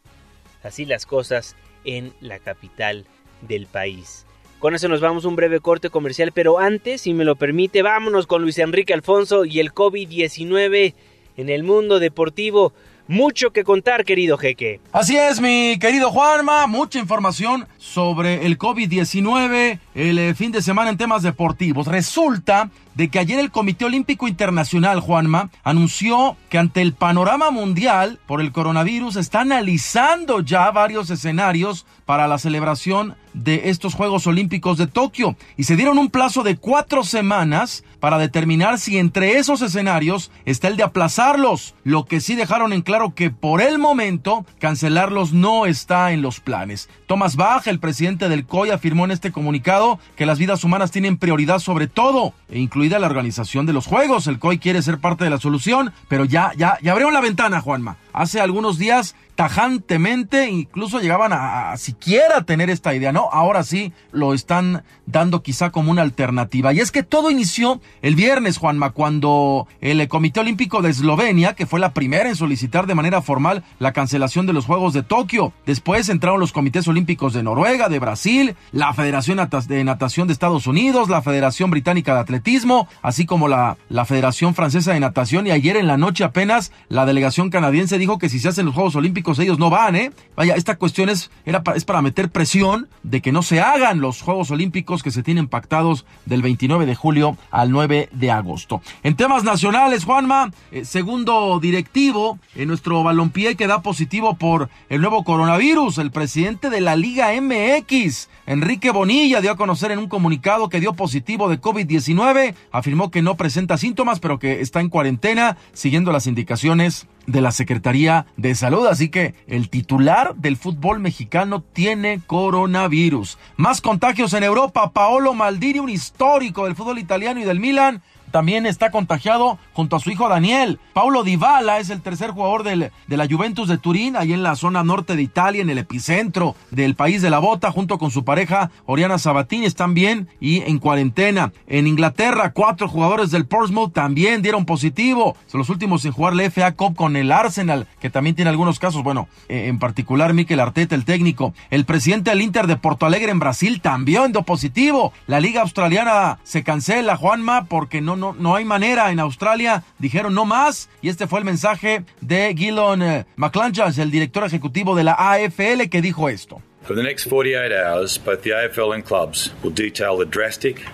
Así 0.62 0.85
las 0.85 1.07
cosas 1.07 1.57
en 1.87 2.12
la 2.20 2.39
capital 2.39 3.07
del 3.41 3.66
país. 3.66 4.27
Con 4.59 4.74
eso 4.74 4.89
nos 4.89 5.01
vamos 5.01 5.24
a 5.24 5.29
un 5.29 5.37
breve 5.37 5.61
corte 5.61 5.89
comercial, 5.89 6.33
pero 6.33 6.59
antes, 6.59 7.01
si 7.01 7.14
me 7.14 7.24
lo 7.24 7.35
permite, 7.37 7.81
vámonos 7.81 8.27
con 8.27 8.43
Luis 8.43 8.59
Enrique 8.59 8.93
Alfonso 8.93 9.47
y 9.47 9.59
el 9.59 9.72
COVID-19 9.72 10.93
en 11.39 11.49
el 11.49 11.62
mundo 11.62 11.99
deportivo. 11.99 12.74
Mucho 13.09 13.53
que 13.53 13.63
contar, 13.63 14.05
querido 14.05 14.37
Jeque. 14.37 14.81
Así 14.93 15.17
es, 15.17 15.41
mi 15.41 15.79
querido 15.79 16.11
Juanma, 16.11 16.67
mucha 16.67 16.99
información 16.99 17.67
sobre 17.79 18.47
el 18.47 18.59
COVID-19 18.59 19.79
el 19.97 20.18
eh, 20.18 20.34
fin 20.34 20.53
de 20.53 20.61
semana 20.61 20.90
en 20.90 20.99
temas 20.99 21.22
deportivos. 21.22 21.86
Resulta 21.86 22.70
de 22.94 23.09
que 23.09 23.18
ayer 23.18 23.38
el 23.40 23.51
Comité 23.51 23.86
Olímpico 23.86 24.28
Internacional, 24.28 25.01
Juanma, 25.01 25.51
anunció 25.64 26.36
que 26.51 26.59
ante 26.59 26.82
el 26.82 26.92
panorama 26.92 27.51
mundial 27.51 28.20
por 28.26 28.40
el 28.40 28.53
coronavirus 28.53 29.16
está 29.16 29.40
analizando 29.40 30.40
ya 30.40 30.70
varios 30.70 31.11
escenarios 31.11 31.86
para 32.05 32.28
la 32.28 32.38
celebración 32.38 33.16
de 33.34 33.68
estos 33.68 33.94
Juegos 33.94 34.26
Olímpicos 34.26 34.78
de 34.78 34.86
Tokio 34.86 35.36
y 35.59 35.64
se 35.64 35.76
dieron 35.76 35.99
un 35.99 36.09
plazo 36.09 36.42
de 36.42 36.57
cuatro 36.57 37.05
semanas 37.05 37.84
para 38.01 38.16
determinar 38.16 38.78
si 38.78 38.97
entre 38.97 39.36
esos 39.36 39.61
escenarios 39.61 40.30
está 40.47 40.68
el 40.68 40.76
de 40.76 40.84
aplazarlos. 40.84 41.74
Lo 41.84 42.07
que 42.07 42.20
sí 42.20 42.34
dejaron 42.34 42.72
en 42.72 42.82
claro 42.82 43.14
que 43.14 43.30
por 43.30 43.61
el 43.61 43.78
momento 43.78 44.47
cancelarlos 44.59 45.32
no 45.32 45.66
está 45.66 46.12
en 46.12 46.22
los 46.22 46.40
planes. 46.40 46.88
Thomas 47.07 47.36
Bach, 47.36 47.66
el 47.66 47.78
presidente 47.78 48.28
del 48.28 48.47
COI, 48.47 48.70
afirmó 48.70 49.05
en 49.05 49.11
este 49.11 49.32
comunicado 49.32 49.86
que 50.16 50.26
las 50.26 50.39
vidas 50.39 50.64
humanas 50.64 50.91
tienen 50.91 51.16
prioridad 51.16 51.59
sobre 51.59 51.87
todo, 51.87 52.32
e 52.51 52.59
incluida 52.59 52.99
la 52.99 53.07
organización 53.07 53.66
de 53.66 53.72
los 53.72 53.87
Juegos. 53.87 54.26
El 54.26 54.39
COI 54.39 54.59
quiere 54.59 54.82
ser 54.82 54.99
parte 54.99 55.24
de 55.24 55.30
la 55.30 55.39
solución, 55.39 55.93
pero 56.09 56.24
ya, 56.24 56.53
ya, 56.57 56.78
ya 56.82 56.95
la 57.11 57.20
ventana, 57.20 57.61
Juanma. 57.61 57.97
Hace 58.12 58.41
algunos 58.41 58.78
días 58.78 59.14
tajantemente, 59.37 60.49
incluso 60.49 60.99
llegaban 60.99 61.32
a, 61.32 61.76
siquiera 61.76 62.43
tener 62.43 62.70
esta 62.70 62.95
idea, 62.95 63.12
¿no? 63.12 63.28
Ahora 63.30 63.62
sí 63.62 63.93
lo 64.11 64.32
están 64.32 64.82
dando 65.05 65.43
quizá 65.43 65.70
como 65.70 65.91
una 65.91 66.03
alternativa. 66.03 66.72
Y 66.72 66.80
es 66.80 66.91
que 66.91 67.03
todo 67.03 67.30
inició 67.30 67.80
el 68.01 68.16
viernes, 68.16 68.57
Juanma, 68.57 68.91
cuando 68.91 69.68
el 69.80 70.09
Comité 70.09 70.41
Olímpico 70.41 70.80
de 70.80 70.91
Eslovenia, 70.91 71.55
que 71.55 71.66
fue 71.66 71.78
la 71.78 71.93
primera 71.93 72.28
en 72.28 72.34
solicitar 72.34 72.87
de 72.87 72.95
manera 72.95 73.20
formal 73.20 73.62
la 73.78 73.93
cancelación 73.93 74.47
de 74.47 74.55
los 74.55 74.64
Juegos 74.64 74.95
de 74.95 75.03
Tokio, 75.03 75.53
después 75.66 76.09
entraron 76.09 76.41
los 76.41 76.53
comités 76.53 76.89
olímpicos 76.89 77.34
de 77.34 77.43
Noruega, 77.43 77.91
de 77.91 77.99
Brasil, 77.99 78.57
la 78.72 78.95
Federación 78.95 79.39
de 79.68 79.84
Natación 79.84 80.28
de 80.28 80.32
Estados 80.32 80.66
Unidos, 80.66 81.11
la 81.11 81.20
Federación 81.20 81.70
Británica 81.70 82.14
de 82.14 82.20
Atletismo, 82.20 82.89
así 83.03 83.26
como 83.26 83.49
la, 83.49 83.76
la 83.91 84.07
Federación 84.07 84.55
Francesa 84.55 84.95
de 84.95 85.01
Natación, 85.01 85.47
y 85.47 85.51
ayer 85.51 85.76
en 85.76 85.87
la 85.87 85.99
noche 85.99 86.24
apenas 86.24 86.72
la 86.89 87.05
delegación 87.05 87.51
canadiense 87.51 87.99
dijo 87.99 88.18
que 88.18 88.30
si 88.30 88.41
se 88.41 88.49
hacen 88.49 88.64
los 88.64 88.74
Juegos 88.74 88.97
Olímpicos 88.97 89.26
ellos 89.39 89.59
no 89.59 89.70
van, 89.70 89.97
¿eh? 89.97 90.12
Vaya, 90.37 90.55
esta 90.55 90.77
cuestión 90.77 91.09
es, 91.09 91.31
era 91.45 91.62
es 91.74 91.85
para 91.85 92.03
meter 92.03 92.31
presión 92.31 92.89
de 93.03 93.20
que 93.20 93.33
no 93.33 93.43
se 93.43 93.61
hagan 93.61 94.01
los 94.01 94.22
Juegos 94.22 94.51
Olímpicos 94.51 95.03
que 95.03 95.11
se 95.11 95.22
tienen 95.22 95.49
pactados 95.49 96.07
del 96.27 96.43
29 96.43 96.87
de 96.87 96.95
julio 96.95 97.37
al 97.51 97.70
9 97.70 98.09
de 98.12 98.31
agosto. 98.31 98.83
En 99.03 99.16
temas 99.16 99.45
nacionales, 99.45 100.05
Juanma, 100.05 100.53
eh, 100.70 100.85
segundo 100.85 101.59
directivo 101.61 102.39
en 102.55 102.68
nuestro 102.68 103.03
balompié 103.03 103.57
que 103.57 103.66
da 103.66 103.83
positivo 103.83 104.37
por 104.37 104.68
el 104.89 105.01
nuevo 105.01 105.24
coronavirus, 105.24 105.99
el 105.99 106.11
presidente 106.11 106.70
de 106.70 106.81
la 106.81 106.97
Liga 106.97 107.31
MX, 107.41 108.29
Enrique 108.47 108.91
Bonilla, 108.91 109.41
dio 109.41 109.53
a 109.53 109.57
conocer 109.57 109.91
en 109.91 109.99
un 109.99 110.09
comunicado 110.09 110.68
que 110.68 110.81
dio 110.81 110.95
positivo 110.95 111.49
de 111.49 111.61
COVID-19, 111.61 112.55
afirmó 112.72 113.11
que 113.11 113.22
no 113.22 113.37
presenta 113.37 113.77
síntomas, 113.77 114.20
pero 114.20 114.39
que 114.39 114.61
está 114.61 114.81
en 114.81 114.89
cuarentena, 114.89 115.57
siguiendo 115.72 116.12
las 116.12 116.27
indicaciones 116.27 117.07
de 117.27 117.41
la 117.41 117.51
Secretaría 117.51 118.27
de 118.37 118.55
Salud. 118.55 118.87
Así 118.87 119.09
que 119.09 119.35
el 119.47 119.68
titular 119.68 120.35
del 120.37 120.57
fútbol 120.57 121.01
mexicano 121.01 121.62
tiene 121.62 122.20
coronavirus. 122.27 123.39
Más 123.57 123.81
contagios 123.81 124.33
en 124.35 124.45
Europa. 124.45 124.93
Paolo 124.93 125.35
Maldini, 125.35 125.79
un 125.79 125.89
histórico 125.89 126.64
del 126.64 126.77
fútbol 126.77 126.99
italiano 126.99 127.41
y 127.41 127.45
del 127.45 127.61
Milan, 127.61 128.03
también 128.31 128.66
está 128.66 128.91
contagiado 128.91 129.59
junto 129.72 129.97
a 129.97 130.01
su 130.01 130.11
hijo 130.11 130.29
Daniel. 130.29 130.79
Paulo 130.93 131.22
Dybala 131.22 131.79
es 131.79 131.91
el 131.91 132.03
tercer 132.03 132.31
jugador 132.31 132.62
del, 132.62 132.91
de 133.07 133.16
la 133.16 133.27
Juventus 133.29 133.68
de 133.68 133.79
Turín, 133.79 134.16
ahí 134.16 134.33
en 134.33 134.43
la 134.43 134.57
zona 134.57 134.83
norte 134.83 135.16
de 135.16 135.22
Italia, 135.22 135.62
en 135.62 135.70
el 135.70 135.79
epicentro 135.79 136.55
del 136.70 136.95
país 136.95 137.22
de 137.22 137.31
la 137.31 137.39
bota, 137.39 137.70
junto 137.70 137.99
con 137.99 138.11
su 138.11 138.24
pareja 138.24 138.70
Oriana 138.87 139.18
Sabatini, 139.18 139.66
están 139.66 139.95
bien 139.95 140.29
y 140.41 140.62
en 140.62 140.79
cuarentena. 140.79 141.53
En 141.66 141.87
Inglaterra, 141.87 142.53
cuatro 142.53 142.89
jugadores 142.89 143.31
del 143.31 143.47
Portsmouth 143.47 143.93
también 143.93 144.43
dieron 144.43 144.64
positivo. 144.64 145.37
Son 145.47 145.59
los 145.59 145.70
últimos 145.70 146.05
en 146.05 146.12
jugar 146.12 146.35
la 146.35 146.51
FA 146.51 146.72
Cup 146.72 146.97
con 146.97 147.16
el 147.16 147.33
Arsenal, 147.33 147.87
que 148.01 148.11
también 148.11 148.35
tiene 148.35 148.51
algunos 148.51 148.79
casos. 148.79 149.03
Bueno, 149.03 149.29
eh, 149.49 149.66
en 149.68 149.79
particular 149.79 150.35
Mikel 150.35 150.61
Arteta, 150.61 150.95
el 150.95 151.05
técnico. 151.05 151.55
El 151.70 151.85
presidente 151.85 152.31
del 152.31 152.43
Inter 152.43 152.66
de 152.66 152.77
Porto 152.77 153.07
Alegre 153.07 153.31
en 153.31 153.39
Brasil 153.39 153.81
también 153.81 154.33
dio 154.33 154.43
positivo. 154.43 155.12
La 155.27 155.41
liga 155.41 155.62
australiana 155.62 156.39
se 156.43 156.62
cancela, 156.62 157.16
Juanma, 157.16 157.64
porque 157.64 158.01
no 158.01 158.16
no, 158.17 158.35
no 158.35 158.55
hay 158.55 158.64
manera. 158.64 159.11
En 159.11 159.21
Australia 159.21 159.85
dijeron 159.99 160.35
no 160.35 160.45
más. 160.45 160.89
Y 161.03 161.09
este 161.09 161.27
fue 161.27 161.39
el 161.39 161.45
mensaje 161.45 162.05
de 162.21 162.55
Gilon 162.57 163.03
eh, 163.03 163.27
McClanchas, 163.37 163.99
el 163.99 164.11
director 164.11 164.45
ejecutivo 164.45 164.95
de 164.95 165.05
la 165.05 165.12
AFL, 165.12 165.89
que 165.91 166.03
dijo 166.03 166.29
esto. 166.29 166.61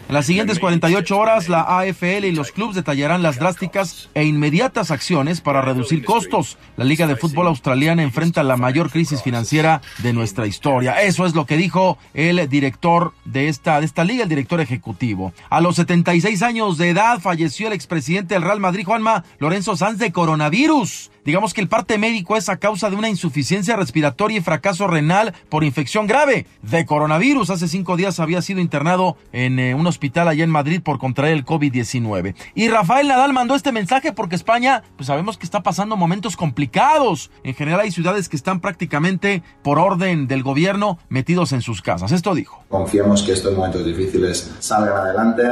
En 0.09 0.15
las 0.15 0.25
siguientes 0.25 0.59
48 0.59 1.19
horas, 1.19 1.51
la 1.51 1.81
AFL 1.81 2.25
y 2.25 2.33
los 2.33 2.51
clubes 2.51 2.77
detallarán 2.77 3.23
las 3.23 3.39
drásticas 3.39 4.09
e 4.15 4.25
inmediatas 4.25 4.91
acciones 4.91 5.43
para 5.43 5.61
reducir 5.61 6.03
costos. 6.03 6.57
La 6.79 6.85
Liga 6.85 7.07
de 7.07 7.17
Fútbol 7.17 7.47
Australiana 7.47 8.03
enfrenta 8.03 8.43
la 8.43 8.57
mayor 8.57 8.91
crisis 8.91 9.23
financiera 9.23 9.83
de 10.03 10.15
nuestra 10.15 10.47
historia. 10.47 11.03
Eso 11.03 11.27
es 11.27 11.35
lo 11.35 11.45
que 11.45 11.59
dijo 11.59 11.99
el 12.15 12.49
director 12.49 13.13
de 13.27 13.49
esta, 13.49 13.79
de 13.81 13.87
esta 13.87 14.05
liga, 14.05 14.23
el 14.23 14.31
director 14.31 14.63
ejecutivo. 14.63 15.35
A 15.51 15.61
los 15.61 15.77
76 15.77 16.43
años 16.43 16.79
de 16.79 16.89
edad 16.89 17.21
falleció 17.21 17.67
el 17.67 17.75
expresidente 17.75 18.35
del 18.35 18.45
Real 18.45 18.61
Madrid, 18.61 18.87
Juanma 18.87 19.25
Lorenzo 19.39 19.77
Sanz, 19.77 19.99
de 19.99 20.11
coronavirus. 20.11 21.12
Digamos 21.25 21.55
que 21.55 21.61
el 21.61 21.69
parte 21.69 21.99
médico 21.99 22.37
es 22.37 22.49
a 22.49 22.57
causa 22.57 22.91
de 22.91 22.97
una 22.97 23.09
insuficiencia 23.09 23.77
respiratoria 23.77 24.39
y 24.39 24.41
fracaso 24.41 24.89
renal 24.89 25.35
por 25.49 25.63
infección 25.63 26.09
grave 26.09 26.47
de 26.63 26.85
coronavirus. 26.85 27.51
Hace 27.51 27.69
cinco 27.69 27.97
días 27.97 28.19
había 28.19 28.43
sido 28.43 28.61
internado 28.61 29.17
en 29.33 29.61
eh, 29.61 29.75
un 29.75 29.87
hospital 29.87 30.27
allá 30.27 30.43
en 30.43 30.51
Madrid 30.51 30.81
por 30.83 30.99
contraer 30.99 31.35
el 31.35 31.45
COVID-19. 31.45 32.35
Y 32.57 32.69
Rafael 32.69 33.07
Nadal 33.07 33.33
mandó 33.33 33.55
este 33.55 33.71
mensaje 33.71 34.13
porque 34.13 34.35
España, 34.35 34.83
pues 34.97 35.07
sabemos 35.07 35.39
que 35.39 35.45
está 35.45 35.63
pasando 35.63 35.97
momentos 35.97 36.37
complicados. 36.37 37.31
En 37.45 37.55
general 37.55 37.81
hay 37.81 37.93
ciudades 37.93 38.29
que 38.29 38.37
están 38.37 38.61
prácticamente 38.61 39.45
por 39.63 39.79
orden 39.79 40.27
del 40.27 40.43
gobierno 40.43 40.99
metidos 41.09 41.53
en 41.53 41.63
sus 41.63 41.83
casas. 41.83 42.11
Esto 42.11 42.35
dijo. 42.35 42.65
Confiemos 42.69 43.23
que 43.23 43.33
estos 43.33 43.57
momentos 43.57 43.85
difíciles 43.85 44.51
salgan 44.59 44.97
adelante 44.97 45.43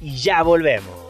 Y 0.00 0.16
ya 0.16 0.42
volvemos. 0.42 1.07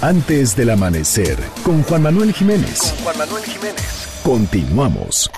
Antes 0.00 0.54
del 0.54 0.70
amanecer, 0.70 1.36
con 1.64 1.82
Juan 1.82 2.02
Manuel 2.02 2.32
Jiménez. 2.32 2.94
Juan 3.02 3.18
Manuel 3.18 3.42
Jiménez. 3.42 4.20
Continuamos. 4.22 5.28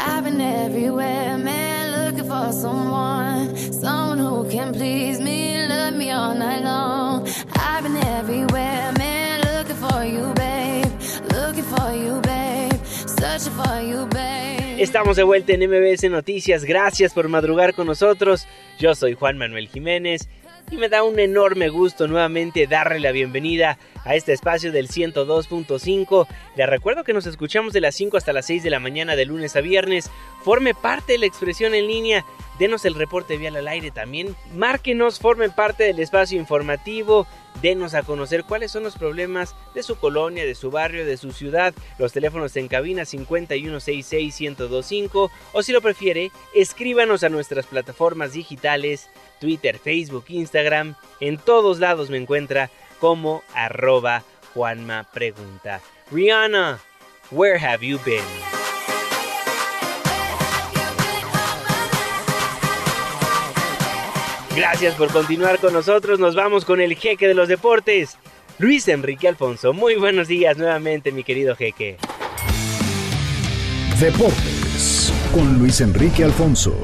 Estamos 14.77 15.17
de 15.17 15.23
vuelta 15.23 15.55
en 15.55 15.71
MBS 15.71 16.11
Noticias. 16.11 16.65
Gracias 16.65 17.15
por 17.15 17.29
madrugar 17.29 17.73
con 17.73 17.87
nosotros. 17.87 18.47
Yo 18.79 18.95
soy 18.95 19.15
Juan 19.15 19.39
Manuel 19.39 19.69
Jiménez 19.69 20.29
y 20.71 20.77
me 20.77 20.89
da 20.89 21.03
un 21.03 21.19
enorme 21.19 21.69
gusto 21.69 22.09
nuevamente 22.09 22.67
darle 22.67 23.01
la 23.01 23.13
bienvenida 23.13 23.79
a 24.05 24.15
este 24.15 24.33
espacio 24.33 24.73
del 24.73 24.89
102.5. 24.89 26.27
Le 26.57 26.67
recuerdo 26.67 27.05
que 27.05 27.13
nos 27.13 27.27
escuchamos 27.27 27.73
de 27.73 27.81
las 27.81 27.95
5 27.97 28.17
hasta 28.17 28.33
las 28.33 28.47
6 28.47 28.63
de 28.63 28.71
la 28.71 28.81
mañana 28.81 29.17
de 29.17 29.27
lunes 29.27 29.57
a 29.57 29.61
viernes. 29.61 30.11
Forme 30.43 30.75
parte 30.75 31.13
de 31.13 31.19
la 31.19 31.27
expresión 31.27 31.75
en 31.75 31.87
línea. 31.87 32.25
Denos 32.59 32.85
el 32.85 32.95
reporte 32.95 33.37
vial 33.37 33.57
al 33.57 33.69
aire 33.69 33.91
también. 33.91 34.35
Márquenos, 34.55 35.19
formen 35.19 35.51
parte 35.51 35.85
del 35.85 35.99
espacio 35.99 36.39
informativo. 36.39 37.27
Denos 37.63 37.95
a 37.95 38.03
conocer 38.03 38.45
cuáles 38.45 38.71
son 38.71 38.85
los 38.85 38.97
problemas 38.97 39.57
de 39.75 39.83
su 39.83 39.97
colonia, 39.97 40.47
de 40.47 40.55
su 40.55 40.71
barrio, 40.71 41.05
de 41.05 41.17
su 41.17 41.33
ciudad. 41.33 41.75
Los 41.99 42.13
teléfonos 42.13 42.57
en 42.57 42.69
cabina 42.69 43.03
5166-1025 43.03 45.31
o 45.53 45.63
si 45.63 45.73
lo 45.73 45.83
prefiere, 45.83 46.31
escríbanos 46.55 47.23
a 47.23 47.29
nuestras 47.29 47.67
plataformas 47.67 48.33
digitales, 48.33 49.11
Twitter, 49.41 49.79
Facebook, 49.79 50.27
Instagram. 50.29 50.95
En 51.19 51.39
todos 51.39 51.81
lados 51.81 52.11
me 52.11 52.19
encuentra 52.19 52.71
como 53.01 53.43
arroba 53.55 54.23
Juanma 54.55 55.07
Pregunta. 55.13 55.81
Rihanna, 56.13 56.79
where 57.31 57.59
have 57.59 57.85
you 57.85 57.99
been? 58.05 58.23
Gracias 64.55 64.95
por 64.97 65.11
continuar 65.13 65.59
con 65.59 65.73
nosotros. 65.73 66.19
Nos 66.19 66.35
vamos 66.35 66.65
con 66.65 66.81
el 66.81 66.95
jeque 66.95 67.29
de 67.29 67.35
los 67.35 67.49
deportes, 67.49 68.19
Luis 68.59 68.89
Enrique 68.89 69.29
Alfonso. 69.29 69.73
Muy 69.73 69.95
buenos 69.95 70.29
días 70.29 70.59
nuevamente, 70.59 71.13
mi 71.13 71.25
querido 71.25 71.57
jeque. 71.57 71.97
Deportes 74.01 75.13
con 75.33 75.59
Luis 75.59 75.81
Enrique 75.81 76.25
Alfonso. 76.25 76.75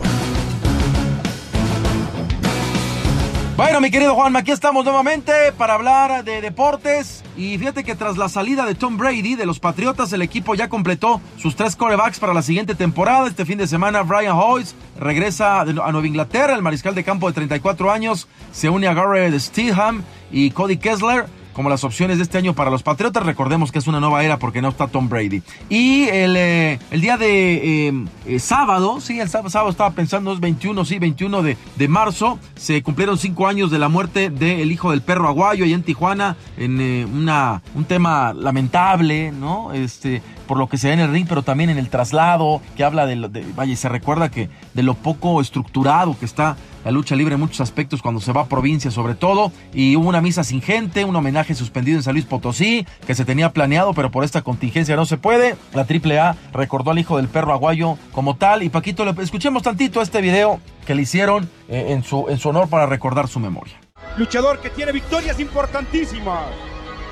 Bueno, 3.56 3.80
mi 3.80 3.90
querido 3.90 4.14
Juan, 4.14 4.36
aquí 4.36 4.50
estamos 4.50 4.84
nuevamente 4.84 5.32
para 5.56 5.72
hablar 5.72 6.22
de 6.24 6.42
deportes. 6.42 7.24
Y 7.38 7.56
fíjate 7.56 7.84
que 7.84 7.94
tras 7.94 8.18
la 8.18 8.28
salida 8.28 8.66
de 8.66 8.74
Tom 8.74 8.98
Brady 8.98 9.34
de 9.34 9.46
los 9.46 9.60
Patriotas, 9.60 10.12
el 10.12 10.20
equipo 10.20 10.54
ya 10.54 10.68
completó 10.68 11.22
sus 11.38 11.56
tres 11.56 11.74
corebacks 11.74 12.18
para 12.18 12.34
la 12.34 12.42
siguiente 12.42 12.74
temporada. 12.74 13.26
Este 13.26 13.46
fin 13.46 13.56
de 13.56 13.66
semana, 13.66 14.02
Brian 14.02 14.36
Hoyes 14.36 14.74
regresa 15.00 15.62
a 15.62 15.64
Nueva 15.64 16.06
Inglaterra. 16.06 16.54
El 16.54 16.60
mariscal 16.60 16.94
de 16.94 17.02
campo 17.02 17.28
de 17.28 17.32
34 17.32 17.90
años 17.90 18.28
se 18.52 18.68
une 18.68 18.88
a 18.88 18.92
Garrett 18.92 19.40
Stidham 19.40 20.02
y 20.30 20.50
Cody 20.50 20.76
Kessler 20.76 21.24
como 21.56 21.70
las 21.70 21.84
opciones 21.84 22.18
de 22.18 22.24
este 22.24 22.36
año 22.36 22.52
para 22.52 22.70
los 22.70 22.82
Patriotas. 22.82 23.24
Recordemos 23.24 23.72
que 23.72 23.78
es 23.78 23.86
una 23.86 23.98
nueva 23.98 24.22
era 24.22 24.38
porque 24.38 24.60
no 24.60 24.68
está 24.68 24.88
Tom 24.88 25.08
Brady. 25.08 25.42
Y 25.70 26.02
el, 26.04 26.36
eh, 26.36 26.78
el 26.90 27.00
día 27.00 27.16
de 27.16 27.88
eh, 27.88 28.04
eh, 28.26 28.38
sábado, 28.38 29.00
sí, 29.00 29.18
el 29.18 29.30
sábado, 29.30 29.70
estaba 29.70 29.90
pensando, 29.92 30.34
es 30.34 30.40
21, 30.40 30.84
sí, 30.84 30.98
21 30.98 31.42
de, 31.42 31.56
de 31.76 31.88
marzo, 31.88 32.38
se 32.56 32.82
cumplieron 32.82 33.16
cinco 33.16 33.46
años 33.46 33.70
de 33.70 33.78
la 33.78 33.88
muerte 33.88 34.28
del 34.28 34.70
hijo 34.70 34.90
del 34.90 35.00
perro 35.00 35.28
aguayo 35.28 35.64
allá 35.64 35.74
en 35.74 35.82
Tijuana, 35.82 36.36
en 36.58 36.78
una, 37.14 37.62
un 37.74 37.86
tema 37.86 38.34
lamentable, 38.34 39.32
¿no? 39.32 39.72
Este, 39.72 40.20
por 40.46 40.58
lo 40.58 40.68
que 40.68 40.78
se 40.78 40.88
ve 40.88 40.94
en 40.94 41.00
el 41.00 41.12
ring, 41.12 41.26
pero 41.28 41.42
también 41.42 41.70
en 41.70 41.78
el 41.78 41.88
traslado, 41.88 42.60
que 42.76 42.84
habla 42.84 43.06
de, 43.06 43.44
vaya, 43.54 43.76
se 43.76 43.88
recuerda 43.88 44.30
que 44.30 44.48
de 44.74 44.82
lo 44.82 44.94
poco 44.94 45.40
estructurado 45.40 46.16
que 46.18 46.24
está 46.24 46.56
la 46.84 46.92
lucha 46.92 47.16
libre 47.16 47.34
en 47.34 47.40
muchos 47.40 47.60
aspectos 47.60 48.00
cuando 48.00 48.20
se 48.20 48.32
va 48.32 48.42
a 48.42 48.46
provincia 48.46 48.92
sobre 48.92 49.16
todo. 49.16 49.50
Y 49.74 49.96
hubo 49.96 50.08
una 50.08 50.20
misa 50.20 50.44
sin 50.44 50.62
gente, 50.62 51.04
un 51.04 51.16
homenaje 51.16 51.54
suspendido 51.56 51.98
en 51.98 52.04
San 52.04 52.14
Luis 52.14 52.26
Potosí, 52.26 52.86
que 53.06 53.16
se 53.16 53.24
tenía 53.24 53.52
planeado, 53.52 53.92
pero 53.92 54.12
por 54.12 54.22
esta 54.22 54.42
contingencia 54.42 54.94
no 54.94 55.04
se 55.04 55.16
puede. 55.16 55.56
La 55.74 55.82
AAA 55.82 56.36
recordó 56.52 56.92
al 56.92 57.00
hijo 57.00 57.16
del 57.16 57.26
perro 57.26 57.52
aguayo 57.52 57.98
como 58.12 58.36
tal. 58.36 58.62
Y 58.62 58.68
Paquito, 58.68 59.04
escuchemos 59.20 59.64
tantito 59.64 60.00
este 60.00 60.20
video 60.20 60.60
que 60.86 60.94
le 60.94 61.02
hicieron 61.02 61.50
eh, 61.68 61.86
en, 61.88 62.04
su, 62.04 62.26
en 62.28 62.38
su 62.38 62.50
honor 62.50 62.68
para 62.68 62.86
recordar 62.86 63.26
su 63.26 63.40
memoria. 63.40 63.74
Luchador 64.16 64.60
que 64.60 64.70
tiene 64.70 64.92
victorias 64.92 65.40
importantísimas. 65.40 66.44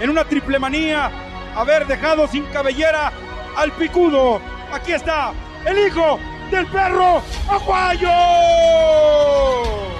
En 0.01 0.09
una 0.11 0.24
triple 0.24 0.61
manía, 0.61 1.11
haber 1.55 1.86
dejado 1.86 2.26
sin 2.28 2.44
cabellera 2.46 3.12
al 3.57 3.72
picudo. 3.72 4.40
Aquí 4.72 4.92
está, 4.92 5.32
el 5.66 5.86
hijo 5.86 6.18
del 6.50 6.66
perro 6.66 7.22
Aguayo. 7.48 8.09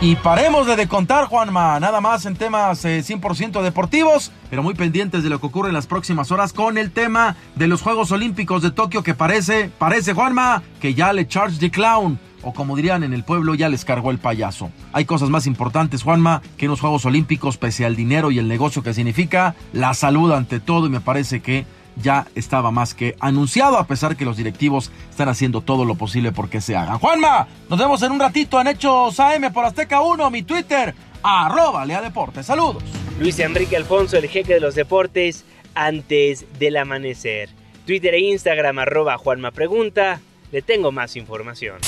Y 0.01 0.17
paremos 0.17 0.67
de 0.67 0.87
contar, 0.87 1.27
Juanma, 1.27 1.81
nada 1.81 2.01
más 2.01 2.27
en 2.27 2.37
temas 2.37 2.85
100% 2.85 3.59
eh, 3.59 3.63
deportivos, 3.63 4.33
pero 4.51 4.63
muy 4.63 4.75
pendientes 4.75 5.23
de 5.23 5.31
lo 5.31 5.41
que 5.41 5.47
ocurre 5.47 5.69
en 5.69 5.75
las 5.75 5.87
próximas 5.87 6.31
horas 6.31 6.53
con 6.53 6.77
el 6.77 6.91
tema 6.91 7.37
de 7.55 7.69
los 7.69 7.81
Juegos 7.81 8.13
Olímpicos 8.13 8.61
de 8.63 8.71
Tokio 8.71 9.03
que 9.03 9.15
parece, 9.15 9.71
parece, 9.79 10.13
Juanma, 10.13 10.63
que 10.81 10.93
ya 10.93 11.13
le 11.15 11.27
charge 11.27 11.59
the 11.59 11.71
clown 11.71 12.19
o 12.45 12.53
como 12.53 12.77
dirían 12.77 13.03
en 13.03 13.13
el 13.13 13.25
pueblo, 13.25 13.55
ya 13.55 13.69
les 13.69 13.85
cargó 13.85 14.11
el 14.11 14.19
payaso. 14.19 14.71
Hay 14.93 15.05
cosas 15.05 15.31
más 15.31 15.47
importantes, 15.47 16.03
Juanma, 16.03 16.43
que 16.57 16.69
los 16.69 16.81
Juegos 16.81 17.05
Olímpicos, 17.07 17.57
pese 17.57 17.85
al 17.85 17.97
dinero 17.97 18.31
y 18.31 18.39
el 18.39 18.49
negocio 18.49 18.83
que 18.83 18.95
significa, 18.95 19.55
la 19.73 19.95
salud 19.95 20.33
ante 20.33 20.61
todo 20.61 20.87
y 20.87 20.91
me 20.91 21.01
parece 21.01 21.41
que 21.41 21.67
ya 21.97 22.27
estaba 22.35 22.71
más 22.71 22.95
que 22.95 23.17
anunciado, 23.21 23.79
a 23.79 23.87
pesar 23.87 24.17
que 24.17 24.25
los 24.25 24.37
directivos 24.37 24.91
están 25.11 25.29
haciendo 25.29 25.61
todo 25.61 25.85
lo 25.85 25.95
posible 25.95 26.33
porque 26.33 26.61
se 26.61 26.77
hagan. 26.77 26.99
Juanma, 26.99 27.47
nos 27.69 27.79
vemos 27.79 28.03
en 28.03 28.13
un 28.13 28.21
ratito 28.21 28.61
en 28.61 28.69
Hechos 28.69 29.19
AM 29.21 29.53
por 29.53 29.65
Azteca 29.65 30.01
1, 30.01 30.31
mi 30.31 30.43
Twitter, 30.43 30.95
arroba 31.23 31.85
Lea 31.85 32.01
Deportes. 32.01 32.47
Saludos. 32.47 32.83
Luis 33.19 33.39
Enrique 33.39 33.77
Alfonso, 33.77 34.17
el 34.17 34.29
jeque 34.29 34.55
de 34.55 34.61
los 34.61 34.75
deportes, 34.75 35.45
antes 35.75 36.47
del 36.59 36.77
amanecer. 36.77 37.49
Twitter 37.87 38.15
e 38.15 38.21
Instagram 38.21 38.79
arroba 38.79 39.19
Juanma 39.19 39.51
Pregunta. 39.51 40.21
Le 40.53 40.63
tengo 40.63 40.93
más 40.93 41.17
información. 41.17 41.79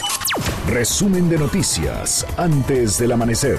Resumen 0.69 1.29
de 1.29 1.39
noticias 1.39 2.27
antes 2.37 2.99
del 2.99 3.13
amanecer. 3.13 3.59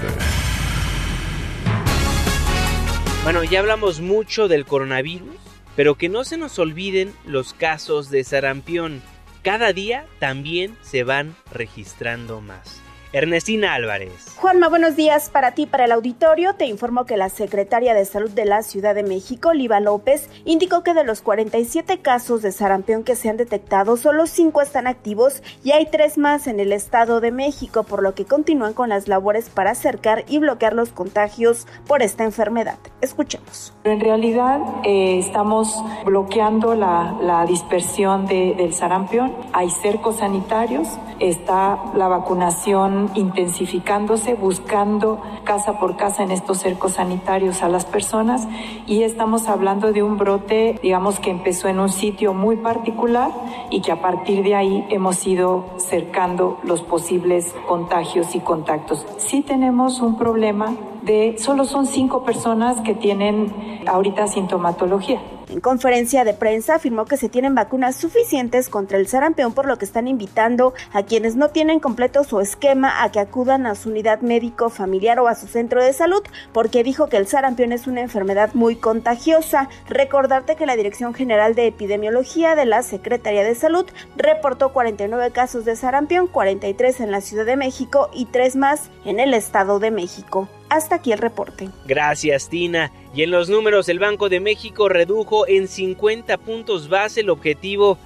Bueno, 3.24 3.44
ya 3.44 3.60
hablamos 3.60 4.00
mucho 4.00 4.48
del 4.48 4.66
coronavirus, 4.66 5.36
pero 5.76 5.96
que 5.96 6.10
no 6.10 6.24
se 6.24 6.38
nos 6.38 6.60
olviden 6.60 7.14
los 7.26 7.54
casos 7.54 8.10
de 8.10 8.24
sarampión. 8.24 9.02
Cada 9.44 9.74
día 9.74 10.06
también 10.20 10.78
se 10.82 11.04
van 11.04 11.36
registrando 11.52 12.42
más. 12.42 12.82
Ernestina 13.18 13.74
Álvarez. 13.74 14.12
Juanma, 14.38 14.70
buenos 14.70 14.96
días 14.96 15.30
para 15.30 15.52
ti, 15.52 15.66
para 15.66 15.86
el 15.86 15.92
auditorio. 15.92 16.54
Te 16.54 16.66
informo 16.68 17.06
que 17.06 17.18
la 17.18 17.30
secretaria 17.30 17.94
de 17.94 18.06
Salud 18.06 18.30
de 18.30 18.46
la 18.46 18.62
Ciudad 18.62 18.94
de 18.94 19.04
México, 19.04 19.54
Liva 19.54 19.80
López, 19.80 20.30
indicó 20.46 20.84
que 20.84 20.94
de 20.94 21.04
los 21.04 21.22
47 21.22 22.00
casos 22.00 22.42
de 22.42 22.52
sarampión 22.52 23.04
que 23.04 23.16
se 23.16 23.30
han 23.30 23.38
detectado, 23.38 23.98
solo 23.98 24.28
5 24.28 24.62
están 24.62 24.88
activos 24.88 25.42
y 25.64 25.72
hay 25.72 25.88
3 25.88 26.18
más 26.18 26.48
en 26.48 26.60
el 26.60 26.72
Estado 26.72 27.20
de 27.20 27.32
México, 27.32 27.84
por 27.84 28.04
lo 28.04 28.14
que 28.14 28.26
continúan 28.26 28.74
con 28.74 28.90
las 28.90 29.08
labores 29.08 29.50
para 29.50 29.72
acercar 29.72 30.24
y 30.28 30.40
bloquear 30.40 30.74
los 30.74 30.90
contagios 30.90 31.66
por 31.88 32.02
esta 32.02 32.24
enfermedad. 32.24 32.78
Escuchemos. 33.02 33.74
En 33.84 34.00
realidad 34.00 34.60
eh, 34.84 35.20
estamos 35.20 35.74
bloqueando 36.06 36.76
la, 36.76 37.18
la 37.22 37.46
dispersión 37.46 38.28
de, 38.28 38.54
del 38.56 38.74
sarampión. 38.74 39.34
Hay 39.54 39.70
cercos 39.70 40.18
sanitarios, 40.18 40.88
está 41.20 41.80
la 41.96 42.08
vacunación 42.08 43.07
intensificándose, 43.16 44.36
buscando 44.36 45.22
casa 45.44 45.80
por 45.80 45.98
casa 45.98 46.24
en 46.24 46.32
estos 46.32 46.60
cercos 46.60 46.94
sanitarios 46.94 47.64
a 47.64 47.70
las 47.70 47.86
personas 47.86 48.48
y 48.86 49.04
estamos 49.04 49.48
hablando 49.48 49.92
de 49.92 50.04
un 50.04 50.18
brote, 50.18 50.80
digamos 50.82 51.20
que 51.20 51.30
empezó 51.30 51.68
en 51.68 51.80
un 51.80 51.90
sitio 51.90 52.34
muy 52.34 52.58
particular 52.58 53.32
y 53.70 53.82
que 53.82 53.92
a 53.92 54.02
partir 54.02 54.44
de 54.44 54.56
ahí 54.56 54.86
hemos 54.90 55.26
ido 55.26 55.66
cercando 55.78 56.60
los 56.64 56.82
posibles 56.82 57.54
contagios 57.68 58.36
y 58.36 58.40
contactos. 58.40 59.06
Sí 59.18 59.42
tenemos 59.42 60.02
un 60.02 60.18
problema 60.18 60.76
de, 61.08 61.36
solo 61.40 61.66
son 61.66 61.88
cinco 61.88 62.24
personas 62.24 62.80
que 62.82 62.94
tienen 62.94 63.52
ahorita 63.88 64.28
sintomatología. 64.28 65.20
En 65.50 65.62
conferencia 65.62 66.26
de 66.26 66.34
prensa 66.34 66.76
afirmó 66.76 67.06
que 67.06 67.16
se 67.16 67.30
tienen 67.30 67.56
vacunas 67.56 67.96
suficientes 67.96 68.68
contra 68.68 68.98
el 68.98 69.08
sarampión, 69.08 69.54
por 69.54 69.66
lo 69.66 69.78
que 69.78 69.86
están 69.86 70.10
invitando 70.10 70.74
a 70.92 71.04
quienes 71.04 71.38
no 71.38 71.50
tienen 71.50 71.80
completo 71.80 72.26
su 72.26 72.42
esquema 72.42 73.02
a 73.02 73.14
que 73.14 73.22
acudan 73.22 73.66
a 73.66 73.76
su 73.76 73.90
unidad 73.90 74.20
médico 74.20 74.70
familiar 74.70 75.22
o 75.22 75.28
a 75.30 75.36
su 75.36 75.48
centro 75.48 75.82
de 75.82 75.94
salud, 75.94 76.22
porque 76.52 76.84
dijo 76.84 77.08
que 77.08 77.16
el 77.16 77.28
sarampión 77.28 77.72
es 77.72 77.88
una 77.88 78.02
enfermedad 78.02 78.54
muy 78.56 78.76
contagiosa. 78.76 79.70
Recordarte 79.88 80.58
que 80.58 80.66
la 80.66 80.76
Dirección 80.76 81.14
General 81.14 81.56
de 81.56 81.68
Epidemiología 81.68 82.56
de 82.56 82.66
la 82.66 82.84
Secretaría 82.84 83.46
de 83.46 83.56
Salud 83.56 83.86
reportó 84.18 84.74
49 84.74 85.32
casos 85.32 85.64
de 85.64 85.78
sarampión, 85.78 86.28
43 86.28 87.00
en 87.00 87.12
la 87.12 87.22
Ciudad 87.22 87.46
de 87.46 87.56
México 87.56 88.10
y 88.14 88.26
3 88.26 88.58
más 88.58 88.92
en 89.06 89.22
el 89.22 89.34
Estado 89.34 89.80
de 89.80 89.92
México. 89.92 90.50
Hasta 90.70 90.96
aquí 90.96 91.12
el 91.12 91.20
reporte. 91.20 91.70
Gracias, 91.86 92.50
Tina. 92.50 92.92
Y 93.14 93.24
en 93.24 93.32
los 93.32 93.50
números, 93.50 93.90
el 93.90 94.00
Banco 94.00 94.30
de 94.30 94.40
México 94.40 94.90
redujo 94.90 95.48
en 95.48 95.68
50 95.68 96.38
puntos 96.38 96.90
base 96.90 97.22
el 97.22 97.30
objetivo 97.30 97.98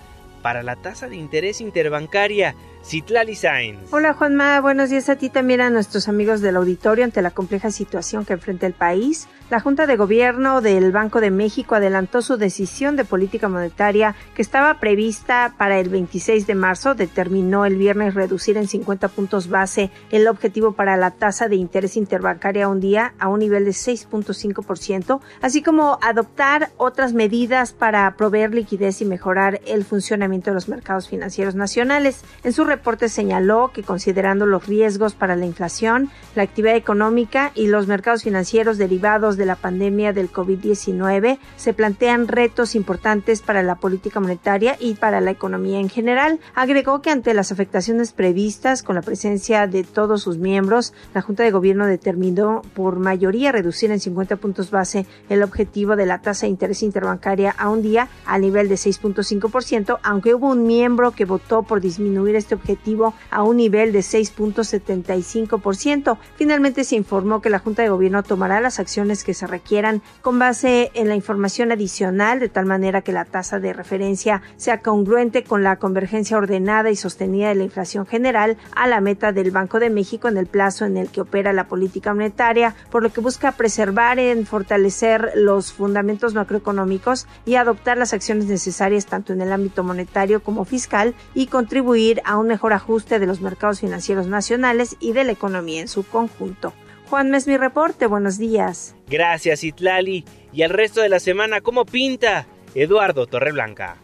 para 0.41 0.63
la 0.63 0.75
tasa 0.75 1.07
de 1.07 1.15
interés 1.15 1.61
interbancaria. 1.61 2.55
Citlali 2.83 3.35
Sainz. 3.35 3.93
Hola 3.93 4.13
Juanma, 4.13 4.59
buenos 4.59 4.89
días 4.89 5.07
a 5.09 5.15
ti 5.15 5.29
también 5.29 5.61
a 5.61 5.69
nuestros 5.69 6.07
amigos 6.07 6.41
del 6.41 6.55
auditorio 6.55 7.05
ante 7.05 7.21
la 7.21 7.29
compleja 7.29 7.69
situación 7.69 8.25
que 8.25 8.33
enfrenta 8.33 8.65
el 8.65 8.73
país. 8.73 9.27
La 9.51 9.59
Junta 9.59 9.85
de 9.85 9.97
Gobierno 9.97 10.61
del 10.61 10.93
Banco 10.93 11.19
de 11.19 11.29
México 11.29 11.75
adelantó 11.75 12.21
su 12.21 12.37
decisión 12.37 12.95
de 12.95 13.03
política 13.03 13.49
monetaria 13.49 14.15
que 14.33 14.41
estaba 14.41 14.79
prevista 14.79 15.55
para 15.57 15.77
el 15.77 15.89
26 15.89 16.47
de 16.47 16.55
marzo. 16.55 16.95
Determinó 16.95 17.65
el 17.65 17.75
viernes 17.75 18.13
reducir 18.13 18.55
en 18.55 18.69
50 18.69 19.09
puntos 19.09 19.49
base 19.49 19.91
el 20.09 20.29
objetivo 20.29 20.71
para 20.71 20.95
la 20.95 21.11
tasa 21.11 21.49
de 21.49 21.57
interés 21.57 21.97
interbancaria 21.97 22.69
un 22.69 22.79
día 22.79 23.13
a 23.19 23.27
un 23.27 23.39
nivel 23.39 23.65
de 23.65 23.71
6.5%, 23.71 25.19
así 25.41 25.61
como 25.61 25.99
adoptar 26.01 26.69
otras 26.77 27.11
medidas 27.11 27.73
para 27.73 28.15
proveer 28.15 28.53
liquidez 28.53 29.01
y 29.01 29.05
mejorar 29.05 29.59
el 29.67 29.83
funcionamiento 29.83 30.51
de 30.51 30.53
los 30.53 30.69
mercados 30.69 31.09
financieros 31.09 31.55
nacionales. 31.55 32.23
En 32.45 32.53
su 32.53 32.63
reporte 32.63 33.09
señaló 33.09 33.71
que 33.73 33.83
considerando 33.83 34.45
los 34.45 34.65
riesgos 34.65 35.13
para 35.13 35.35
la 35.35 35.45
inflación, 35.45 36.09
la 36.35 36.43
actividad 36.43 36.77
económica 36.77 37.51
y 37.53 37.67
los 37.67 37.87
mercados 37.87 38.23
financieros 38.23 38.77
derivados 38.77 39.35
de 39.35 39.40
la 39.45 39.55
pandemia 39.55 40.13
del 40.13 40.31
COVID-19, 40.31 41.39
se 41.55 41.73
plantean 41.73 42.27
retos 42.27 42.75
importantes 42.75 43.41
para 43.41 43.63
la 43.63 43.75
política 43.75 44.19
monetaria 44.19 44.77
y 44.79 44.95
para 44.95 45.21
la 45.21 45.31
economía 45.31 45.79
en 45.79 45.89
general. 45.89 46.39
Agregó 46.55 47.01
que 47.01 47.09
ante 47.09 47.33
las 47.33 47.51
afectaciones 47.51 48.13
previstas 48.13 48.83
con 48.83 48.95
la 48.95 49.01
presencia 49.01 49.67
de 49.67 49.83
todos 49.83 50.21
sus 50.21 50.37
miembros, 50.37 50.93
la 51.13 51.21
Junta 51.21 51.43
de 51.43 51.51
Gobierno 51.51 51.85
determinó 51.85 52.61
por 52.73 52.99
mayoría 52.99 53.51
reducir 53.51 53.91
en 53.91 53.99
50 53.99 54.37
puntos 54.37 54.71
base 54.71 55.05
el 55.29 55.43
objetivo 55.43 55.95
de 55.95 56.05
la 56.05 56.21
tasa 56.21 56.45
de 56.45 56.51
interés 56.51 56.83
interbancaria 56.83 57.53
a 57.57 57.69
un 57.69 57.81
día 57.81 58.07
al 58.25 58.41
nivel 58.41 58.67
de 58.69 58.75
6.5%, 58.75 59.99
aunque 60.03 60.35
hubo 60.35 60.49
un 60.49 60.67
miembro 60.67 61.11
que 61.11 61.25
votó 61.25 61.63
por 61.63 61.81
disminuir 61.81 62.35
este 62.35 62.55
objetivo 62.55 63.13
a 63.29 63.43
un 63.43 63.57
nivel 63.57 63.91
de 63.91 63.99
6.75%. 63.99 66.17
Finalmente 66.35 66.83
se 66.83 66.95
informó 66.95 67.41
que 67.41 67.49
la 67.49 67.59
Junta 67.59 67.83
de 67.83 67.89
Gobierno 67.89 68.23
tomará 68.23 68.61
las 68.61 68.79
acciones 68.79 69.23
que 69.23 69.30
se 69.33 69.47
requieran 69.47 70.01
con 70.21 70.39
base 70.39 70.91
en 70.93 71.07
la 71.07 71.15
información 71.15 71.71
adicional, 71.71 72.39
de 72.39 72.49
tal 72.49 72.65
manera 72.65 73.01
que 73.01 73.11
la 73.11 73.25
tasa 73.25 73.59
de 73.59 73.73
referencia 73.73 74.41
sea 74.57 74.81
congruente 74.81 75.43
con 75.43 75.63
la 75.63 75.77
convergencia 75.77 76.37
ordenada 76.37 76.89
y 76.89 76.95
sostenida 76.95 77.49
de 77.49 77.55
la 77.55 77.63
inflación 77.63 78.05
general 78.05 78.57
a 78.75 78.87
la 78.87 79.01
meta 79.01 79.31
del 79.31 79.51
Banco 79.51 79.79
de 79.79 79.89
México 79.89 80.27
en 80.27 80.37
el 80.37 80.47
plazo 80.47 80.85
en 80.85 80.97
el 80.97 81.09
que 81.09 81.21
opera 81.21 81.53
la 81.53 81.67
política 81.67 82.13
monetaria, 82.13 82.75
por 82.89 83.03
lo 83.03 83.11
que 83.11 83.21
busca 83.21 83.51
preservar 83.51 84.19
y 84.19 84.45
fortalecer 84.45 85.31
los 85.35 85.71
fundamentos 85.73 86.33
macroeconómicos 86.33 87.27
y 87.45 87.55
adoptar 87.55 87.97
las 87.97 88.13
acciones 88.13 88.45
necesarias 88.45 89.05
tanto 89.05 89.33
en 89.33 89.41
el 89.41 89.51
ámbito 89.51 89.83
monetario 89.83 90.41
como 90.43 90.65
fiscal 90.65 91.13
y 91.33 91.47
contribuir 91.47 92.21
a 92.25 92.37
un 92.37 92.47
mejor 92.47 92.73
ajuste 92.73 93.19
de 93.19 93.27
los 93.27 93.41
mercados 93.41 93.79
financieros 93.79 94.27
nacionales 94.27 94.95
y 94.99 95.13
de 95.13 95.23
la 95.23 95.31
economía 95.31 95.81
en 95.81 95.87
su 95.87 96.03
conjunto. 96.03 96.73
Juan 97.11 97.35
es 97.35 97.45
mi 97.45 97.57
reporte, 97.57 98.05
buenos 98.05 98.37
días. 98.37 98.95
Gracias, 99.09 99.65
Itlali. 99.65 100.23
Y 100.53 100.61
el 100.61 100.69
resto 100.69 101.01
de 101.01 101.09
la 101.09 101.19
semana, 101.19 101.59
¿cómo 101.59 101.83
pinta? 101.85 102.47
Eduardo 102.73 103.27
Torreblanca. 103.27 103.97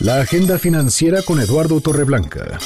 La 0.00 0.20
agenda 0.20 0.58
financiera 0.58 1.22
con 1.22 1.40
Eduardo 1.40 1.80
Torreblanca. 1.80 2.58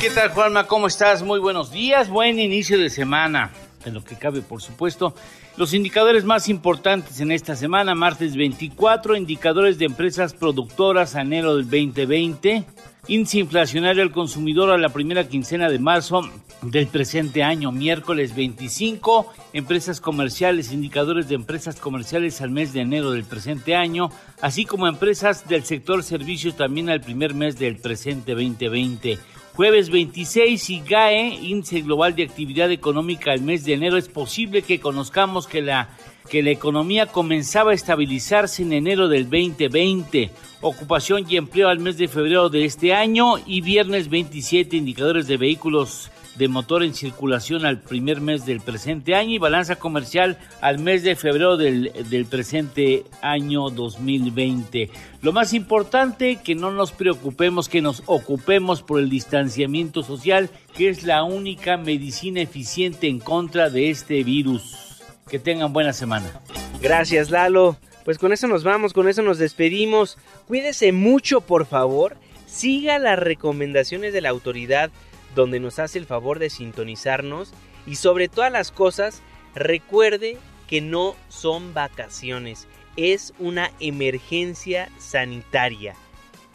¿Qué 0.00 0.10
tal, 0.10 0.30
Juanma? 0.30 0.66
¿Cómo 0.66 0.88
estás? 0.88 1.22
Muy 1.22 1.38
buenos 1.38 1.70
días. 1.70 2.08
Buen 2.08 2.40
inicio 2.40 2.76
de 2.76 2.90
semana. 2.90 3.52
En 3.84 3.94
lo 3.94 4.02
que 4.02 4.16
cabe, 4.16 4.42
por 4.42 4.60
supuesto. 4.60 5.14
Los 5.56 5.72
indicadores 5.72 6.24
más 6.24 6.48
importantes 6.48 7.20
en 7.20 7.30
esta 7.30 7.54
semana, 7.54 7.94
martes 7.94 8.34
24, 8.34 9.14
indicadores 9.14 9.78
de 9.78 9.84
empresas 9.84 10.34
productoras 10.34 11.14
enero 11.14 11.54
del 11.54 11.70
2020, 11.70 12.64
índice 13.08 13.38
inflacionario 13.38 14.02
al 14.02 14.12
consumidor 14.12 14.70
a 14.70 14.78
la 14.78 14.88
primera 14.88 15.28
quincena 15.28 15.68
de 15.68 15.78
marzo 15.78 16.22
del 16.62 16.86
presente 16.86 17.42
año, 17.42 17.70
miércoles 17.70 18.34
25, 18.34 19.32
empresas 19.52 20.00
comerciales, 20.00 20.72
indicadores 20.72 21.28
de 21.28 21.34
empresas 21.34 21.76
comerciales 21.76 22.40
al 22.40 22.50
mes 22.50 22.72
de 22.72 22.80
enero 22.80 23.10
del 23.10 23.24
presente 23.24 23.74
año, 23.74 24.10
así 24.40 24.64
como 24.64 24.86
empresas 24.86 25.46
del 25.48 25.64
sector 25.64 26.02
servicios 26.02 26.56
también 26.56 26.88
al 26.88 27.00
primer 27.00 27.34
mes 27.34 27.58
del 27.58 27.76
presente 27.76 28.32
2020. 28.32 29.18
Jueves 29.56 29.88
26, 29.88 30.68
IGAE, 30.68 31.38
Índice 31.40 31.80
Global 31.82 32.16
de 32.16 32.24
Actividad 32.24 32.72
Económica 32.72 33.30
al 33.30 33.40
mes 33.40 33.64
de 33.64 33.74
enero. 33.74 33.96
Es 33.96 34.08
posible 34.08 34.62
que 34.62 34.80
conozcamos 34.80 35.46
que 35.46 35.62
la, 35.62 35.90
que 36.28 36.42
la 36.42 36.50
economía 36.50 37.06
comenzaba 37.06 37.70
a 37.70 37.74
estabilizarse 37.74 38.64
en 38.64 38.72
enero 38.72 39.06
del 39.06 39.30
2020. 39.30 40.32
Ocupación 40.60 41.24
y 41.28 41.36
empleo 41.36 41.68
al 41.68 41.78
mes 41.78 41.96
de 41.98 42.08
febrero 42.08 42.48
de 42.48 42.64
este 42.64 42.94
año. 42.94 43.34
Y 43.46 43.60
viernes 43.60 44.08
27, 44.08 44.76
indicadores 44.76 45.28
de 45.28 45.36
vehículos 45.36 46.10
de 46.36 46.48
motor 46.48 46.82
en 46.82 46.94
circulación 46.94 47.64
al 47.64 47.80
primer 47.80 48.20
mes 48.20 48.44
del 48.44 48.60
presente 48.60 49.14
año 49.14 49.34
y 49.34 49.38
balanza 49.38 49.76
comercial 49.76 50.38
al 50.60 50.78
mes 50.78 51.02
de 51.02 51.16
febrero 51.16 51.56
del, 51.56 51.92
del, 52.08 52.26
presente 52.26 53.04
año 53.22 53.70
2020. 53.70 54.90
Lo 55.22 55.32
más 55.32 55.52
importante, 55.52 56.40
que 56.42 56.54
no 56.54 56.70
nos 56.70 56.92
preocupemos, 56.92 57.68
que 57.68 57.82
nos 57.82 58.02
ocupemos 58.06 58.82
por 58.82 59.00
el 59.00 59.08
distanciamiento 59.08 60.02
social, 60.02 60.50
que 60.76 60.88
es 60.88 61.04
la 61.04 61.22
única 61.24 61.76
medicina 61.76 62.40
eficiente 62.40 63.08
en 63.08 63.20
contra 63.20 63.70
de 63.70 63.90
este 63.90 64.22
virus. 64.24 65.02
Que 65.28 65.38
tengan 65.38 65.72
buena 65.72 65.92
semana. 65.92 66.40
Gracias, 66.82 67.30
Lalo. 67.30 67.76
Pues 68.04 68.18
con 68.18 68.32
eso 68.32 68.46
nos 68.46 68.64
vamos, 68.64 68.92
con 68.92 69.08
eso 69.08 69.22
nos 69.22 69.38
despedimos. 69.38 70.18
Cuídese 70.46 70.92
mucho, 70.92 71.40
por 71.40 71.64
favor. 71.64 72.16
Siga 72.46 72.98
las 72.98 73.18
recomendaciones 73.18 74.12
de 74.12 74.20
la 74.20 74.28
autoridad 74.28 74.90
donde 75.34 75.60
nos 75.60 75.78
hace 75.78 75.98
el 75.98 76.06
favor 76.06 76.38
de 76.38 76.50
sintonizarnos 76.50 77.52
y 77.86 77.96
sobre 77.96 78.28
todas 78.28 78.52
las 78.52 78.70
cosas, 78.70 79.22
recuerde 79.54 80.38
que 80.68 80.80
no 80.80 81.14
son 81.28 81.74
vacaciones, 81.74 82.66
es 82.96 83.34
una 83.38 83.70
emergencia 83.80 84.88
sanitaria. 84.98 85.94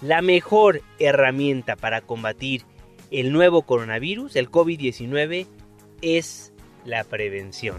La 0.01 0.21
mejor 0.21 0.81
herramienta 0.97 1.75
para 1.75 2.01
combatir 2.01 2.63
el 3.11 3.31
nuevo 3.31 3.63
coronavirus, 3.63 4.35
el 4.35 4.49
COVID-19, 4.49 5.47
es 6.01 6.53
la 6.85 7.03
prevención. 7.03 7.77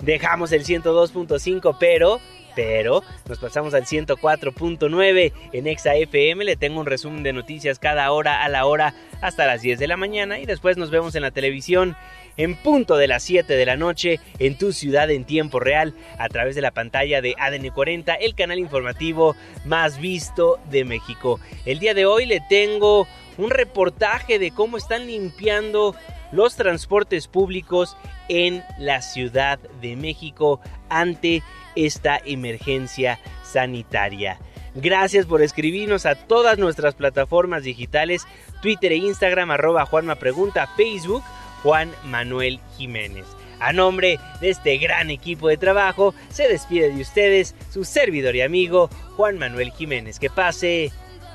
Dejamos 0.00 0.50
el 0.52 0.64
102.5, 0.64 1.76
pero 1.78 2.20
pero 2.54 3.02
nos 3.28 3.38
pasamos 3.38 3.74
al 3.74 3.84
104.9 3.84 5.32
en 5.52 5.66
Exa 5.66 5.94
FM. 5.94 6.44
Le 6.44 6.56
tengo 6.56 6.80
un 6.80 6.86
resumen 6.86 7.22
de 7.22 7.32
noticias 7.32 7.78
cada 7.78 8.10
hora 8.12 8.42
a 8.42 8.48
la 8.48 8.66
hora 8.66 8.94
hasta 9.20 9.46
las 9.46 9.62
10 9.62 9.78
de 9.78 9.86
la 9.88 9.96
mañana 9.96 10.38
y 10.38 10.46
después 10.46 10.76
nos 10.76 10.90
vemos 10.90 11.14
en 11.14 11.22
la 11.22 11.30
televisión 11.30 11.96
en 12.36 12.56
punto 12.56 12.96
de 12.96 13.08
las 13.08 13.22
7 13.24 13.54
de 13.54 13.66
la 13.66 13.76
noche 13.76 14.20
en 14.38 14.56
tu 14.56 14.72
ciudad 14.72 15.10
en 15.10 15.24
tiempo 15.24 15.60
real 15.60 15.94
a 16.18 16.28
través 16.28 16.54
de 16.54 16.62
la 16.62 16.70
pantalla 16.70 17.20
de 17.20 17.34
ADN 17.38 17.70
40, 17.70 18.14
el 18.14 18.34
canal 18.34 18.58
informativo 18.58 19.36
más 19.64 19.98
visto 19.98 20.58
de 20.70 20.84
México. 20.84 21.40
El 21.66 21.78
día 21.78 21.94
de 21.94 22.06
hoy 22.06 22.26
le 22.26 22.40
tengo 22.48 23.06
un 23.38 23.50
reportaje 23.50 24.38
de 24.38 24.50
cómo 24.50 24.76
están 24.76 25.06
limpiando 25.06 25.94
los 26.32 26.56
transportes 26.56 27.28
públicos 27.28 27.96
en 28.28 28.64
la 28.78 29.02
Ciudad 29.02 29.58
de 29.80 29.96
México 29.96 30.60
ante 30.88 31.42
esta 31.76 32.20
emergencia 32.24 33.18
sanitaria. 33.44 34.38
Gracias 34.74 35.26
por 35.26 35.42
escribirnos 35.42 36.06
a 36.06 36.14
todas 36.14 36.58
nuestras 36.58 36.94
plataformas 36.94 37.62
digitales, 37.62 38.26
Twitter 38.62 38.92
e 38.92 38.96
Instagram, 38.96 39.50
arroba 39.50 39.84
Juanma 39.84 40.14
Pregunta, 40.14 40.66
Facebook, 40.76 41.22
Juan 41.62 41.90
Manuel 42.04 42.58
Jiménez. 42.78 43.26
A 43.60 43.72
nombre 43.72 44.18
de 44.40 44.50
este 44.50 44.76
gran 44.78 45.10
equipo 45.10 45.48
de 45.48 45.56
trabajo, 45.56 46.14
se 46.30 46.48
despide 46.48 46.92
de 46.92 47.00
ustedes 47.00 47.54
su 47.70 47.84
servidor 47.84 48.34
y 48.34 48.40
amigo 48.40 48.88
Juan 49.16 49.38
Manuel 49.38 49.70
Jiménez. 49.70 50.18
Que 50.18 50.30
pase 50.30 50.90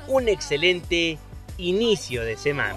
un 0.08 0.28
excelente 0.28 1.16
inicio 1.56 2.24
de 2.24 2.36
semana. 2.36 2.76